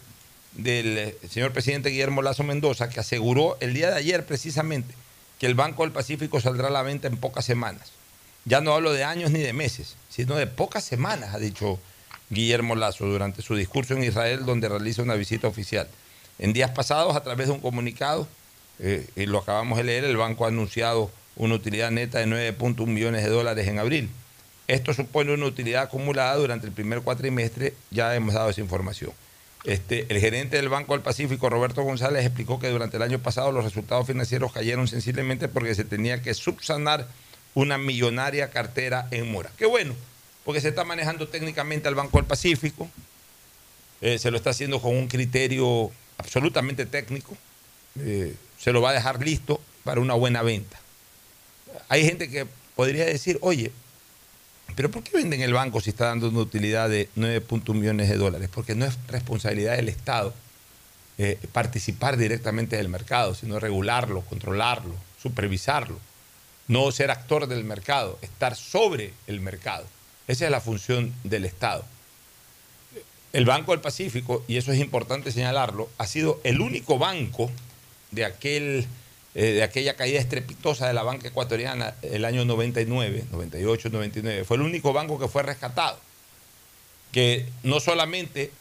[0.51, 4.93] del eh, señor presidente Guillermo Lazo Mendoza, que aseguró el día de ayer precisamente
[5.39, 7.93] que el Banco del Pacífico saldrá a la venta en pocas semanas.
[8.43, 11.79] Ya no hablo de años ni de meses, sino de pocas semanas, ha dicho
[12.29, 15.87] Guillermo Lazo durante su discurso en Israel, donde realiza una visita oficial.
[16.39, 18.27] En días pasados, a través de un comunicado,
[18.79, 22.85] eh, y lo acabamos de leer, el banco ha anunciado una utilidad neta de 9.1
[22.87, 24.09] millones de dólares en abril.
[24.67, 29.11] Esto supone una utilidad acumulada durante el primer cuatrimestre, ya hemos dado esa información.
[29.63, 33.51] Este, el gerente del Banco del Pacífico, Roberto González, explicó que durante el año pasado
[33.51, 37.07] los resultados financieros cayeron sensiblemente porque se tenía que subsanar
[37.53, 39.51] una millonaria cartera en mora.
[39.57, 39.93] Qué bueno,
[40.45, 42.89] porque se está manejando técnicamente al Banco del Pacífico,
[44.01, 47.37] eh, se lo está haciendo con un criterio absolutamente técnico,
[47.99, 50.79] eh, se lo va a dejar listo para una buena venta.
[51.89, 53.71] Hay gente que podría decir, oye,
[54.75, 58.17] pero ¿por qué venden el banco si está dando una utilidad de 9.1 millones de
[58.17, 58.49] dólares?
[58.53, 60.33] Porque no es responsabilidad del Estado
[61.17, 65.99] eh, participar directamente del mercado, sino regularlo, controlarlo, supervisarlo,
[66.67, 69.85] no ser actor del mercado, estar sobre el mercado.
[70.27, 71.83] Esa es la función del Estado.
[73.33, 77.51] El Banco del Pacífico, y eso es importante señalarlo, ha sido el único banco
[78.11, 78.87] de aquel
[79.33, 84.43] eh, de aquella caída estrepitosa de la banca ecuatoriana el año 99, 98, 99.
[84.43, 85.97] Fue el único banco que fue rescatado.
[87.13, 88.51] Que no solamente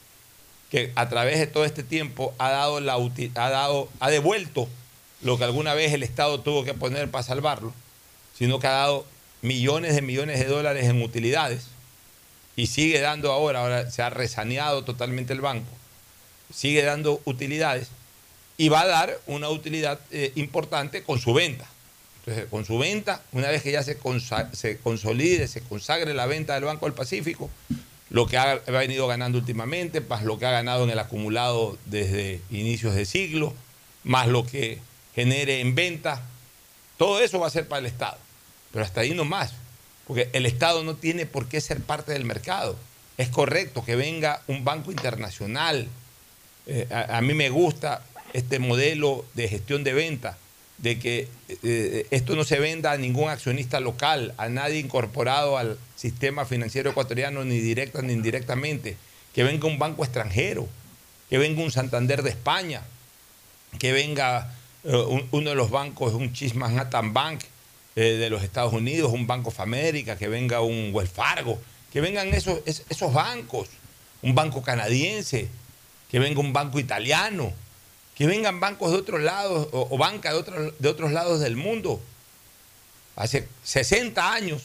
[0.71, 4.69] que a través de todo este tiempo ha dado la ha dado ha devuelto
[5.23, 7.75] lo que alguna vez el Estado tuvo que poner para salvarlo,
[8.39, 9.05] sino que ha dado
[9.43, 11.67] millones de millones de dólares en utilidades
[12.55, 15.71] y sigue dando ahora, ahora se ha resaneado totalmente el banco,
[16.55, 17.91] sigue dando utilidades
[18.61, 21.65] y va a dar una utilidad eh, importante con su venta.
[22.19, 23.97] Entonces, con su venta, una vez que ya se,
[24.53, 27.49] se consolide, se consagre la venta del Banco del Pacífico,
[28.11, 32.43] lo que ha, venido ganando últimamente, más lo que ha ganado en el acumulado desde
[32.51, 33.55] inicios de siglo,
[34.05, 34.79] más lo que
[35.15, 36.21] genere en venta,
[36.99, 38.19] todo eso va a ser para el Estado.
[38.73, 39.55] Pero hasta ahí no más,
[40.07, 42.77] porque el Estado no tiene por qué ser parte del mercado.
[43.17, 45.89] Es correcto que venga un banco internacional.
[46.67, 48.03] Eh, a, mí me gusta
[48.33, 50.39] este modelo de gestión de venta,
[50.79, 51.29] de que
[51.63, 56.91] eh, esto no se venda a ningún accionista local, a nadie incorporado al sistema financiero
[56.91, 58.97] ecuatoriano, ni directa ni indirectamente,
[59.35, 60.69] que venga un banco extranjero,
[61.29, 62.83] que venga un Santander de España,
[63.79, 64.53] que venga
[64.85, 67.43] eh, uno de los bancos, un Chis Manhattan Bank
[67.97, 69.59] eh, de los Estados Unidos, un Banco of
[70.19, 71.61] que venga un Wells Fargo,
[71.93, 73.69] que vengan esos, esos bancos,
[74.23, 75.49] un banco canadiense,
[76.11, 77.53] que venga un banco italiano,
[78.15, 82.01] que vengan bancos de otros lados o, bancas de, de otros lados del mundo.
[83.17, 84.63] Hace 60 años,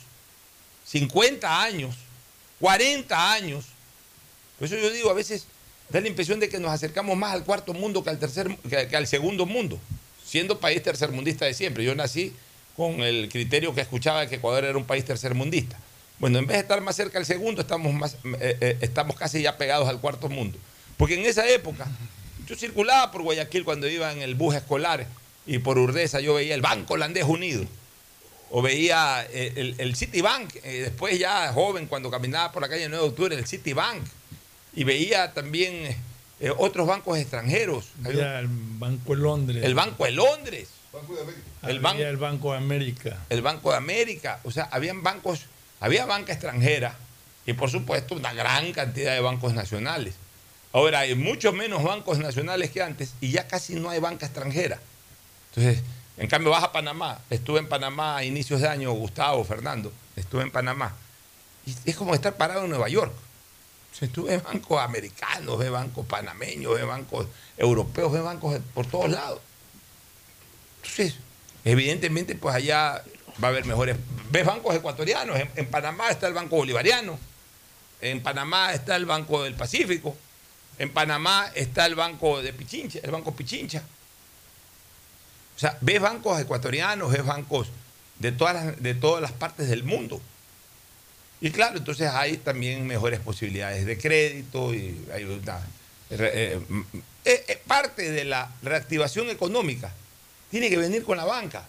[0.86, 1.96] 50 años,
[2.60, 3.66] 40 años.
[4.58, 5.48] Por eso yo digo, a veces
[5.90, 8.96] da la impresión de que nos acercamos más al cuarto mundo que al, tercer, que,
[8.96, 9.80] al segundo mundo,
[10.26, 11.84] siendo país tercermundista de siempre.
[11.84, 12.34] Yo nací
[12.76, 15.78] con el criterio que escuchaba de que Ecuador era un país tercermundista.
[16.20, 19.42] Bueno, en vez de estar más cerca al segundo, estamos, más, eh, eh, estamos casi
[19.42, 20.58] ya pegados al cuarto mundo.
[20.98, 21.88] Porque en esa época
[22.48, 25.08] yo circulaba por Guayaquil cuando iba en el bus escolar
[25.46, 27.66] y por Urdesa yo veía el Banco Holandés Unido.
[28.52, 32.88] O veía eh, el, el Citibank, eh, después ya joven cuando caminaba por la calle
[32.88, 34.04] 9 de octubre, el Citibank.
[34.76, 35.96] Y veía también
[36.40, 37.92] eh, otros bancos extranjeros.
[38.04, 39.64] Había el Banco de Londres.
[39.64, 40.70] El Banco de Londres.
[41.64, 43.20] El, banco, el Banco de América.
[43.30, 44.40] El Banco de América.
[44.44, 45.42] O sea, habían bancos,
[45.80, 46.96] había banca extranjera
[47.46, 50.16] y por supuesto una gran cantidad de bancos nacionales.
[50.76, 54.78] Ahora hay muchos menos bancos nacionales que antes y ya casi no hay banca extranjera.
[55.52, 55.82] Entonces,
[56.18, 57.22] en cambio vas a Panamá.
[57.30, 60.94] Estuve en Panamá a inicios de año, Gustavo, Fernando, estuve en Panamá.
[61.66, 63.14] Y es como estar parado en Nueva York.
[64.02, 69.40] estuve en bancos americanos, ve bancos panameños, ve bancos europeos, ve bancos por todos lados.
[70.84, 71.16] Entonces,
[71.64, 73.02] evidentemente, pues allá
[73.42, 73.96] va a haber mejores.
[74.30, 75.40] Ves bancos ecuatorianos.
[75.56, 77.18] En, Panamá está el Banco Bolivariano.
[78.02, 80.18] En Panamá está el Banco del Pacífico.
[80.78, 83.84] En Panamá está el Banco de Pichincha, el Banco Pichincha.
[85.56, 87.70] O sea, ves bancos ecuatorianos, ves bancos
[88.20, 90.22] de todas las, de todas las partes del mundo.
[91.42, 95.60] Y claro, entonces hay también mejores posibilidades de crédito y hay una,
[96.10, 96.60] eh,
[97.26, 99.92] eh, eh, parte de la reactivación económica
[100.52, 101.66] tiene que venir con la banca.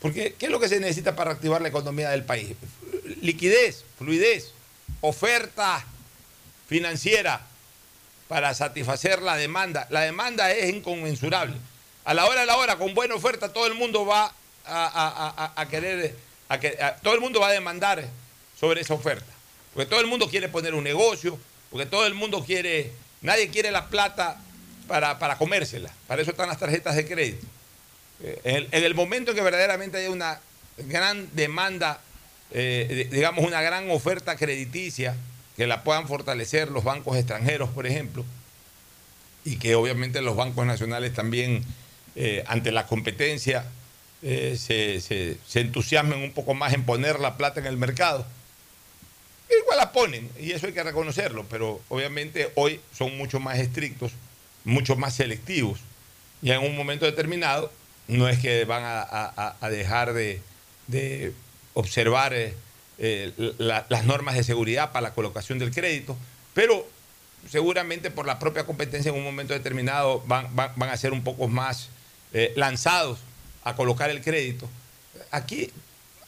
[0.00, 2.54] Porque, ¿qué es lo que se necesita para reactivar la economía del país?
[3.20, 4.52] Liquidez, fluidez,
[5.02, 5.84] oferta
[6.68, 7.46] financiera
[8.30, 9.88] para satisfacer la demanda.
[9.90, 11.56] La demanda es inconmensurable.
[12.04, 14.32] A la hora de la hora, con buena oferta, todo el mundo va
[14.64, 16.14] a, querer,
[17.02, 18.04] todo el mundo va a demandar
[18.58, 19.32] sobre esa oferta.
[19.74, 21.40] Porque todo el mundo quiere poner un negocio,
[21.70, 24.36] porque todo el mundo quiere, nadie quiere la plata
[24.86, 25.90] para, para comérsela.
[26.06, 27.44] Para eso están las tarjetas de crédito.
[28.44, 30.38] En el, momento en que verdaderamente haya una
[30.76, 32.00] gran demanda,
[32.52, 35.16] eh, digamos una gran oferta crediticia,
[35.60, 38.24] que la puedan fortalecer los bancos extranjeros, por ejemplo,
[39.44, 41.62] y que obviamente los bancos nacionales también,
[42.16, 43.66] eh, ante la competencia,
[44.22, 48.26] eh, se, entusiasmen un poco más en poner la plata en el mercado.
[49.60, 54.12] Igual la ponen, y eso hay que reconocerlo, pero obviamente hoy son mucho más estrictos,
[54.64, 55.80] mucho más selectivos,
[56.40, 57.70] y en un momento determinado
[58.08, 61.34] no es que van a, dejar de,
[61.74, 62.54] observar eh,
[63.00, 66.16] eh, las normas de seguridad para la colocación del crédito,
[66.54, 66.86] pero
[67.48, 70.46] seguramente por la propia competencia en un momento determinado van,
[70.78, 71.88] a ser un poco más
[72.32, 73.18] eh, lanzados
[73.64, 74.68] a colocar el crédito.
[75.30, 75.70] Aquí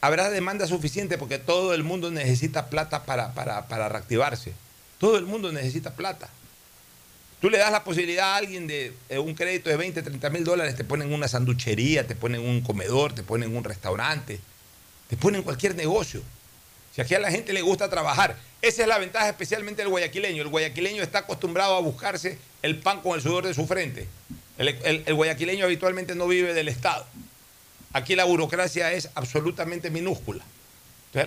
[0.01, 4.53] habrá demanda suficiente porque todo el mundo necesita plata para, para reactivarse.
[4.97, 6.29] Todo el mundo necesita plata.
[7.43, 10.77] Tú le das la posibilidad a alguien de un crédito de 20, 30 mil dólares,
[10.77, 14.39] te ponen una sanduchería, te ponen un comedor, te ponen un restaurante,
[15.09, 16.23] te ponen cualquier negocio.
[16.95, 20.43] Si aquí a la gente le gusta trabajar, esa es la ventaja especialmente del guayaquileño.
[20.43, 24.07] El guayaquileño está acostumbrado a buscarse el pan con el sudor de su frente.
[24.57, 27.05] El, guayaquileño habitualmente no vive del Estado.
[27.93, 30.43] Aquí la burocracia es absolutamente minúscula.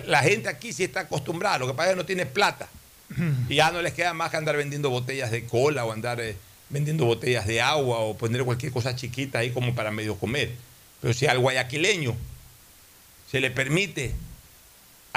[0.05, 2.69] la gente aquí sí está acostumbrada, lo que pasa es que no tiene plata.
[3.49, 6.35] Y ya no les queda más que andar vendiendo botellas de cola o andar eh,
[6.69, 10.51] vendiendo botellas de agua o poner cualquier cosa chiquita ahí como para medio comer.
[11.01, 12.15] Pero si al guayaquileño
[13.29, 14.13] se le permite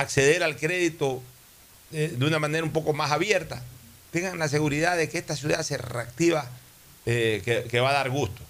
[0.01, 1.23] acceder al crédito
[1.93, 3.63] eh, de una manera un poco más abierta,
[4.11, 6.49] tengan la seguridad de que esta ciudad se reactiva,
[7.07, 8.43] eh, que, va a dar gusto.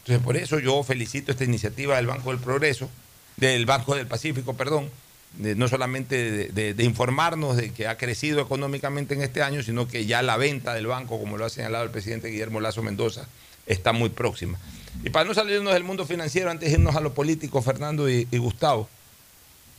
[0.00, 2.90] Entonces, por eso yo felicito esta iniciativa del Banco del Progreso,
[3.36, 4.90] del Banco del Pacífico, perdón,
[5.36, 10.22] no solamente de, informarnos de que ha crecido económicamente en este año, sino que ya
[10.22, 13.28] la venta del banco, como lo ha señalado el presidente Guillermo Lazo Mendoza,
[13.66, 14.58] está muy próxima.
[15.04, 18.24] Y para no salirnos del mundo financiero, antes de irnos a lo político, Fernando y,
[18.32, 18.88] Gustavo,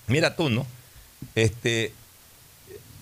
[0.07, 0.65] mira tú, ¿no?
[1.35, 1.93] Este,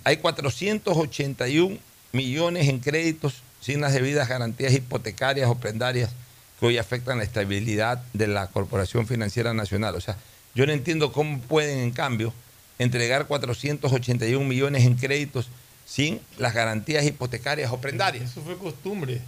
[0.04, 1.78] hay 481
[2.14, 6.12] millones en créditos sin las debidas garantías hipotecarias o prendarias
[6.60, 9.96] que hoy afectan la estabilidad de la Corporación Financiera Nacional.
[9.96, 10.18] O sea,
[10.56, 12.34] yo no entiendo cómo pueden, en cambio,
[12.80, 15.50] entregar 481 millones en créditos
[15.86, 18.32] sin las garantías hipotecarias o prendarias.
[18.32, 19.22] Eso fue costumbre.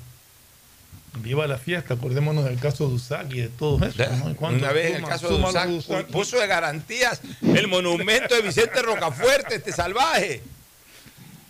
[1.17, 4.03] Viva la fiesta, acordémonos del caso de Usac y de todo eso.
[4.39, 9.55] Una vez en el caso de Usac, puso de garantías el monumento de Vicente Rocafuerte,
[9.55, 10.41] este salvaje.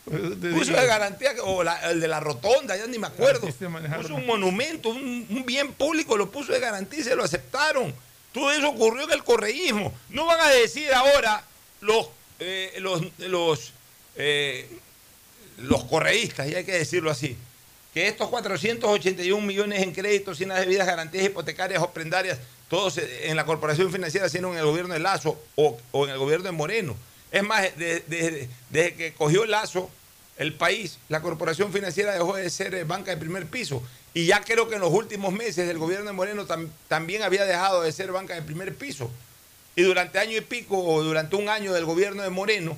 [0.06, 3.42] Puso de garantía, o el de la rotonda, ya ni me acuerdo.
[3.42, 7.94] Puso un monumento, un, un bien público, lo puso de garantía y se lo aceptaron.
[8.32, 9.94] Todo eso ocurrió en el correísmo.
[10.10, 11.44] No van a decir ahora
[11.82, 12.10] los,
[12.40, 13.74] eh, los, los,
[14.16, 14.68] eh,
[15.58, 17.38] los correístas, y hay que decirlo así,
[17.94, 22.40] que estos 481 millones en créditos sin las debidas garantías hipotecarias o prendarias,
[22.70, 26.46] todos en la corporación financiera, sino en el gobierno de Lazo o, en el gobierno
[26.46, 26.96] de Moreno.
[27.32, 29.90] Es más, desde, que cogió Lazo
[30.38, 33.84] el país, la corporación financiera dejó de ser banca de primer piso
[34.14, 36.46] y ya creo que en los últimos meses el gobierno de Moreno
[36.88, 39.10] también había dejado de ser banca de primer piso.
[39.76, 42.78] Y durante año y pico, o durante un año del gobierno de Moreno,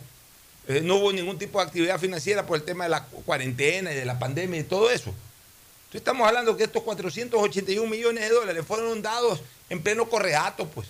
[0.68, 4.06] no hubo ningún tipo de actividad financiera por el tema de la cuarentena y de
[4.06, 5.10] la pandemia y todo eso.
[5.10, 10.88] Entonces estamos hablando que estos 481 millones de dólares fueron dados en pleno correato, pues.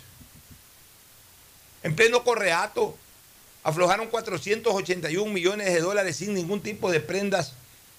[1.83, 2.97] En pleno correato.
[3.63, 7.53] Aflojaron 481 millones de dólares sin ningún tipo de prendas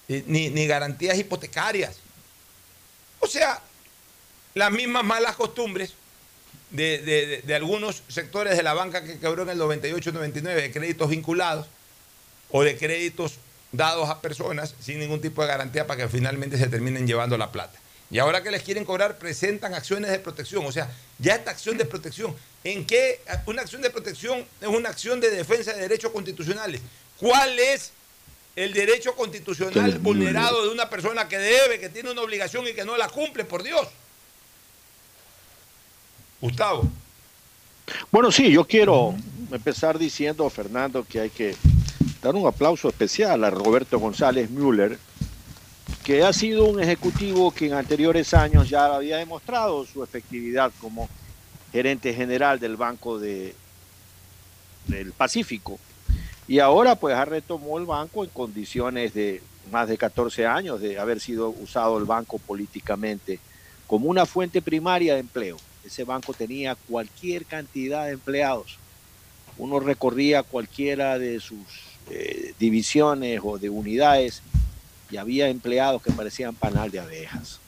[0.09, 1.97] eh, ni, ni garantías hipotecarias.
[3.19, 3.61] O sea,
[4.53, 5.93] las mismas malas costumbres
[6.73, 11.09] de, de- de algunos sectores de la banca que quebró en el 98-99, de créditos
[11.09, 11.67] vinculados
[12.49, 13.35] o de créditos
[13.71, 17.51] dados a personas sin ningún tipo de garantía para que finalmente se terminen llevando la
[17.51, 17.79] plata.
[18.11, 20.63] Y ahora que les quieren cobrar, presentan acciones de protección.
[20.65, 23.21] O sea, ya esta acción de protección, ¿en qué?
[23.47, 26.81] Una acción de protección es una acción de defensa de derechos constitucionales.
[27.19, 27.91] ¿Cuál es
[28.55, 32.85] el derecho constitucional vulnerado de una persona que debe, que tiene una obligación y que
[32.85, 33.87] no la cumple, por Dios?
[36.43, 36.83] Gustavo.
[38.11, 39.15] Bueno, sí, yo quiero
[39.49, 41.55] empezar diciendo, Fernando, que hay que
[42.21, 44.99] dar un aplauso especial a Roberto González Müller,
[46.03, 51.07] que ha sido un ejecutivo que en anteriores años ya había demostrado su efectividad como
[51.71, 53.55] gerente general del Banco de,
[54.87, 55.79] del Pacífico.
[56.45, 59.41] Y ahora pues ha retomó el banco en condiciones de
[59.71, 63.39] más de 14 años de haber sido usado el banco políticamente
[63.87, 65.57] como una fuente primaria de empleo.
[65.85, 68.77] Ese banco tenía cualquier cantidad de empleados.
[69.57, 71.59] Uno recorría cualquiera de sus
[72.09, 74.41] eh, divisiones o de unidades
[75.11, 77.59] y había empleados que parecían panal de abejas.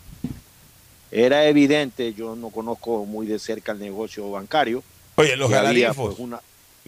[1.11, 4.83] Era evidente, yo no conozco muy de cerca el negocio bancario.
[5.15, 6.15] Oye, los había, galarifos.
[6.15, 6.41] pues, una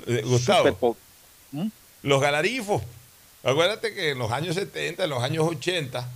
[0.06, 0.98] Eh, Gustavo,
[1.52, 1.68] ¿Mm?
[2.04, 2.82] los galarifos.
[3.44, 6.10] Acuérdate que en los años 70, en los años 80,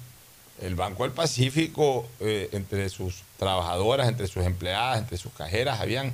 [0.61, 6.13] el Banco del Pacífico, eh, entre sus trabajadoras, entre sus empleadas, entre sus cajeras, habían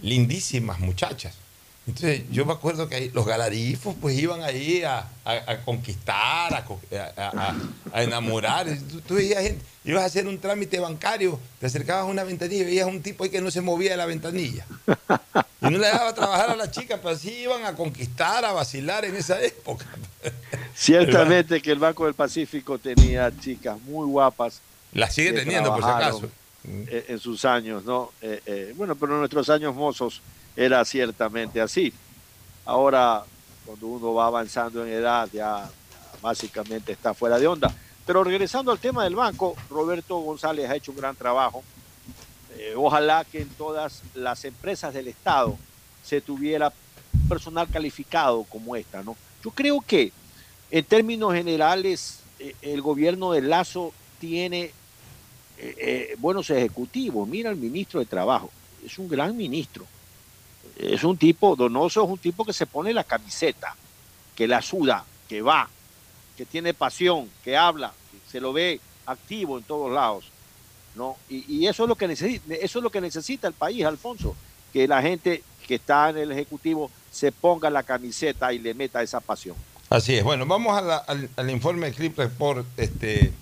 [0.00, 1.34] lindísimas muchachas.
[1.88, 8.02] Entonces yo me acuerdo que los galarifos pues iban ahí a, a- a conquistar, a,
[8.02, 8.66] enamorar.
[8.88, 12.62] Tú, tú veías gente, ibas a hacer un trámite bancario, te acercabas a una ventanilla
[12.62, 14.64] y veías un tipo ahí que no se movía de la ventanilla.
[15.62, 19.04] Y no le daba trabajar a la chica, pero así iban a conquistar, a vacilar
[19.04, 19.86] en esa época.
[20.76, 24.60] Ciertamente que el Banco del Pacífico tenía chicas muy guapas.
[24.92, 26.30] La sigue teniendo, por si acaso.
[26.62, 28.12] En, en sus años, ¿no?
[28.20, 30.20] Eh, eh, bueno, pero en nuestros años mozos
[30.54, 31.92] era ciertamente así.
[32.66, 33.24] Ahora,
[33.64, 35.70] cuando uno va avanzando en edad, ya,
[36.20, 37.74] básicamente está fuera de onda.
[38.06, 41.62] Pero regresando al tema del banco, Roberto González ha hecho un gran trabajo.
[42.56, 45.56] Eh, ojalá que en todas las empresas del Estado
[46.04, 46.72] se tuviera
[47.28, 49.16] personal calificado como esta, ¿no?
[49.44, 50.12] Yo creo que
[50.70, 54.72] en términos generales eh, el gobierno de Lazo tiene
[55.62, 57.28] eh, eh, buenos ejecutivos.
[57.28, 58.50] Mira el ministro de Trabajo,
[58.84, 59.84] es un gran ministro.
[60.78, 63.76] Es un tipo, Donoso es un tipo que se pone la camiseta,
[64.34, 65.68] que la suda, que va,
[66.36, 70.24] que tiene pasión, que habla, que se lo ve activo en todos lados.
[70.94, 71.16] ¿no?
[71.28, 74.34] Y, eso, es lo que necesita, eso es lo que necesita el país, Alfonso,
[74.72, 79.02] que la gente que está en el Ejecutivo se ponga la camiseta y le meta
[79.02, 79.56] esa pasión.
[79.90, 80.24] Así es.
[80.24, 83.32] Bueno, vamos al, al informe de Clip Report, este,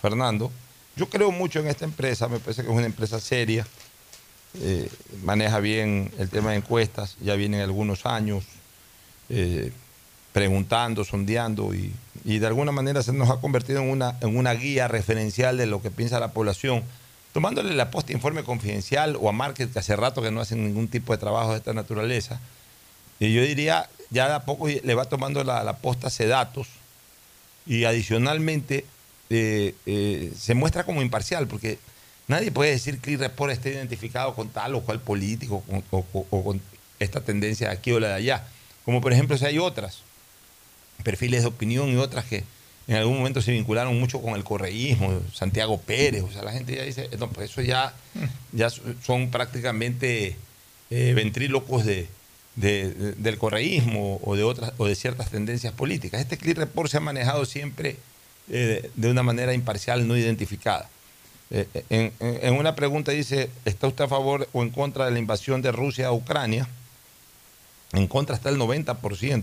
[0.00, 0.52] Fernando.
[0.96, 3.66] Yo creo mucho en esta empresa, me parece que es una empresa seria,
[4.60, 4.88] eh,
[5.24, 8.44] maneja bien el tema de encuestas, ya vienen algunos años
[9.28, 9.72] eh,
[10.32, 11.92] preguntando, sondeando y,
[12.24, 15.66] y de alguna manera se nos ha convertido en una, en una guía referencial de
[15.66, 16.84] lo que piensa la población,
[17.32, 20.86] tomándole la posta informe confidencial o a Market, que hace rato que no hacen ningún
[20.86, 22.40] tipo de trabajo de esta naturaleza.
[23.18, 26.68] Y yo diría, ya de a poco le va tomando la, la posta Sedatos
[27.66, 28.84] y adicionalmente
[29.30, 31.78] eh, eh, se muestra como imparcial, porque
[32.28, 36.60] nadie puede decir que Report esté identificado con tal o cual político o, con
[37.00, 38.46] esta tendencia de aquí o la de allá.
[38.84, 39.98] Como por ejemplo si hay otras,
[41.02, 42.44] perfiles de opinión y otras que
[42.86, 46.76] en algún momento se vincularon mucho con el correísmo, Santiago Pérez, o sea, la gente
[46.76, 47.94] ya dice, no, pues eso ya,
[48.52, 50.36] ya son prácticamente
[50.90, 52.08] eh, ventrílocos de-
[52.56, 56.20] del correísmo o de otras o de ciertas tendencias políticas.
[56.20, 57.96] Este clip report se ha manejado siempre
[58.50, 60.88] eh, de una manera imparcial, no identificada.
[61.50, 65.18] Eh, en, en- una pregunta dice, ¿está usted a favor o en contra de la
[65.18, 66.68] invasión de Rusia a Ucrania?
[67.92, 69.42] En contra está el 90%.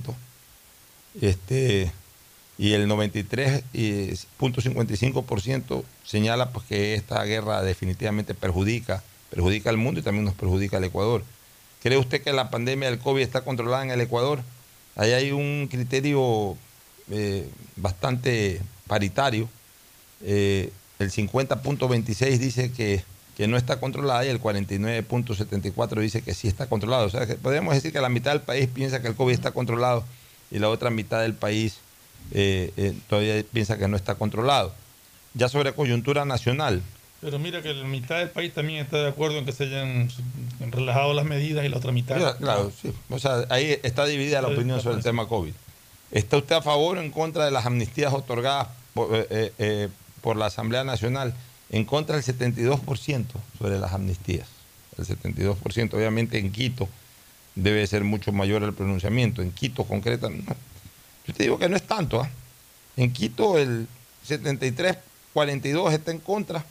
[1.22, 1.92] Este,
[2.58, 10.26] y el 93.55% señala pues, que esta guerra definitivamente perjudica, perjudica al mundo y también
[10.26, 11.24] nos perjudica al Ecuador.
[11.82, 14.42] ¿Cree usted que la pandemia del COVID está controlada en el Ecuador?
[14.96, 16.58] Ahí hay un criterio
[17.10, 17.48] eh,
[17.78, 18.62] bastante
[18.92, 19.48] paritario.
[20.22, 20.70] Eh,
[21.00, 23.06] el 50.26 dice que,
[23.38, 27.06] que no está controlada y el 49.74 dice que sí está controlado.
[27.06, 29.52] O sea, que podríamos decir que la mitad del país piensa que el COVID está
[29.52, 30.04] controlado
[30.52, 31.78] y la otra mitad del país
[32.34, 34.74] eh, eh, todavía piensa que no está controlado.
[35.36, 36.82] Ya sobre coyuntura nacional,
[37.22, 40.10] Pero mira que la mitad del país también está de acuerdo en que se hayan
[40.60, 42.18] relajado las medidas y la otra mitad.
[42.18, 42.92] Claro, claro, sí.
[43.10, 45.54] O sea, ahí está dividida la opinión sobre el tema COVID.
[46.12, 49.90] ¿Está usted a favor o en contra de las amnistías otorgadas por, eh, eh,
[50.22, 51.34] por la Asamblea Nacional
[51.70, 53.26] en contra del 72%
[53.58, 54.48] sobre las amnistías.
[54.98, 56.90] El 72%, obviamente en Quito
[57.56, 59.42] debe ser mucho mayor el pronunciamiento.
[59.42, 60.54] En Quito concretamente,
[61.26, 62.22] yo te digo que no es tanto.
[62.22, 62.30] ¿ah?
[62.98, 63.88] En Quito el
[64.28, 66.66] 73-42 está en contra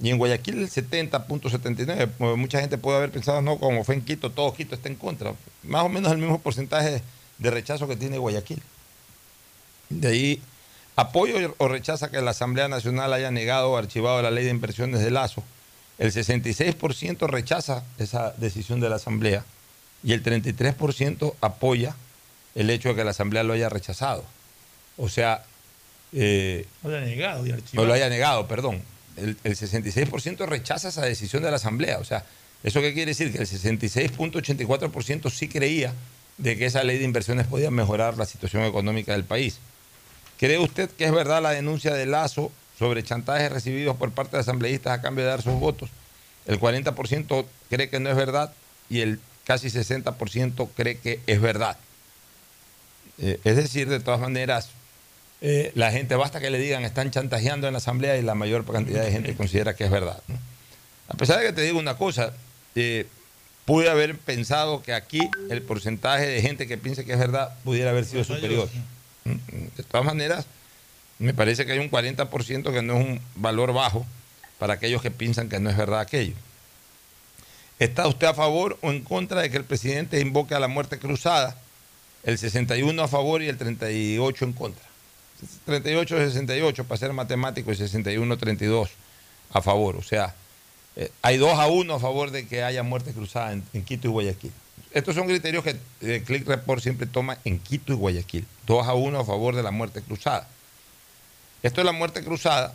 [0.00, 2.36] y en Guayaquil el 70.79.
[2.36, 5.34] Mucha gente puede haber pensado, no, como fue en Quito, todo Quito está en contra.
[5.62, 7.02] Más o menos el mismo porcentaje
[7.38, 8.62] de rechazo que tiene Guayaquil.
[9.88, 10.42] De ahí,
[10.96, 15.00] apoyo o rechaza que la Asamblea Nacional haya negado o archivado la ley de inversiones
[15.00, 15.42] de Lazo.
[15.98, 19.44] El 66% rechaza esa decisión de la Asamblea
[20.02, 21.94] y el 33% apoya
[22.54, 24.24] el hecho de que la Asamblea lo haya rechazado.
[24.96, 25.44] O sea...
[26.14, 27.84] Eh, lo haya negado y archivado.
[27.84, 28.82] O lo haya negado, perdón.
[29.16, 31.98] El, el 66% rechaza esa decisión de la Asamblea.
[31.98, 32.24] O sea,
[32.62, 33.32] ¿eso qué quiere decir?
[33.32, 35.94] Que el 66.84% sí creía
[36.36, 39.58] de que esa ley de inversiones podía mejorar la situación económica del país.
[40.42, 44.40] ¿Cree usted que es verdad la denuncia de Lazo sobre chantajes recibidos por parte de
[44.40, 45.88] asambleístas a cambio de dar sus votos?
[46.46, 48.52] El 40% cree que no es verdad
[48.90, 51.76] y el casi 60% cree que es verdad.
[53.18, 54.70] Eh, es decir, de todas maneras,
[55.42, 58.64] eh, la gente basta que le digan están chantajeando en la asamblea y la mayor
[58.64, 60.20] cantidad de gente considera que es verdad.
[61.06, 62.32] A pesar de que te digo una cosa,
[62.74, 63.06] eh,
[63.64, 65.20] pude haber pensado que aquí
[65.50, 68.68] el porcentaje de gente que piense que es verdad pudiera haber sido superior.
[69.24, 70.46] Mm, de todas maneras,
[71.18, 74.06] me parece que hay un 40% que no es un valor bajo
[74.58, 76.34] para aquellos que piensan que no es verdad aquello.
[77.78, 80.98] ¿Está usted a favor o en contra de que el presidente invoque a la muerte
[80.98, 81.56] cruzada?
[82.22, 84.84] El 61 a favor y el 38 en contra.
[85.66, 88.88] 38-68 para ser matemático y 61-32
[89.52, 89.96] a favor.
[89.96, 90.34] O sea,
[90.96, 94.10] eh, hay 2 a 1 a favor de que haya muerte cruzada en, Quito y
[94.10, 94.52] Guayaquil.
[94.94, 98.46] Estos son criterios que el Click Report siempre toma en Quito y Guayaquil.
[98.66, 100.46] 2 a 1 a favor de la muerte cruzada.
[101.62, 102.74] Esto de la muerte cruzada,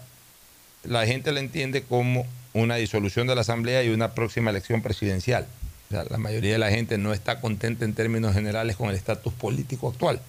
[0.84, 5.48] la gente la entiende como una disolución de la Asamblea y una próxima elección presidencial.
[5.90, 9.90] la mayoría de la gente no está contenta en términos generales con el estatus político
[9.90, 10.20] actual.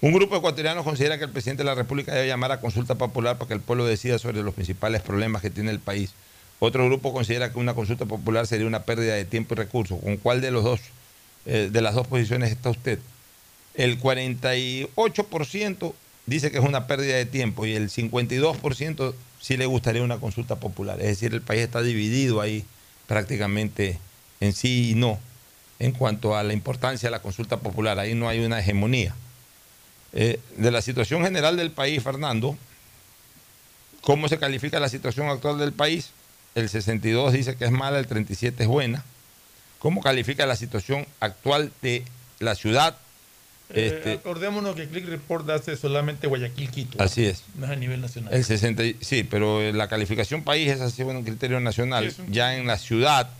[0.00, 2.96] Un grupo de ecuatorianos considera que el presidente de la República debe llamar a consulta
[2.96, 6.12] popular para que el pueblo decida sobre los principales problemas que tiene el país.
[6.64, 9.98] Otro grupo considera que una consulta popular sería una pérdida de tiempo y recursos.
[9.98, 10.80] ¿Con cuál de los dos,
[11.44, 13.00] eh, de las dos posiciones está usted?
[13.74, 15.92] El 48%
[16.26, 20.54] dice que es una pérdida de tiempo y el 52% sí le gustaría una consulta
[20.54, 21.00] popular.
[21.00, 22.64] Es decir, el país está dividido ahí
[23.08, 23.98] prácticamente
[24.38, 25.18] en sí y no
[25.80, 27.98] en cuanto a la importancia de la consulta popular.
[27.98, 29.16] Ahí no hay una hegemonía.
[30.12, 32.56] Eh, de la situación general del país, Fernando,
[34.00, 36.12] ¿cómo se califica la situación actual del país?
[36.54, 39.04] El 62 dice que es mala, el 37 es buena.
[39.78, 42.04] ¿Cómo califica la situación actual de
[42.38, 42.96] la ciudad?
[43.70, 47.02] Eh, este, acordémonos que Click Report hace solamente Guayaquil, Quito.
[47.02, 47.42] Así es.
[47.56, 48.34] No es a nivel nacional.
[48.34, 52.14] El 60, sí, pero la calificación país es así un criterio nacional.
[52.28, 53.30] Ya en la ciudad,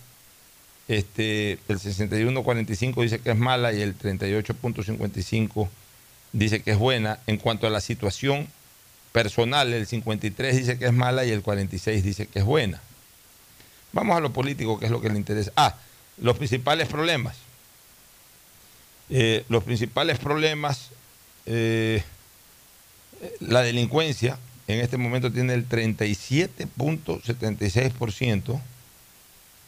[0.89, 5.69] este, el 61.45 dice que es mala y el 38.55
[6.33, 7.19] dice que es buena.
[7.27, 8.49] En cuanto a la situación
[9.13, 12.81] personal, el 53 dice que es mala y el 46 dice que es buena.
[13.93, 15.53] Vamos a lo político, que es lo que le interesa.
[15.57, 15.77] Ah,
[16.19, 17.37] los principales problemas.
[19.11, 20.91] Eh, los principales problemas,
[21.47, 22.05] eh,
[23.41, 24.39] la delincuencia
[24.69, 28.61] en este momento tiene el 37.76%.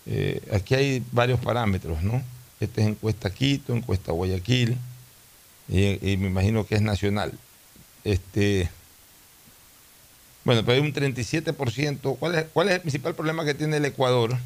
[0.06, 2.22] Eh, aquí hay varios parámetros, ¿no?
[2.60, 4.78] Esta es encuesta Quito, encuesta Guayaquil,
[5.68, 7.32] y, me imagino que es nacional.
[8.04, 8.70] Este,
[10.44, 12.16] bueno, pero hay un 37%.
[12.18, 14.36] ¿Cuál es, ¿Cuál es el principal problema que tiene el Ecuador?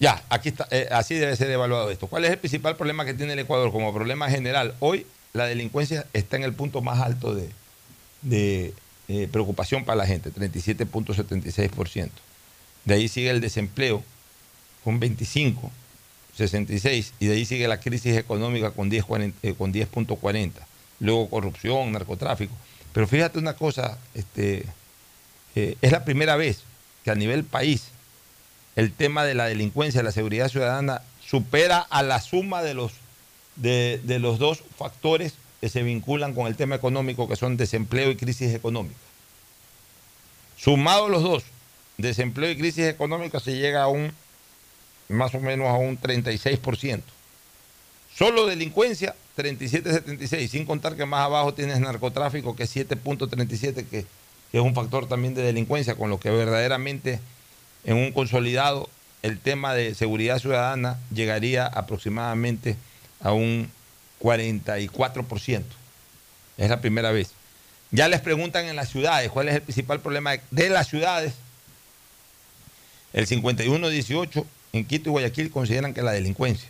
[0.00, 2.06] Ya, aquí está, eh, así debe ser evaluado esto.
[2.06, 4.74] ¿Cuál es el principal problema que tiene el Ecuador como problema general?
[4.80, 8.74] Hoy la delincuencia está en el punto más alto de,
[9.08, 12.10] eh, preocupación para la gente, 37.76%.
[12.84, 14.02] De ahí sigue el desempleo
[14.84, 15.70] con 25%.
[16.38, 19.32] 66, y de ahí sigue la crisis económica con 10.40.
[19.42, 19.88] Eh, con 10
[21.00, 22.54] Luego corrupción, narcotráfico.
[22.92, 24.64] Pero fíjate una cosa, este,
[25.54, 26.62] eh, es la primera vez
[27.04, 27.88] que a nivel país
[28.76, 32.92] el tema de la delincuencia, la seguridad ciudadana, supera a la suma de los,
[33.56, 38.16] de, los dos factores que se vinculan con el tema económico, que son desempleo y
[38.16, 39.00] crisis económica.
[40.56, 41.44] Sumados los dos,
[41.96, 44.12] desempleo y crisis económica, se llega a un
[45.08, 47.02] más o menos a un 36%.
[48.18, 54.06] Solo delincuencia, 37,76, sin contar que más abajo tienes narcotráfico, que es 7.37, que,
[54.52, 57.20] es un factor también de delincuencia, con lo que verdaderamente
[57.84, 58.90] en un consolidado
[59.22, 62.76] el tema de seguridad ciudadana llegaría aproximadamente
[63.20, 63.70] a un
[64.20, 65.62] 44%.
[66.56, 67.30] Es la primera vez.
[67.92, 71.34] Ya les preguntan en las ciudades cuál es el principal problema de, las ciudades.
[73.12, 76.68] El 51-18 en Quito y Guayaquil consideran que la delincuencia.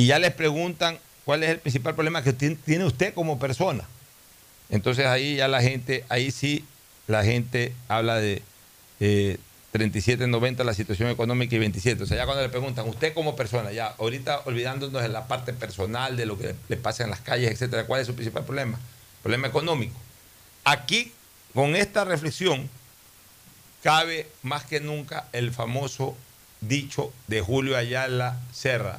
[0.00, 3.84] Y ya les preguntan cuál es el principal problema que tien- tiene usted como persona.
[4.70, 6.64] Entonces ahí ya la gente, ahí sí
[7.06, 8.40] la gente habla de
[9.00, 9.36] eh,
[9.74, 12.02] 37.90 la situación económica y 27.
[12.02, 15.52] O sea, ya cuando le preguntan, usted como persona, ya ahorita olvidándonos de la parte
[15.52, 18.78] personal, de lo que le pasa en las calles, etcétera, ¿cuál es su principal problema?
[19.22, 19.94] Problema económico.
[20.64, 21.12] Aquí,
[21.52, 22.70] con esta reflexión,
[23.82, 26.16] cabe más que nunca el famoso
[26.62, 28.98] dicho de Julio Ayala Serra.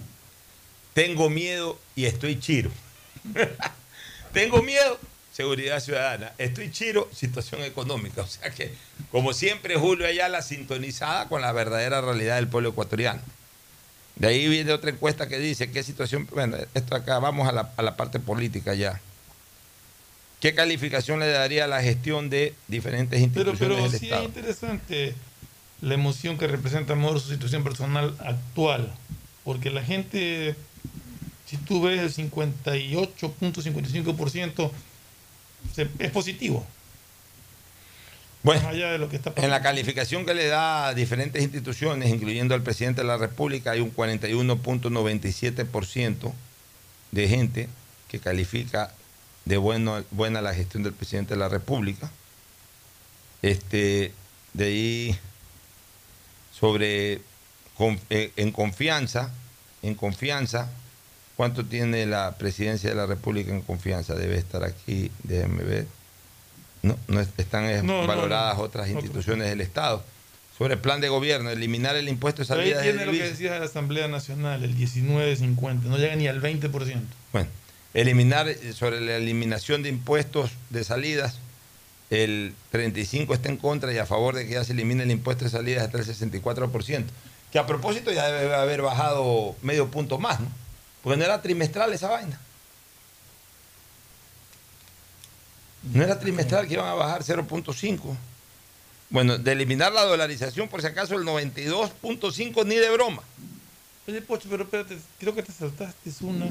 [0.94, 2.72] Tengo miedo y estoy chiro.
[4.34, 5.00] Tengo miedo,
[5.34, 6.34] seguridad ciudadana.
[6.38, 8.22] Estoy chiro, situación económica.
[8.22, 8.74] O sea que,
[9.12, 13.22] como siempre, Julio Ayala sintonizada con la verdadera realidad del pueblo ecuatoriano.
[14.16, 16.28] De ahí viene otra encuesta que dice qué situación.
[16.32, 19.00] Bueno, esto acá vamos a la, a la parte política ya.
[20.40, 24.22] ¿Qué calificación le daría a la gestión de diferentes Pero, instituciones pero del sí Estado?
[24.24, 25.16] es interesante
[25.82, 28.92] la emoción que representa mejor su situación personal actual.
[29.44, 30.56] Porque la gente,
[31.48, 34.72] si tú ves el 58.55%,
[35.74, 36.66] se- es positivo.
[38.44, 41.44] Bueno, Más allá de lo que está En la calificación que le da a diferentes
[41.44, 46.34] instituciones, incluyendo al presidente de la República, hay un 41.97%
[47.12, 47.70] de gente
[48.08, 48.92] que califica
[49.46, 52.10] de bueno, buena la gestión del presidente de la República.
[53.44, 54.12] Este,
[54.54, 55.16] de ahí,
[56.60, 57.22] sobre
[57.82, 59.32] con- eh, en confianza,
[59.82, 60.70] en confianza,
[61.36, 64.14] ¿cuánto tiene la presidencia de la República en confianza?
[64.14, 65.88] Debe estar aquí, déjenme ver.
[66.84, 68.64] No, no es- están eh, No, valoradas no.
[68.64, 70.04] otras instituciones del Estado.
[70.60, 73.24] Sobre el plan de gobierno, eliminar el impuesto de ahí salida de tiene lo que
[73.32, 77.02] decía la Asamblea Nacional, el 19.50, no llega ni al 20%.
[77.34, 77.48] Bueno,
[77.96, 81.40] eliminar eh, sobre la eliminación de impuestos de salidas,
[82.12, 85.46] el 35 está en contra y a favor de que ya se elimine el impuesto
[85.46, 87.06] de salidas hasta el 64%.
[87.52, 90.48] Que a propósito ya debe haber bajado medio punto más, ¿no?
[91.04, 92.40] Porque no era trimestral esa vaina.
[95.94, 98.16] No era trimestral que iban a bajar 0.5.
[99.10, 103.24] Bueno, de eliminar la dolarización, por si acaso, el 92.5 ni de broma.
[104.08, 106.48] Oye, Pocho, pero espérate, creo que te saltaste una,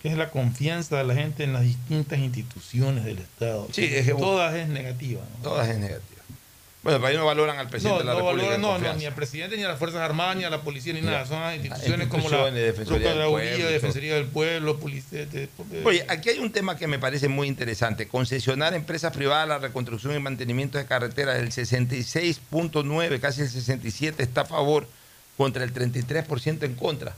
[0.00, 3.68] que es la confianza de la gente en las distintas instituciones del Estado.
[3.72, 5.20] Sí, es que- Todas es negativa.
[5.38, 5.42] ¿no?
[5.42, 6.19] Todas es negativa.
[6.82, 8.46] Bueno, para ahí no valoran al presidente No, de la no, República.
[8.48, 10.62] valora- en no, no, ni al presidente, ni a las Fuerzas Armadas, ni a la
[10.62, 11.26] policía, ni nada.
[11.26, 15.26] Son las instituciones, instituciones, como la Defensoría del Pueblo Defensoría del Pueblo, Policía.
[15.26, 18.08] de- de- Oye, aquí hay un tema que me parece muy interesante.
[18.08, 21.38] Concesionar a empresas privadas la reconstrucción y mantenimiento de carreteras.
[21.38, 24.86] El 66.9, casi el 67 está a favor
[25.36, 27.14] contra el 33% en contra.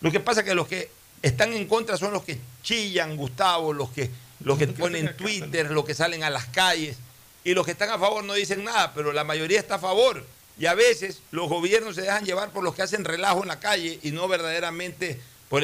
[0.00, 0.90] Lo que pasa es que los que
[1.22, 4.10] están en contra son los que chillan, Gustavo, los que,
[4.40, 6.96] los que ponen Twitter, los que salen a las calles.
[7.44, 10.24] Y los que están a favor no dicen nada, pero la mayoría está a favor.
[10.58, 13.58] Y a veces los gobiernos se dejan llevar por los que hacen relajo en la
[13.58, 15.62] calle y no verdaderamente por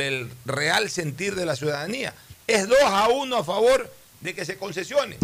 [0.00, 2.14] el, real sentir de la ciudadanía.
[2.46, 5.18] Es 2 a 1 a favor de que se concesione.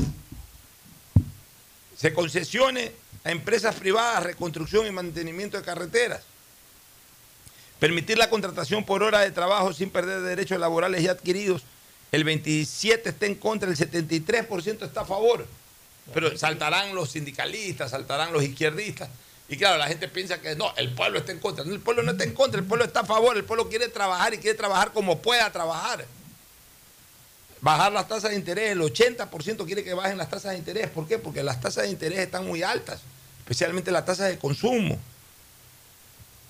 [1.97, 2.93] Se concesione
[3.24, 6.23] a empresas privadas reconstrucción y mantenimiento de carreteras.
[7.78, 11.62] Permitir la contratación por hora de trabajo sin perder derechos laborales ya adquiridos.
[12.12, 15.47] El 27 está en contra, el 73% está a favor.
[16.12, 19.09] Pero saltarán los sindicalistas, saltarán los izquierdistas.
[19.49, 21.65] Y claro, la gente piensa que no, el pueblo está en contra.
[21.65, 23.37] No, el pueblo no está en contra, el pueblo está a favor.
[23.37, 26.07] El pueblo quiere trabajar y quiere trabajar como pueda trabajar.
[27.61, 30.89] Bajar las tasas de interés, el 80% quiere que bajen las tasas de interés.
[30.89, 31.19] ¿Por qué?
[31.19, 33.01] Porque las tasas de interés están muy altas,
[33.41, 34.99] especialmente las tasas de consumo.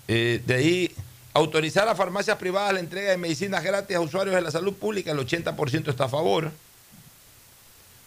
[0.07, 0.95] Eh, de ahí,
[1.33, 5.11] autorizar a farmacias privadas la entrega de medicinas gratis a usuarios de la salud pública,
[5.11, 6.53] el 80% está a favor.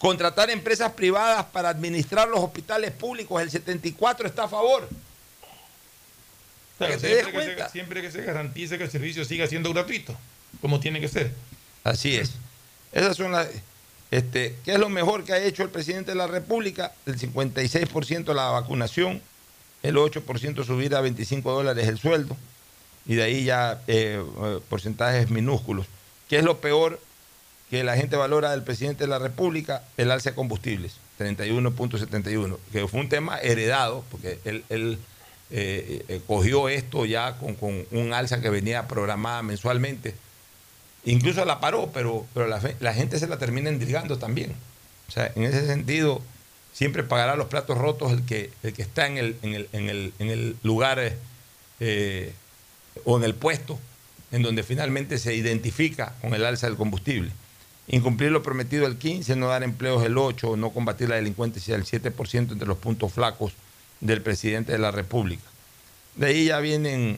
[0.03, 4.89] Contratar empresas privadas para administrar los hospitales públicos, el 74% está a favor.
[6.77, 7.69] Claro, que te des siempre, que se, cuenta.
[7.69, 10.13] siempre que se garantice que el servicio siga siendo gratuito,
[10.59, 11.31] como tiene que ser.
[11.85, 12.33] Así es.
[12.91, 13.47] Esas son las.
[14.11, 16.91] Este, ¿Qué es lo mejor que ha hecho el presidente de la República?
[17.05, 19.21] El 56% la vacunación,
[19.83, 22.35] el 8% subir a 25 dólares el sueldo,
[23.05, 25.85] y de ahí ya eh, eh, porcentajes minúsculos.
[26.27, 26.99] ¿Qué es lo peor
[27.73, 29.81] que la gente valora del presidente de la República?
[29.97, 34.99] El alza de combustibles, 31.71, que fue un tema heredado, porque él,
[35.49, 40.13] eh, eh, cogió esto ya con, con un alza que venía programada mensualmente.
[41.05, 44.53] Incluso la paró, pero, pero la, gente se la termina endilgando también.
[45.07, 46.21] O sea, en ese sentido,
[46.73, 49.89] siempre pagará los platos rotos el que, el que está en el, en el, en
[49.89, 50.99] el, en el lugar
[51.79, 52.33] eh,
[53.03, 53.79] o en el puesto
[54.31, 57.31] en donde finalmente se identifica con el alza del combustible.
[57.87, 61.83] Incumplir lo prometido el 15, no dar empleos el 8, no combatir la delincuencia el
[61.83, 63.53] 7% entre los puntos flacos
[63.99, 65.43] del presidente de la República.
[66.15, 67.17] De ahí ya vienen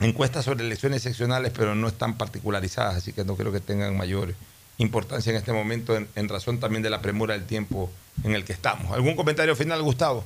[0.00, 4.34] encuestas sobre elecciones seccionales, pero no están particularizadas, así que no creo que tengan mayor
[4.78, 7.90] importancia en este momento, en, razón también de la premura del tiempo
[8.22, 8.92] en el que estamos.
[8.92, 10.24] ¿Algún comentario final, Gustavo?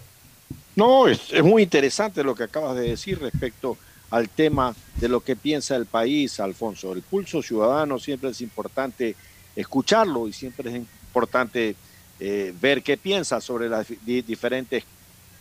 [0.77, 3.79] No, es muy interesante lo que acabas de decir respecto
[4.11, 6.93] al tema de lo que piensa el país, Alfonso.
[6.93, 9.15] El pulso ciudadano siempre es importante
[9.57, 11.75] escucharlo y siempre es importante
[12.19, 14.85] eh, ver qué piensa sobre las di- diferentes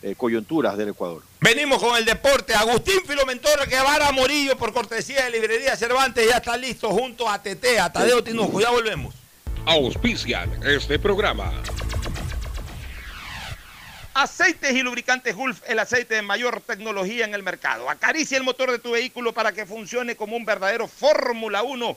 [0.02, 1.22] eh, coyunturas del Ecuador.
[1.40, 2.54] Venimos con el deporte.
[2.54, 7.78] Agustín Filomentor Guevara Morillo, por cortesía de Librería Cervantes, ya está listo junto a TT,
[7.80, 8.60] a Tadeo Tinoco.
[8.60, 9.14] Ya volvemos.
[9.66, 11.52] Auspician este programa.
[14.12, 17.88] Aceites y lubricantes Gulf, el aceite de mayor tecnología en el mercado.
[17.88, 21.96] Acaricia el motor de tu vehículo para que funcione como un verdadero Fórmula 1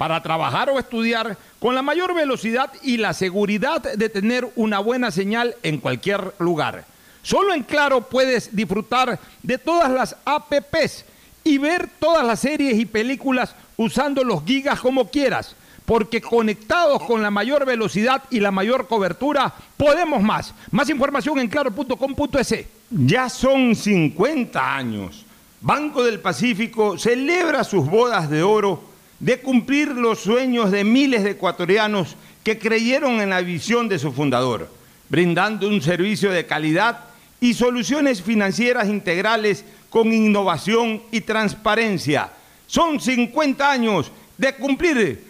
[0.00, 5.10] para trabajar o estudiar con la mayor velocidad y la seguridad de tener una buena
[5.10, 6.86] señal en cualquier lugar.
[7.22, 11.04] Solo en Claro puedes disfrutar de todas las APPs
[11.44, 15.54] y ver todas las series y películas usando los gigas como quieras,
[15.84, 20.54] porque conectados con la mayor velocidad y la mayor cobertura, podemos más.
[20.70, 22.64] Más información en claro.com.es.
[22.88, 25.26] Ya son 50 años.
[25.60, 28.88] Banco del Pacífico celebra sus bodas de oro
[29.20, 34.12] de cumplir los sueños de miles de ecuatorianos que creyeron en la visión de su
[34.12, 34.68] fundador,
[35.08, 37.04] brindando un servicio de calidad
[37.40, 42.32] y soluciones financieras integrales con innovación y transparencia.
[42.66, 45.29] Son 50 años de cumplir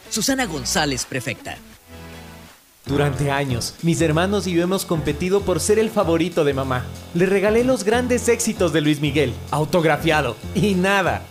[0.11, 1.55] Susana González, prefecta.
[2.85, 6.83] Durante años, mis hermanos y yo hemos competido por ser el favorito de mamá.
[7.13, 11.21] Le regalé los grandes éxitos de Luis Miguel, autografiado, y nada.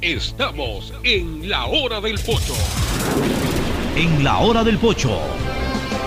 [0.00, 2.54] Estamos en la hora del pocho.
[3.96, 5.18] En la hora del pocho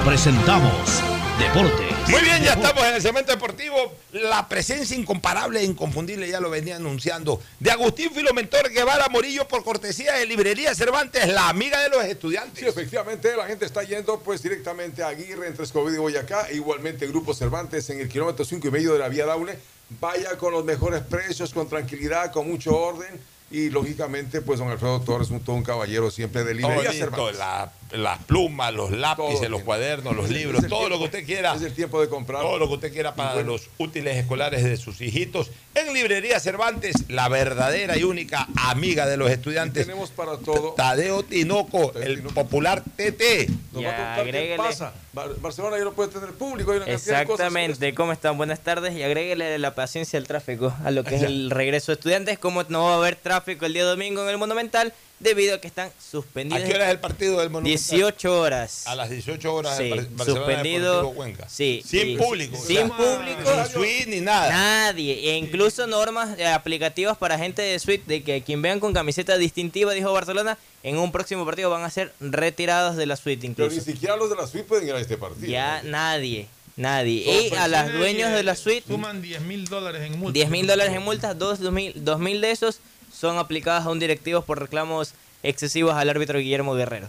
[0.06, 1.04] presentamos
[1.38, 2.10] Deportes.
[2.10, 3.76] Muy bien, ya estamos en el segmento deportivo.
[4.14, 9.62] La presencia incomparable e inconfundible, ya lo venía anunciando, de Agustín Filomentor Guevara Morillo por
[9.66, 12.60] cortesía de Librería Cervantes, la amiga de los estudiantes.
[12.60, 16.56] Sí, efectivamente, la gente está yendo pues directamente a Aguirre, entre Escobedo y Boyacá, e
[16.56, 19.60] igualmente Grupo Cervantes en el kilómetro 5 y medio de la vía Daule.
[20.00, 23.20] Vaya con los mejores precios, con tranquilidad, con mucho orden.
[23.52, 27.38] Y lógicamente, pues don Alfredo Torres, un, todo un caballero siempre de Librería listo, Cervantes.
[27.38, 31.54] la- las plumas, los lápices, Todo los cuadernos, los libros, todo lo que usted quiera.
[31.56, 32.42] Es el tiempo de comprar.
[32.42, 35.52] Todo lo que usted quiera para bueno, los útiles escolares de sus hijitos.
[35.76, 39.86] En Librería Cervantes, la verdadera y única amiga de los estudiantes.
[39.86, 40.74] tenemos para todo.
[40.74, 43.50] Tadeo Tinoco, el popular TT.
[43.74, 44.94] Nos va a contar qué pasa.
[45.14, 46.72] Bar- Barcelona ya no puede tener público.
[46.72, 47.46] Hay una cantidad de cosas.
[47.48, 48.38] Exactamente, ¿cómo están?
[48.38, 51.96] Buenas tardes y agréguele la paciencia al tráfico a lo que es el regreso de
[51.96, 52.40] estudiantes.
[52.40, 55.68] Como no va a haber tráfico el día domingo en el Monumental, debido a que
[55.68, 56.64] están ¿A suspendidos.
[56.68, 57.90] qué hora es el partido del Monumental?
[57.98, 58.88] 18 horas.
[58.88, 60.96] A las 18 horas Sí, el suspendido.
[60.98, 61.48] Deportivo Cuenca.
[61.50, 62.58] Sí, Sin y- público.
[62.58, 63.42] Sin o sea, público.
[63.66, 64.50] Ni suite ni nada.
[64.52, 65.32] Nadie.
[65.32, 69.38] E incluso normas eh, aplicativas para gente de suite de que quien vean con camiseta
[69.38, 73.70] distintiva, dijo Barcelona, en un próximo partido van a ser retirados de la suite Pero
[73.70, 73.92] ni incluso.
[73.92, 75.48] siquiera los de la suite pueden ir a este partido.
[75.48, 76.48] Ya nadie.
[76.78, 77.26] Nadie.
[77.26, 80.34] Todo Y a las dueños de la suite, Suman 10 mil dólares en multa.
[80.34, 82.80] 10 mil dólares en multas, 2 mil, dos mil de esos
[83.22, 87.08] son aplicados a un directivo por reclamos excesivos al árbitro Guillermo Guerrero.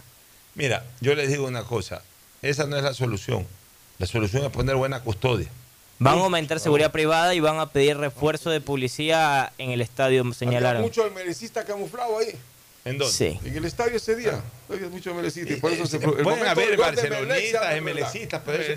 [0.53, 2.03] Mira, yo les digo una cosa.
[2.43, 3.47] Esa no es la solución.
[3.97, 5.47] La solución es poner buena custodia.
[5.97, 10.21] Van a aumentar seguridad privada y van a pedir refuerzo de policía en el estadio,
[10.21, 10.83] Había señalaron.
[10.83, 12.35] mucho merecista camuflado ahí.
[12.85, 13.11] ¿En dónde?
[13.11, 13.39] Sí.
[13.43, 14.39] En el estadio ese día.
[14.73, 15.53] Había mucho merecista.
[15.53, 17.73] Y por eso se el Pueden momento haber barcelonistas,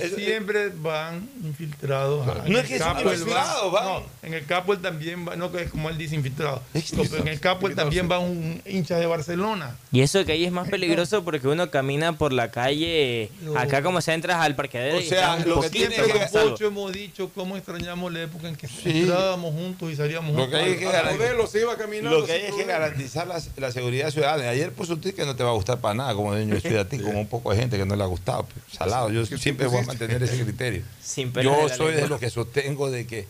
[0.03, 2.27] eso- siempre van infiltrados.
[2.27, 3.85] No En es el que son infiltrados, va- van.
[4.03, 6.63] No, en el capo él también va, no que es como él dice infiltrado.
[6.75, 9.77] Es No, pero en el capo él también va un hincha de Barcelona.
[9.93, 14.01] Y eso que ahí es más peligroso porque uno camina por la calle, acá como
[14.01, 18.23] se entras al parqueadero O sea, lo que tiene que- hemos dicho cómo extrañamos la
[18.23, 19.01] época en que Sí.
[19.03, 20.61] entrábamos juntos y salíamos Lo juntos.
[22.03, 24.49] Lo que hay es que garantizar la, la seguridad ciudadana.
[24.51, 26.61] Ayer puso un tweet que no te va a gustar para nada, como dueño de
[26.61, 28.45] Ciudad a ti, como un poco de gente que no le ha gustado.
[28.45, 30.83] pues, Salado, yo siempre voy a mantener ese criterio.
[31.01, 33.29] Sin Yo soy de los que sostengo de que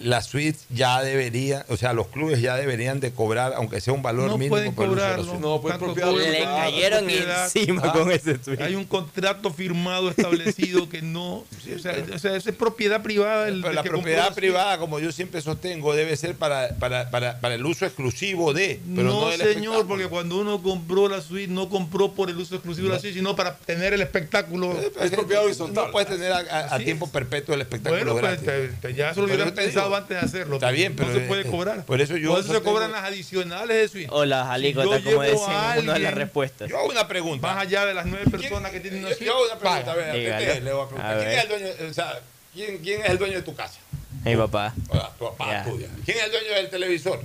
[0.00, 4.02] las suites ya deberían, o sea, los clubes ya deberían de cobrar, aunque sea un
[4.02, 5.38] valor No mínimo pueden la suite.
[5.40, 7.44] No, pues Tanto propiedad Le la cayeron propiedad.
[7.44, 7.92] encima Ah.
[7.92, 8.62] con ese tweet.
[8.62, 11.38] Hay un contrato firmado establecido que no.
[11.38, 11.46] O
[11.82, 13.48] sea, o sea, esa es propiedad privada.
[13.48, 17.10] El, Pero el la propiedad la privada, como yo siempre sostengo, debe ser para, para,
[17.10, 21.08] para, para el uso exclusivo de, pero no, no, del señor, porque cuando uno compró
[21.08, 24.00] la suite, no compró por el uso exclusivo de la suite, sino para tener el
[24.02, 24.72] espectáculo.
[24.72, 25.86] Eh, pero Es propiedad horizontal.
[25.86, 27.10] No puedes tener a, a- a Así tiempo es.
[27.10, 28.80] perpetuo el espectáculo Bueno, pues gratis.
[28.80, 30.56] te- te- ya eso lo hubieran pensado antes de hacerlo.
[30.56, 31.84] Está bien, pero no se eh, puede eh, cobrar.
[31.84, 34.06] por eso yo Por eso se cobran las adicionales de.
[34.10, 36.68] O las alícuotas, yo como decían una de las respuestas.
[36.68, 37.46] Yo hago una pregunta.
[37.46, 40.10] Más allá de las nueve personas que tienen una Yo, hago una pregunta, a ver,
[40.10, 40.44] ¿a qué Dígalo.
[40.54, 41.18] te- le voy a preguntar?
[41.18, 42.20] ¿Quién es el dueño, o sea,
[42.54, 43.78] ¿quién, quién es el dueño de tu casa?
[44.24, 45.88] Mi papá, Hola, tu papá, tuya.
[46.04, 47.20] ¿Quién es el dueño del televisor?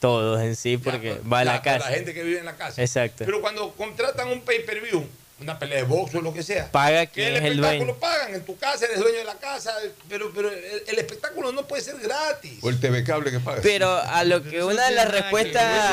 [0.00, 1.90] todos en sí, porque Ya, va a la para casa.
[1.90, 2.80] La gente que vive en la casa.
[2.80, 3.24] Exacto.
[3.26, 5.06] Pero cuando contratan un pay-per-view,
[5.40, 7.84] una pelea de box o lo que sea, Paga que quien el es el espectáculo
[7.94, 8.00] dueño.
[8.00, 9.74] pagan en tu casa, eres dueño de la casa,
[10.08, 12.58] pero, pero el, el espectáculo no puede ser gratis.
[12.62, 13.60] O el TV cable que paga.
[13.62, 15.92] Pero a lo que una de las respuestas.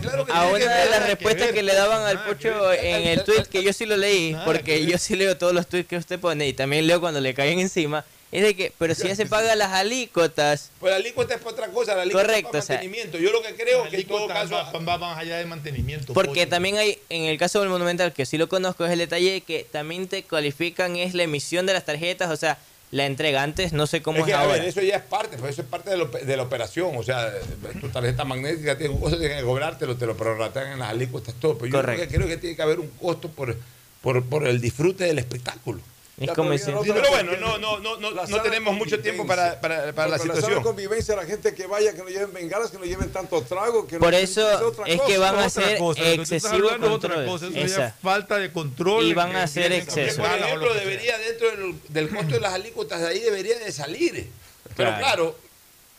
[0.00, 3.62] Claro a una de las respuestas que le daban al Pocho en el tweet que
[3.62, 6.48] yo sí lo leí, porque que yo sí leo todos los tweets que usted pone
[6.48, 8.04] y también leo cuando le caen encima,
[8.36, 11.52] es de que, pero si ya se pagan las alícuotas, Pues la alícuota es para
[11.52, 13.18] otra cosa, la alícuota Correcto, es para o sea, mantenimiento.
[13.18, 14.54] Yo lo que creo es que en todo caso...
[14.54, 16.12] va, va más allá de mantenimiento.
[16.12, 16.48] porque Pocho.
[16.50, 19.66] también hay, en el caso del Monumental, que sí lo conozco, es el detalle que
[19.70, 22.58] también te cualifican es la emisión de las tarjetas, o sea,
[22.90, 24.52] la entrega antes, no sé cómo Es es, que, a ahora.
[24.58, 26.96] ver, eso ya es parte, pues eso es parte de, lo- de la operación.
[26.96, 27.32] O sea,
[27.80, 31.34] tu tarjeta magnética tiene cosas que tienen que cobrártelo, te lo prorratean en las alícuotas,
[31.40, 31.58] todo.
[31.58, 32.02] Pero yo Correcto.
[32.02, 33.56] creo que, creo que tiene que haber un costo por,
[34.00, 35.80] por, por el disfrute del espectáculo.
[36.16, 39.60] Es como otra Pero bueno, no, no, no, no, la no tenemos mucho tiempo para,
[39.60, 40.62] para, para la situación.
[40.62, 43.84] convivencia, la gente que vaya, que no lleven bengalas, que no lleven tanto trago.
[43.88, 45.08] Que Por no, eso es otra es cosa.
[45.08, 45.64] que van a estás
[45.98, 47.26] excesivo hablando es otra control.
[47.26, 47.86] cosa, eso ya Esa.
[47.88, 49.04] es falta de control.
[49.04, 50.22] Y van que a hacer tienen que exceso.
[50.22, 53.58] Por aplicarla o ejemplo, debería dentro del, del costo de las alícuotas de ahí debería
[53.58, 54.28] de salir.
[54.76, 54.98] Pero Claro.
[54.98, 55.38] claro,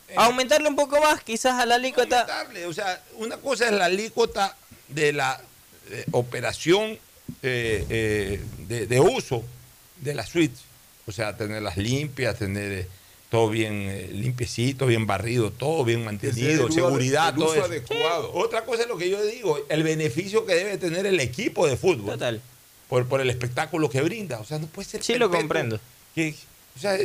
[0.07, 2.21] eh, Aumentarle un poco más, quizás a la alícuota.
[2.21, 2.65] aumentarle.
[2.67, 4.55] O sea, una cosa es la alícuota
[4.87, 5.41] de la
[5.91, 6.97] eh, operación
[7.43, 9.43] eh, eh, de, de uso
[10.05, 10.59] de las suites.
[11.07, 12.87] O sea, tenerlas limpias, tener eh,
[13.29, 17.65] todo bien eh, limpiecito, bien barrido, todo bien mantenido, el seguridad, el todo eso.
[17.65, 18.31] adecuado.
[18.33, 21.75] Otra cosa es lo que yo digo, el beneficio que debe tener el equipo de
[21.77, 22.41] fútbol Total.
[22.89, 24.39] por, por el espectáculo que brinda.
[24.39, 25.79] O sea, no puede ser Sí, lo comprendo.
[26.15, 26.33] que-
[26.75, 26.97] o sea,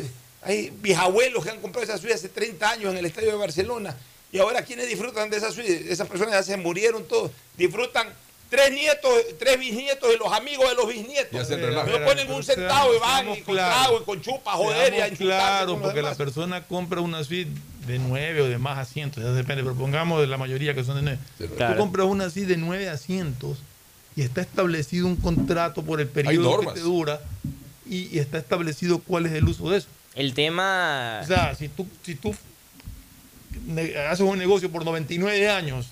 [0.42, 3.96] hay bisabuelos que han comprado esa suite hace 30 años en el estadio de Barcelona.
[4.32, 5.92] Y ahora, ¿quiénes disfrutan de esa suite?
[5.92, 7.30] Esas personas ya se murieron todos.
[7.58, 8.08] Disfrutan
[8.50, 11.32] tres nietos, tres bisnietos y los amigos de los bisnietos.
[11.32, 11.98] Ya se Pero, relaja.
[11.98, 13.82] No ponen un centavo y van y con claros.
[13.82, 16.16] trago y con chupa, joder, y a claro, porque la demás.
[16.18, 17.50] persona compra una suite
[17.86, 20.96] de nueve o de más asientos, ya depende, pero pongamos de la mayoría que son
[20.96, 21.18] de nueve.
[21.56, 21.74] Claro.
[21.74, 23.58] Tú compras una suite de nueve asientos
[24.16, 27.20] y está establecido un contrato por el periodo que te dura
[27.88, 29.88] y, y está establecido cuál es el uso de eso.
[30.14, 31.20] El tema.
[31.22, 32.34] O sea, si tú, si tú
[34.08, 35.86] haces un negocio por 99 años,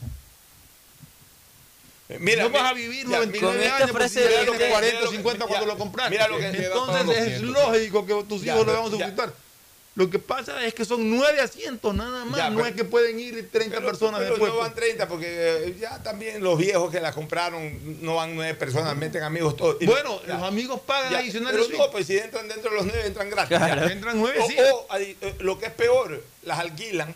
[2.20, 4.98] Mira, no vas a vivir ya, 99 con esta años porque frase de- de- 40
[4.98, 6.10] o mira 50 lo que- cuando ya, lo compraste.
[6.10, 7.51] mira lo que- Entonces es 200.
[7.51, 9.32] lógico que tus Ya, hijos lo van a suscitar.
[9.94, 12.85] Lo que pasa es que son nueve asientos nada más, Ya, no pero- es que
[12.85, 14.52] pueden ir 30 Pero- personas pero después.
[14.52, 18.55] no van 30 porque eh, ya también los viejos que la compraron no van nueve
[18.55, 19.76] personas, meten amigos todos.
[19.80, 20.35] Y- Bueno, ya.
[20.35, 21.66] los amigos pagan adicionales.
[21.66, 23.59] Pero no, pues si entran dentro de los nueve, entran gratis.
[23.59, 23.86] Claro.
[23.86, 23.93] Ya.
[23.93, 24.56] Entran nueve, O, sí.
[24.72, 27.12] o, eh, lo que es peor, las alquilan.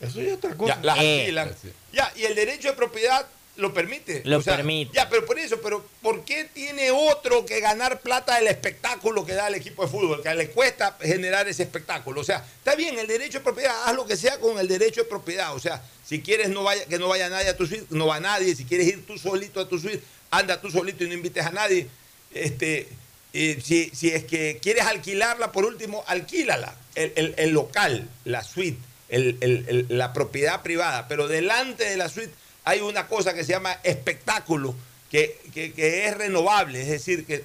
[0.00, 0.74] Eso ya es otra cosa.
[0.74, 1.20] Ya, las Eh.
[1.20, 1.54] alquilan.
[1.92, 3.26] Ya, y el derecho de propiedad
[3.58, 4.22] lo permite.
[4.24, 4.92] Lo O sea, permite.
[4.94, 9.34] Ya, pero por eso, pero ¿por qué tiene otro que ganar plata del espectáculo que
[9.34, 10.22] da el equipo de fútbol?
[10.22, 12.20] Que le cuesta generar ese espectáculo.
[12.20, 15.02] O sea, está bien, el derecho de propiedad, haz lo que sea con el derecho
[15.02, 15.54] de propiedad.
[15.54, 18.20] O sea, si quieres no vaya, que no vaya nadie a tu suite, no va
[18.20, 18.54] nadie.
[18.56, 21.50] Si quieres ir tú solito a tu suite, anda tú solito y no invites a
[21.50, 21.88] nadie.
[22.32, 22.88] Este,
[23.32, 26.74] eh, si, si es que quieres alquilarla, por último, alquílala.
[26.94, 28.78] El, el- el local, la suite,
[29.08, 31.08] el- la propiedad privada.
[31.08, 32.32] Pero delante de la suite
[32.68, 34.74] hay una cosa que se llama espectáculo,
[35.10, 36.80] que, que- que es renovable.
[36.82, 37.42] Es decir, que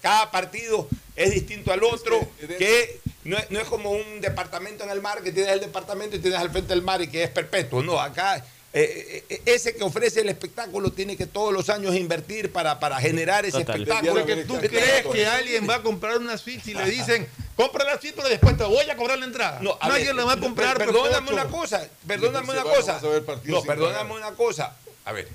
[0.00, 2.26] cada partido es distinto al otro,
[2.58, 6.16] que no es, no es como un departamento en el mar, que tienes el departamento
[6.16, 7.82] y tienes al frente del mar y que es perpetuo.
[7.82, 8.44] No, acá
[8.76, 13.00] eh, eh, ese que ofrece el espectáculo tiene que todos los años invertir para, para
[13.00, 13.82] generar ese Total.
[13.82, 14.14] espectáculo.
[14.14, 18.00] Porque tú crees que alguien va a comprar una suite y le dicen, compra la
[18.00, 19.60] suite, pero después te voy a cobrar la entrada.
[19.60, 20.76] No, a Nadie ver, la va a comprar.
[20.76, 23.00] per- Perdóname una cosa, perdóname una cosa.
[23.44, 24.76] No, perdóname una cosa.
[25.04, 25.28] A ver,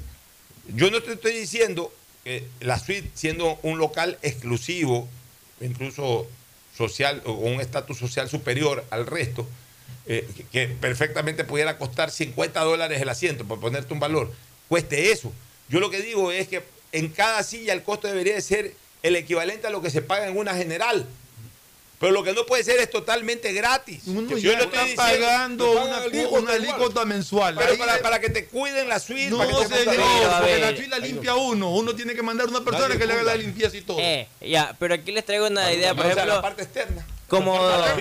[0.75, 1.93] yo no te estoy diciendo
[2.25, 5.07] que la suite, siendo un local exclusivo,
[5.61, 6.27] incluso
[6.77, 9.47] social, o un estatus social superior al resto,
[10.05, 14.31] eh, que, perfectamente pudiera costar 50 dólares el asiento, por ponerte un valor,
[14.67, 15.31] cueste eso.
[15.69, 19.15] Yo lo que digo es que en cada silla el costo debería de ser el
[19.15, 21.05] equivalente a lo que se paga en una general.
[21.99, 24.03] Pero lo que no puede ser es totalmente gratis.
[24.07, 26.69] Uno Yo ya no está estoy pagando diciendo- una, alícuota una igual.
[26.69, 27.55] alícuota mensual.
[27.57, 29.29] Pero para, para que te cuiden la suite.
[29.29, 29.95] No, para que señor,
[30.39, 31.75] porque la suite la limpia uno.
[31.75, 33.97] Uno tiene que mandar a una persona Nadie que le haga la limpieza y todo.
[33.99, 37.05] Eh, ya, pero aquí les traigo una idea, por O sea, la ejemplo, parte externa.
[37.29, 37.57] Como...
[37.59, 37.93] La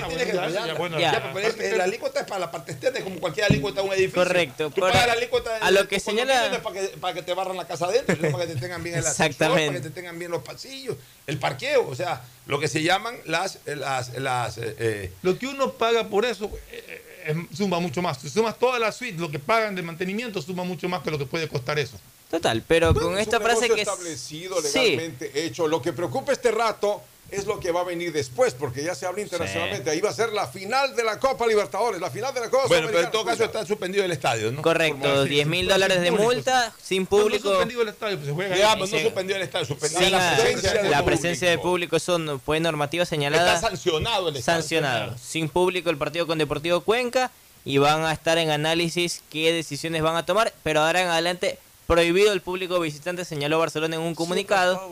[1.85, 4.23] alícuota es para la parte externa, como cualquier alícuota de un edificio.
[4.23, 7.23] Correcto, Tú pero pagas la alícuota de- a lo que señala- para que, para que
[7.23, 9.67] te barran la casa adentro, sino para que te tengan bien el Exactamente.
[9.67, 10.97] para que te tengan bien los pasillos,
[11.27, 13.59] el parqueo, o sea, lo que se llaman las...
[13.67, 18.19] las, las eh, eh, Lo que uno paga por eso eh, eh, suma mucho más.
[18.19, 21.19] Si sumas toda la suite, lo que pagan de mantenimiento suma mucho más que lo
[21.19, 21.99] que puede costar eso.
[22.31, 23.83] Total, pero con Es esta un frase que...
[23.83, 24.79] es- establecido, Sí.
[24.79, 25.67] legalmente hecho.
[25.67, 29.05] Lo que preocupa este rato es lo que va a venir después, porque ya se
[29.05, 29.91] habla internacionalmente.
[29.91, 32.69] Ahí va a ser la final de la Copa Libertadores, la final de la Copa
[32.69, 34.63] bueno, pero en todo caso está suspendido el estadio, ¿no?
[34.63, 37.51] Correcto, 10 mil dólares de multa, sin público.
[37.51, 38.93] suspendido el estadio, pues se juega Digamos, ahí.
[38.93, 39.05] no Sí.
[39.05, 41.05] suspendió el estadio, suspendió Sin la la, presencia del la público.
[41.05, 43.55] presencia de público, eso no- fue normativa señalada.
[43.57, 44.61] Está sancionado el estadio.
[44.63, 45.17] sancionado.
[45.19, 47.31] Sin público el partido con Deportivo Cuenca
[47.65, 51.59] y van a estar en análisis qué decisiones van a tomar, pero ahora en adelante
[51.87, 54.91] prohibido el público visitante, señaló Barcelona en un comunicado.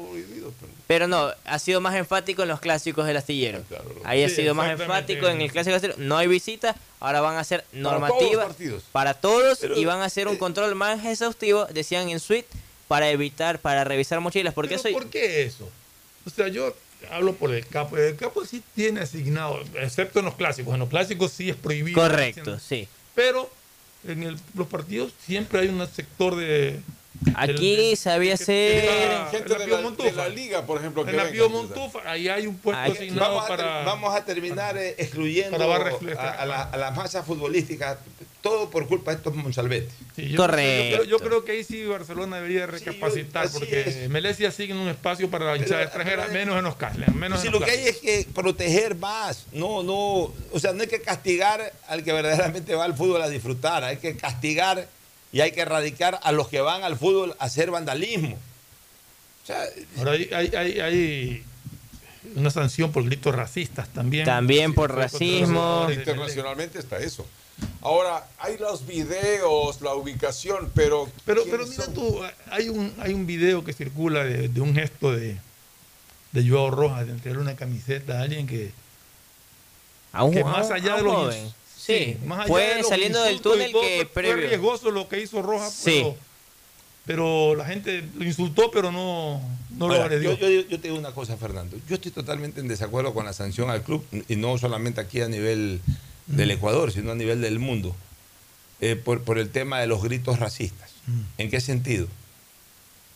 [0.86, 3.62] Pero no, ha sido más enfático en los clásicos del astillero.
[4.04, 5.98] Ahí ha sido más enfático en el clásico del astillero.
[6.08, 9.84] No hay visita, ahora van a ser Para todos los normativas para todos Pero, y
[9.84, 12.48] van a hacer un control más exhaustivo, decían en suite,
[12.86, 14.54] para evitar, para revisar mochilas.
[14.54, 14.98] Porque Pero eso...
[14.98, 15.68] ¿Por qué eso?
[16.24, 16.74] O sea, yo
[17.10, 17.96] hablo por el capo.
[17.96, 20.74] El capo sí tiene asignado, excepto en los clásicos.
[20.74, 22.00] En los clásicos sí es prohibido.
[22.00, 22.88] Correcto, sí.
[23.14, 23.50] Pero
[24.06, 26.80] en el- los partidos siempre hay un sector de.
[27.34, 30.10] Aquí sabía está Gente en la de la, Montufa.
[30.10, 31.04] de la liga, por ejemplo.
[31.04, 31.48] que En la Pío.
[31.48, 35.76] Montufa, ahí hay un puesto Ahí- asignado Vamos a, vamos terminar eh, excluyendo a,
[36.30, 37.98] a la- a las masas futbolísticas,
[38.42, 39.92] todo por culpa de estos Monsalvetes.
[40.14, 40.96] Sí, yo- Correcto.
[40.98, 44.08] Yo, creo- yo creo que ahí sí Barcelona debería recapacitar, así porque es.
[44.08, 47.12] Melesia sigue en un espacio para la hinchada Pero- extranjera, pero- menos en los Casles.
[47.14, 49.94] Menos Si en lo los que hay es que proteger más, no, no,
[50.52, 53.96] o sea, no hay que castigar al que verdaderamente va al fútbol a disfrutar, hay
[53.96, 54.86] que castigar
[55.32, 58.36] y hay que erradicar a los que van al fútbol a hacer vandalismo.
[59.42, 59.62] O sea,
[59.98, 61.44] Ahora hay, hay, hay, hay
[62.34, 64.24] una sanción por gritos racistas también.
[64.24, 65.88] También por los racismo.
[65.92, 67.26] Internacionalmente está eso.
[67.80, 71.08] Ahora, hay los videos, la ubicación, pero.
[71.24, 71.94] Pero, ¿quiénes pero mira son?
[71.94, 72.20] tú,
[72.50, 75.38] hay un, hay un video que circula de, de un gesto de,
[76.32, 78.72] de Joao Rojas de entregar una camiseta a alguien que,
[80.12, 81.54] A un, que más allá a de un los joven.
[81.86, 84.48] Sí, más allá fue de saliendo del túnel todo, que fue- fue previo.
[84.48, 85.92] riesgoso lo que hizo Rojas, Sí.
[86.02, 86.16] pero,
[87.06, 89.40] pero la gente lo insultó, pero no,
[89.70, 90.36] no lo agredió.
[90.36, 91.76] yo, yo- yo te digo una cosa, Fernando.
[91.88, 95.28] Yo estoy totalmente en desacuerdo con la sanción al club, y no solamente aquí a
[95.28, 95.80] nivel
[96.26, 97.94] del Ecuador, sino a nivel del mundo,
[98.80, 100.90] eh, por, por el tema de los gritos racistas.
[101.38, 102.08] ¿En qué sentido?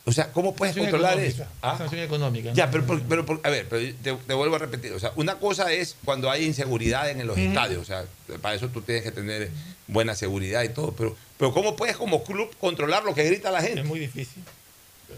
[0.07, 1.53] O sea, ¿cómo puedes Sanción controlar económica, eso?
[1.63, 1.77] ¿Ah?
[1.79, 2.51] Sanción económica.
[2.55, 2.73] Ya, ¿no?
[2.73, 4.93] pero, por- pero por- a ver, pero te, te vuelvo a repetir.
[4.93, 7.83] O sea, una cosa es cuando hay inseguridad en los estadios.
[7.83, 8.05] O sea,
[8.41, 9.51] para eso tú tienes que tener
[9.87, 10.93] buena seguridad y todo.
[10.93, 13.81] Pero, pero ¿cómo puedes como club controlar lo que grita la gente?
[13.81, 14.43] Es muy difícil.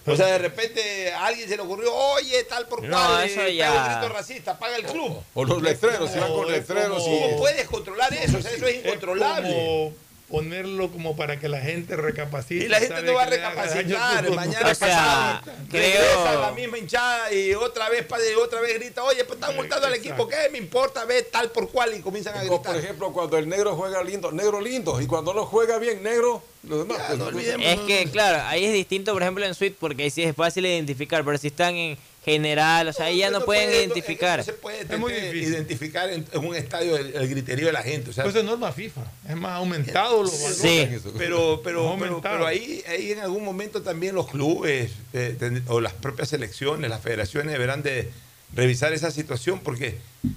[0.06, 3.42] O sea, de repente a alguien se le ocurrió, oye, tal por No, cual, eso
[3.42, 5.22] eh, ya- pega un grito racista, paga el club.
[5.34, 7.20] O los letreros, si van con letreros como- y.
[7.20, 8.38] ¿Cómo puedes controlar eso?
[8.38, 9.48] O sea, eso es incontrolable.
[9.48, 9.92] Es como
[10.32, 12.64] ponerlo como para que la gente recapacite.
[12.64, 14.30] Y la gente no va a recapacitar.
[14.30, 18.74] Mañana O sea, pasado creo- regresa la misma hinchada y otra vez y otra vez
[18.78, 21.04] grita, oye, pues están multando al equipo, ¿qué me importa?
[21.04, 22.72] Ve tal por cual y comienzan a Como, gritar.
[22.74, 26.42] por ejemplo, cuando el negro juega lindo, negro lindo, y cuando no juega bien, negro,
[26.66, 27.66] Los demás, pues, no no- olvidemos.
[27.66, 30.64] Es que, claro, ahí es distinto, por ejemplo, en Suite, porque ahí sí es fácil
[30.64, 34.38] identificar, pero si están en general, o sea, ahí ya no, pueden puede- identificar.
[34.38, 38.10] No se puede este, identificar en, en un estadio el, el griterío de la gente.
[38.10, 39.00] O sea, Pues es norma FIFA.
[39.28, 41.02] Es más, aumentado los valores.
[41.02, 42.20] Pero, pero, pero, aumentado.
[42.36, 46.88] pero ahí, ahí en algún momento también los clubes eh, ten- o las propias selecciones,
[46.88, 48.10] las federaciones deberán de
[48.54, 49.96] revisar esa situación porque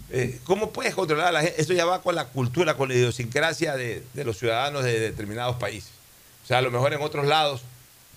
[0.09, 1.61] eh, ¿cómo puedes controlar a la gente?
[1.61, 5.57] Eso ya va con la cultura, con la idiosincrasia de, de los ciudadanos de determinados
[5.57, 5.91] países.
[6.43, 7.61] O sea, a lo mejor en otros lados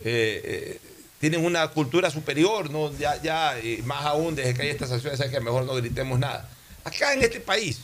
[0.04, 0.80] eh, eh,
[1.20, 2.96] tienen una cultura superior, ¿no?
[2.98, 6.18] Ya, ya, y más aún desde que hay estas acciones, es que mejor no gritemos
[6.18, 6.48] nada.
[6.84, 7.80] Acá en este país,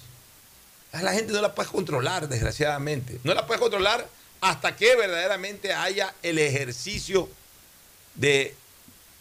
[0.93, 3.19] a la gente no la puedes controlar, desgraciadamente.
[3.24, 4.06] No la puedes controlar
[4.40, 7.28] hasta que verdaderamente haya el ejercicio
[8.15, 8.55] de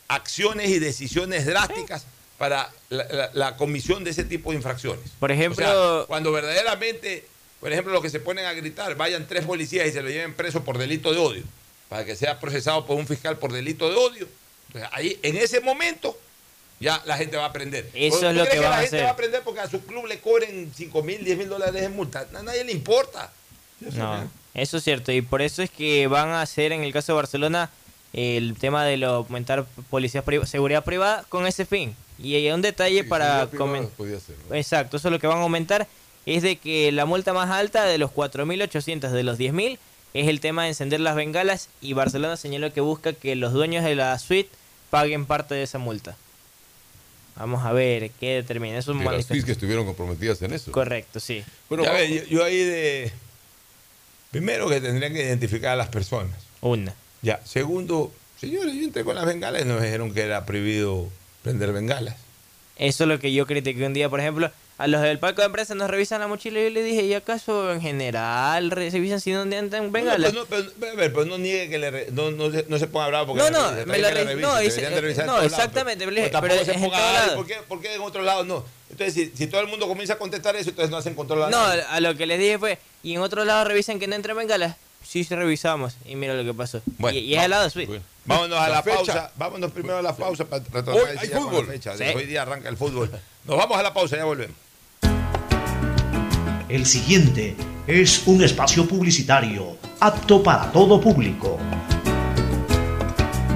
[0.08, 2.06] acciones y decisiones drásticas
[2.38, 5.10] para la, la- la comisión de ese tipo de infracciones.
[5.20, 7.26] Por ejemplo- O sea, cuando verdaderamente,
[7.60, 10.34] por ejemplo, los que se ponen a gritar, vayan tres policías y se lo lleven
[10.36, 11.44] preso por delito de odio,
[11.94, 14.28] para que sea procesado por un fiscal por delito de odio.
[14.70, 16.18] Entonces, ahí, en ese momento,
[16.80, 17.88] ya la gente va a aprender.
[17.94, 19.04] Eso ¿Tú es lo crees que la van a gente hacer.
[19.04, 21.90] va a aprender porque a su club le cobren 5 mil, 10 mil dólares de
[21.90, 22.26] multa.
[22.34, 23.32] A nadie le importa.
[23.80, 25.12] No, eso es cierto.
[25.12, 27.70] Y por eso es que van a hacer, en el caso de Barcelona,
[28.12, 31.96] el tema de lo aumentar policías priva- seguridad privada con ese fin.
[32.18, 34.56] Y hay un detalle para seguridad privada comen- podía ser, ¿no?
[34.56, 35.88] Exacto, eso es lo que van a aumentar.
[36.26, 39.78] Es de que la multa más alta de los 4.800 de los 10.000
[40.14, 43.84] es el tema de encender las bengalas y Barcelona señaló que busca que los dueños
[43.84, 44.50] de la suite
[44.90, 46.16] paguen parte de esa multa.
[47.36, 48.78] Vamos a ver qué determina.
[48.78, 49.26] Eso es Que las.
[49.28, 50.72] FIS que estuvieron comprometidas en eso.
[50.72, 51.44] Correcto, sí.
[51.68, 53.12] Bueno, Ya vamos- ve, yo, yo ahí de.
[54.32, 56.36] Primero que tendrían que identificar a las personas.
[56.62, 56.94] Una.
[57.22, 57.40] Ya.
[57.46, 61.10] Segundo, señores, yo entré con las bengalas y nos dijeron que era prohibido
[61.42, 62.16] prender bengalas.
[62.76, 65.46] Eso es lo que yo critiqué un día, por ejemplo, a los del palco de
[65.48, 69.22] empresa nos revisan la mochila y yo le dije, ¿y acaso en general re- revisan
[69.22, 70.34] si no andan bengalas?
[70.34, 72.66] No, pero, no, pero, a ver, pero no niegue que le re- no, no, se,
[72.68, 74.82] no se ponga bravo porque No, no, revisen, me la re- la no, dice-
[75.26, 77.36] no, lados, exactamente, pero, pero le- pero tampoco pero se en ponga.
[77.36, 78.66] ¿por qué, ¿por qué en otro lado no?
[78.90, 81.50] Entonces, si, si todo el mundo comienza a contestar eso, entonces no hacen control a
[81.50, 81.84] No, nadie.
[81.90, 84.76] a lo que les dije fue, ¿y en otro lado revisan que no entre bengalas?
[85.08, 85.96] Sí, sí revisamos.
[86.06, 86.82] Y mira lo que pasó.
[86.98, 88.02] Bueno, y, y es al lado de Suite.
[88.26, 89.32] Vámonos a La pausa.
[89.36, 91.68] Vámonos primero a la pausa para retomar Hoy hay con la fútbol.
[91.68, 91.98] fecha.
[91.98, 92.04] Sí.
[92.16, 93.12] Hoy día arranca el fútbol.
[93.44, 94.56] Nos vamos a la pausa, ya volvemos.
[96.70, 97.58] El siguiente
[97.88, 101.58] es un espacio publicitario apto para todo público.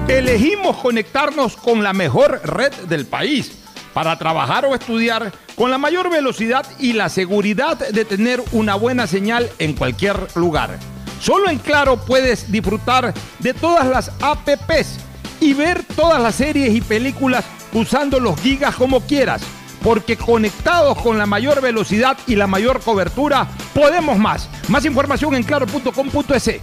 [0.06, 3.52] Elegimos conectarnos con la mejor red del país
[3.94, 9.06] para trabajar o estudiar con la mayor velocidad y la seguridad de tener una buena
[9.06, 10.78] señal en cualquier lugar.
[11.20, 14.98] Solo en Claro puedes disfrutar de todas las APPs
[15.40, 19.42] y ver todas las series y películas usando los gigas como quieras,
[19.82, 24.48] porque conectados con la mayor velocidad y la mayor cobertura, podemos más.
[24.68, 26.60] Más información en claro.com.es.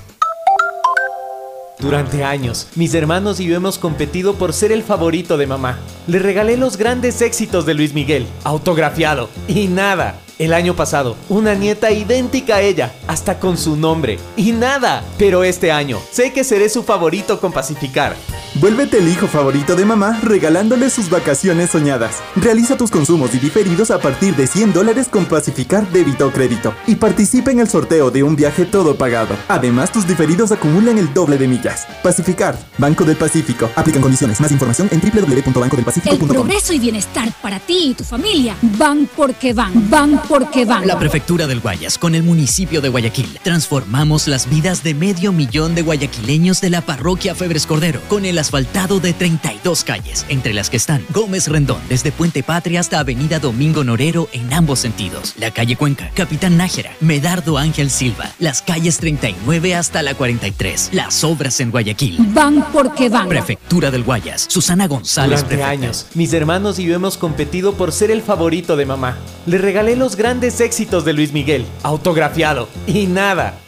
[1.80, 5.78] Durante años, mis hermanos y yo hemos competido por ser el favorito de mamá.
[6.08, 10.20] Le regalé los grandes éxitos de Luis Miguel, autografiado, y nada.
[10.40, 15.04] El año pasado, una nieta idéntica a ella, hasta con su nombre, y nada.
[15.18, 18.16] Pero este año, sé que seré su favorito con Pacificar.
[18.56, 22.22] Vuélvete el hijo favorito de mamá regalándole sus vacaciones soñadas.
[22.38, 26.73] Realiza tus consumos y diferidos a partir de 100 dólares con Pacificar débito o crédito
[26.88, 29.36] y participa en el sorteo de un viaje todo pagado.
[29.49, 31.86] Además, tus diferidos acumulan el doble de millas.
[32.02, 33.69] Pacificar, Banco del Pacífico.
[33.76, 34.40] Aplican condiciones.
[34.40, 36.30] Más información en El www.bancodelpacifico.com.
[36.30, 40.88] progreso y bienestar para ti y tu familia van porque van, van porque van.
[40.88, 43.38] La Prefectura del Guayas con el municipio de Guayaquil.
[43.44, 48.44] Transformamos las vidas de medio millón de guayaquileños de la parroquia Febres Cordero con el
[48.45, 53.39] asfaltado de 32 calles, entre las que están Gómez Rendón desde Puente Patria hasta Avenida
[53.39, 55.34] Domingo Norero en ambos sentidos.
[55.39, 60.89] La calle Cuenca, Capitán Nájera, Medardo Ángel Silva, las calles 39 hasta la 43.
[60.93, 62.17] Las obras en Guayaquil.
[62.34, 63.30] Van porque van.
[63.30, 64.45] Prefectura del Guayas.
[64.47, 65.41] Susana González.
[65.41, 65.72] Durante prefecta.
[65.72, 69.17] años, mis hermanos y yo hemos competido por ser el favorito de mamá.
[69.47, 73.65] Le regalé los grandes éxitos de Luis Miguel, autografiado, y nada.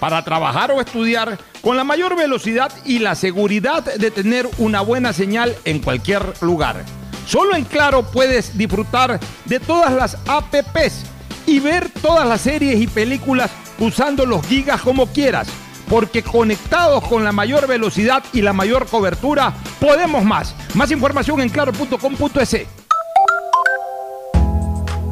[0.00, 5.12] para trabajar o estudiar con la mayor velocidad y la seguridad de tener una buena
[5.12, 6.84] señal en cualquier lugar.
[7.26, 11.04] Solo en Claro puedes disfrutar de todas las APPs
[11.46, 15.48] y ver todas las series y películas usando los gigas como quieras,
[15.88, 20.54] porque conectados con la mayor velocidad y la mayor cobertura, podemos más.
[20.74, 22.66] Más información en claro.com.es.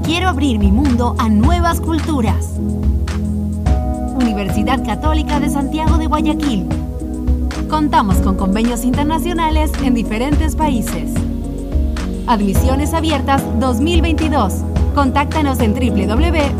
[0.04, 2.54] Quiero abrir mi mundo a nuevas culturas.
[4.18, 6.66] Universidad Católica de Santiago de Guayaquil.
[7.70, 11.12] Contamos con convenios internacionales en diferentes países.
[12.26, 14.54] Admisiones abiertas 2022.
[14.94, 16.58] Contáctanos en www.ucsg.edu.es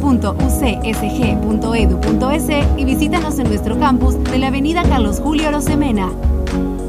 [2.77, 6.13] y visítanos en nuestro campus de la Avenida Carlos Julio Rosemena.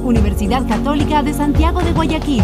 [0.03, 2.43] Universidad Católica de Santiago de Guayaquil.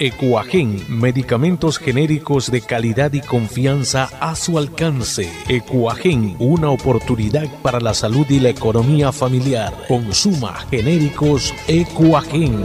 [0.00, 5.30] Ecuagen, medicamentos genéricos de calidad y confianza a su alcance.
[5.48, 9.72] Ecuagen, una oportunidad para la salud y la economía familiar.
[9.86, 12.64] Consuma genéricos Ecuagen.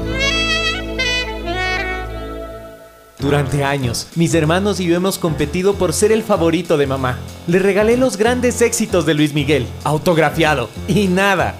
[3.19, 7.19] Durante años, mis hermanos y yo hemos competido por ser el favorito de mamá.
[7.47, 11.59] Le regalé los grandes éxitos de Luis Miguel, autografiado, y nada.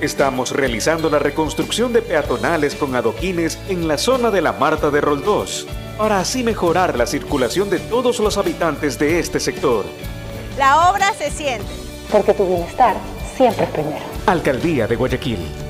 [0.00, 5.02] Estamos realizando la reconstrucción de peatonales con adoquines en la zona de la Marta de
[5.02, 5.66] Roldós,
[5.98, 9.84] para así mejorar la circulación de todos los habitantes de este sector.
[10.56, 11.66] La obra se siente.
[12.10, 12.96] Porque tu bienestar
[13.36, 14.00] siempre es primero.
[14.24, 15.69] Alcaldía de Guayaquil.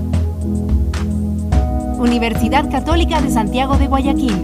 [2.01, 4.35] Universidad Católica de Santiago de Guayaquil.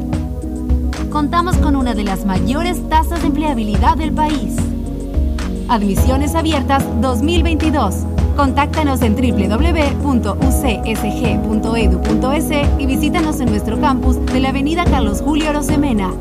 [1.09, 4.55] Contamos con una de las mayores tasas de empleabilidad del país.
[5.67, 8.05] Admisiones abiertas 2022.
[8.35, 9.99] Contáctanos en www.ucsg.edu.es
[12.77, 16.13] y visítanos en nuestro campus de la Avenida Carlos Julio Rosemena.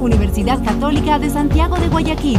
[0.00, 2.38] Universidad Católica de Santiago de Guayaquil.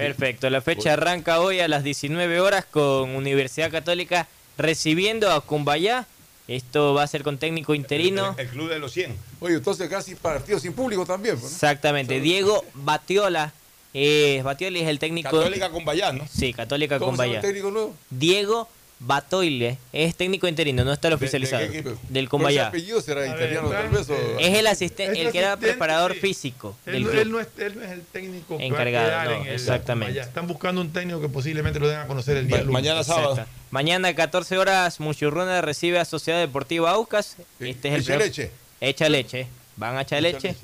[0.00, 6.06] Perfecto, la fecha arranca hoy a las 19 horas con Universidad Católica recibiendo a Cumbayá.
[6.48, 8.34] Esto va a ser con técnico interino.
[8.38, 9.14] El, club de los 100.
[9.40, 11.36] Oye, entonces casi partido sin público también.
[11.40, 11.46] ¿no?
[11.46, 12.20] Exactamente.
[12.20, 13.52] Diego Batiola.
[13.92, 15.30] Eh, Batiola es el técnico.
[15.30, 16.26] Católica Cumbayá, ¿no?
[16.26, 17.40] Sí, Católica ¿Cómo se llama Cumbayá.
[17.40, 17.94] el técnico nuevo?
[18.08, 18.68] Diego
[19.02, 21.96] Batoile es técnico interino, no está el ¿De- de oficializado.
[22.10, 22.66] del Cumbayá.
[22.68, 24.08] apellido será italiano tal vez.
[24.10, 26.20] o- Es el asistente, el que era preparador sí.
[26.20, 27.20] físico Él, del no- club.
[27.22, 29.46] él no es, él no es el técnico que va a Encargado, quedar no, en
[29.46, 30.20] el- exactamente.
[30.20, 32.72] Están buscando un técnico que posiblemente lo den a conocer el día lunes.
[32.72, 33.30] mañana sábado.
[33.32, 33.50] Exacto.
[33.70, 37.36] Mañana 14 horas Muchurruna recibe a Sociedad Deportiva Aucas.
[37.58, 38.50] Este es el Echa leche.
[38.82, 39.46] Echa leche.
[39.76, 40.54] Van a echar leche.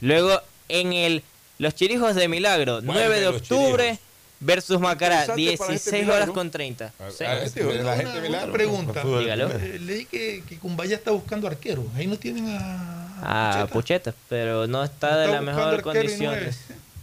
[0.00, 1.24] Luego en el
[1.58, 3.98] Los Chirijos de Milagro, 9 de octubre
[4.40, 6.92] versus Macará, Interesante para este 16 horas con 30.
[7.16, 7.24] Sí.
[7.24, 8.46] Ah, este, la gente milagro.
[8.46, 9.04] una pregunta.
[9.04, 9.50] Dígalo.
[9.50, 11.84] Eh, leí que, que Cumbaya está buscando arqueros.
[11.94, 13.62] Ahí no tienen a.
[13.62, 16.58] a Pucheta, pero no está de Está arquero y condiciones.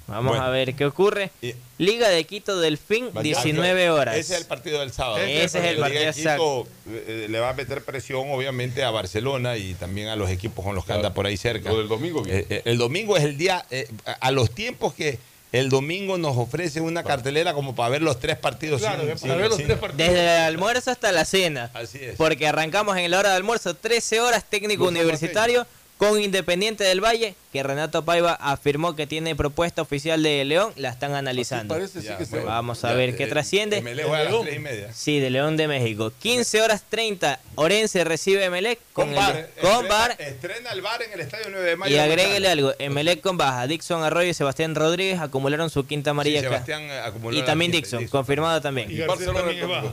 [0.07, 0.45] Vamos Bueno.
[0.45, 1.31] a ver qué ocurre.
[1.77, 4.15] Liga de Quito Delfín, 19 horas.
[4.15, 5.17] Ese es el partido del sábado.
[5.17, 6.63] Ese es el partido de exacto.
[6.85, 10.63] Quito, eh, le va a meter presión, obviamente, a Barcelona y también a los equipos
[10.63, 11.69] con los que anda por ahí cerca.
[11.71, 12.23] Lo del domingo.
[12.25, 13.85] Eh, eh, el domingo es el día, eh,
[14.21, 15.19] a los tiempos que
[15.51, 18.81] el domingo nos ofrece una cartelera como para ver los tres partidos.
[18.81, 20.09] Claro, sin- para sin- ver los sin- tres partidos.
[20.09, 21.71] Desde el almuerzo hasta la cena.
[21.73, 22.15] Así es.
[22.17, 25.65] Porque arrancamos en la hora de almuerzo, 13 horas técnico universitario
[25.97, 30.89] con Independiente del Valle, que Renato Paiva afirmó que tiene propuesta oficial de León, la
[30.89, 31.73] están analizando.
[31.73, 32.45] Parece sí Ya, que se bueno.
[32.47, 32.53] va.
[32.53, 33.81] Vamos a Ya, ver qué eh, trasciende.
[33.81, 34.93] Juega a las tres y media.
[34.93, 36.11] Sí, de León de México.
[36.19, 39.49] 15 horas 30, Orense recibe Emelec con, Con el- bar.
[39.59, 41.95] con Estrena- bar Estrena el bar en el estadio 9 de mayo.
[41.95, 46.41] y agréguele algo, Emelec con baja, Dixon Arroyo y Sebastián Rodríguez acumularon su quinta amarilla
[46.41, 46.45] Sí.
[46.45, 46.87] Sebastián
[47.31, 48.91] Y también Dixon, confirmado también.
[48.91, 49.27] Y Garcés.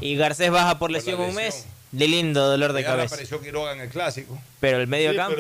[0.02, 1.64] Y Garcés baja por lesión un mes.
[1.95, 3.15] De lindo dolor de Ya cabeza.
[3.15, 4.37] apareció Quiroga en el clásico.
[4.61, 5.37] Pero el medio Sí, campo,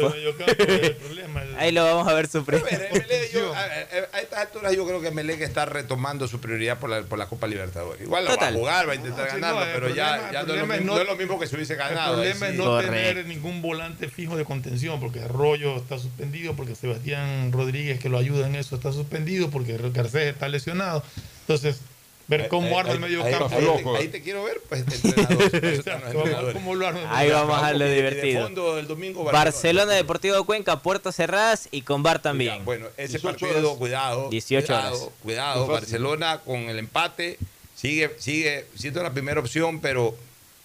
[0.56, 1.42] pero el el problema.
[1.44, 2.60] El- ahí lo vamos a ver sufrir.
[2.60, 6.40] A ver, MLE, yo- a, a- estas alturas yo creo que Melec está retomando su
[6.40, 8.02] prioridad por la, por la Copa Libertadores.
[8.02, 10.06] Igual la va a jugar, va a intentar No, sí, ganarlo, no, el pero ya,
[10.16, 11.72] problema- ya el no, es lo mismo, no- no es lo mismo que se hubiese
[11.72, 12.20] El ganado.
[12.22, 12.52] ahí problema sí.
[12.52, 12.92] es no Correcto.
[12.92, 18.18] tener ningún volante fijo de contención, porque Arroyo está suspendido, porque Sebastián Rodríguez, que lo
[18.18, 21.02] ayuda en eso, está suspendido, porque Garcés está lesionado.
[21.40, 21.80] Entonces,
[22.26, 23.54] ver cómo Ahí- arma el medio ahí- campo.
[23.54, 25.50] ahí, te, ahí te quiero ver, pues entrenador.
[25.50, 26.54] por eso están los entrenadores.
[26.54, 28.42] ¿Cómo lo arma el Ahí vamos a lo de divertido.
[28.42, 32.64] fondo el domingo Barcelona Deportivo Cuenca, puertas cerradas y con bar también.
[32.64, 33.78] Bueno, ese 18 partido, horas.
[33.78, 34.28] cuidado.
[34.30, 35.08] 18 cuidado, horas.
[35.22, 35.66] Cuidado.
[35.66, 37.38] Barcelona con el empate
[37.74, 40.14] sigue, sigue siendo la primera opción, pero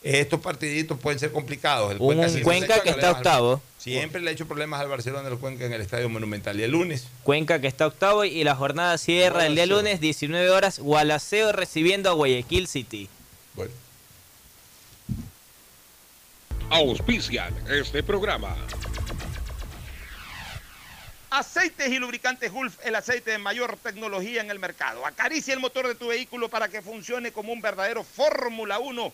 [0.01, 1.91] estos partiditos pueden ser complicados.
[1.91, 3.61] El Un Cuenca que está al- octavo.
[3.77, 6.59] Siempre le ha hecho problemas al Barcelona el Cuenca en el Estadio Monumental.
[6.59, 10.49] Y el lunes, Cuenca que está octavo y la jornada cierra el día lunes, 19
[10.49, 13.09] horas, Gualaceo recibiendo a Guayaquil City.
[13.55, 13.71] Bueno.
[16.69, 18.55] Auspician este programa.
[21.31, 25.05] Aceites y lubricantes Gulf, el aceite de mayor tecnología en el mercado.
[25.05, 29.13] Acaricia el motor de tu vehículo para que funcione como un verdadero Fórmula 1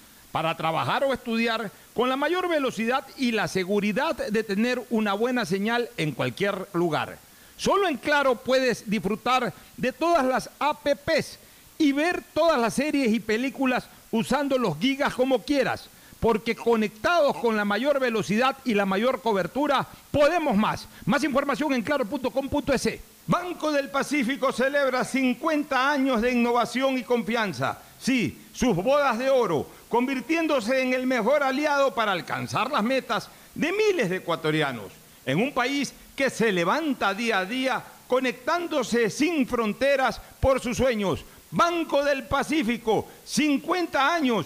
[0.31, 5.45] para trabajar o estudiar con la mayor velocidad y la seguridad de tener una buena
[5.45, 7.17] señal en cualquier lugar.
[7.57, 11.37] Solo en Claro puedes disfrutar de todas las APPs
[11.77, 15.89] y ver todas las series y películas usando los gigas como quieras,
[16.19, 20.87] porque conectados con la mayor velocidad y la mayor cobertura, podemos más.
[21.05, 22.99] Más información en claro.com.es.
[23.27, 27.79] Banco del Pacífico celebra 50 años de innovación y confianza.
[27.99, 33.71] Sí, sus bodas de oro, convirtiéndose en el mejor aliado para alcanzar las metas de
[33.73, 34.93] miles de ecuatorianos.
[35.25, 41.25] En un país que se levanta día a día conectándose sin fronteras por sus sueños.
[41.51, 44.45] Banco del Pacífico, 50 años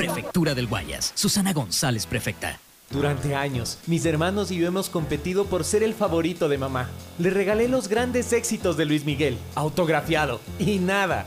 [0.00, 2.58] Prefectura del Guayas, Susana González, prefecta.
[2.88, 6.88] Durante años, mis hermanos y yo hemos competido por ser el favorito de mamá.
[7.18, 11.26] Le regalé los grandes éxitos de Luis Miguel, autografiado, y nada.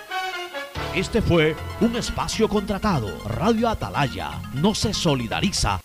[0.95, 3.09] Este fue un espacio contratado.
[3.25, 5.81] Radio Atalaya no se solidariza.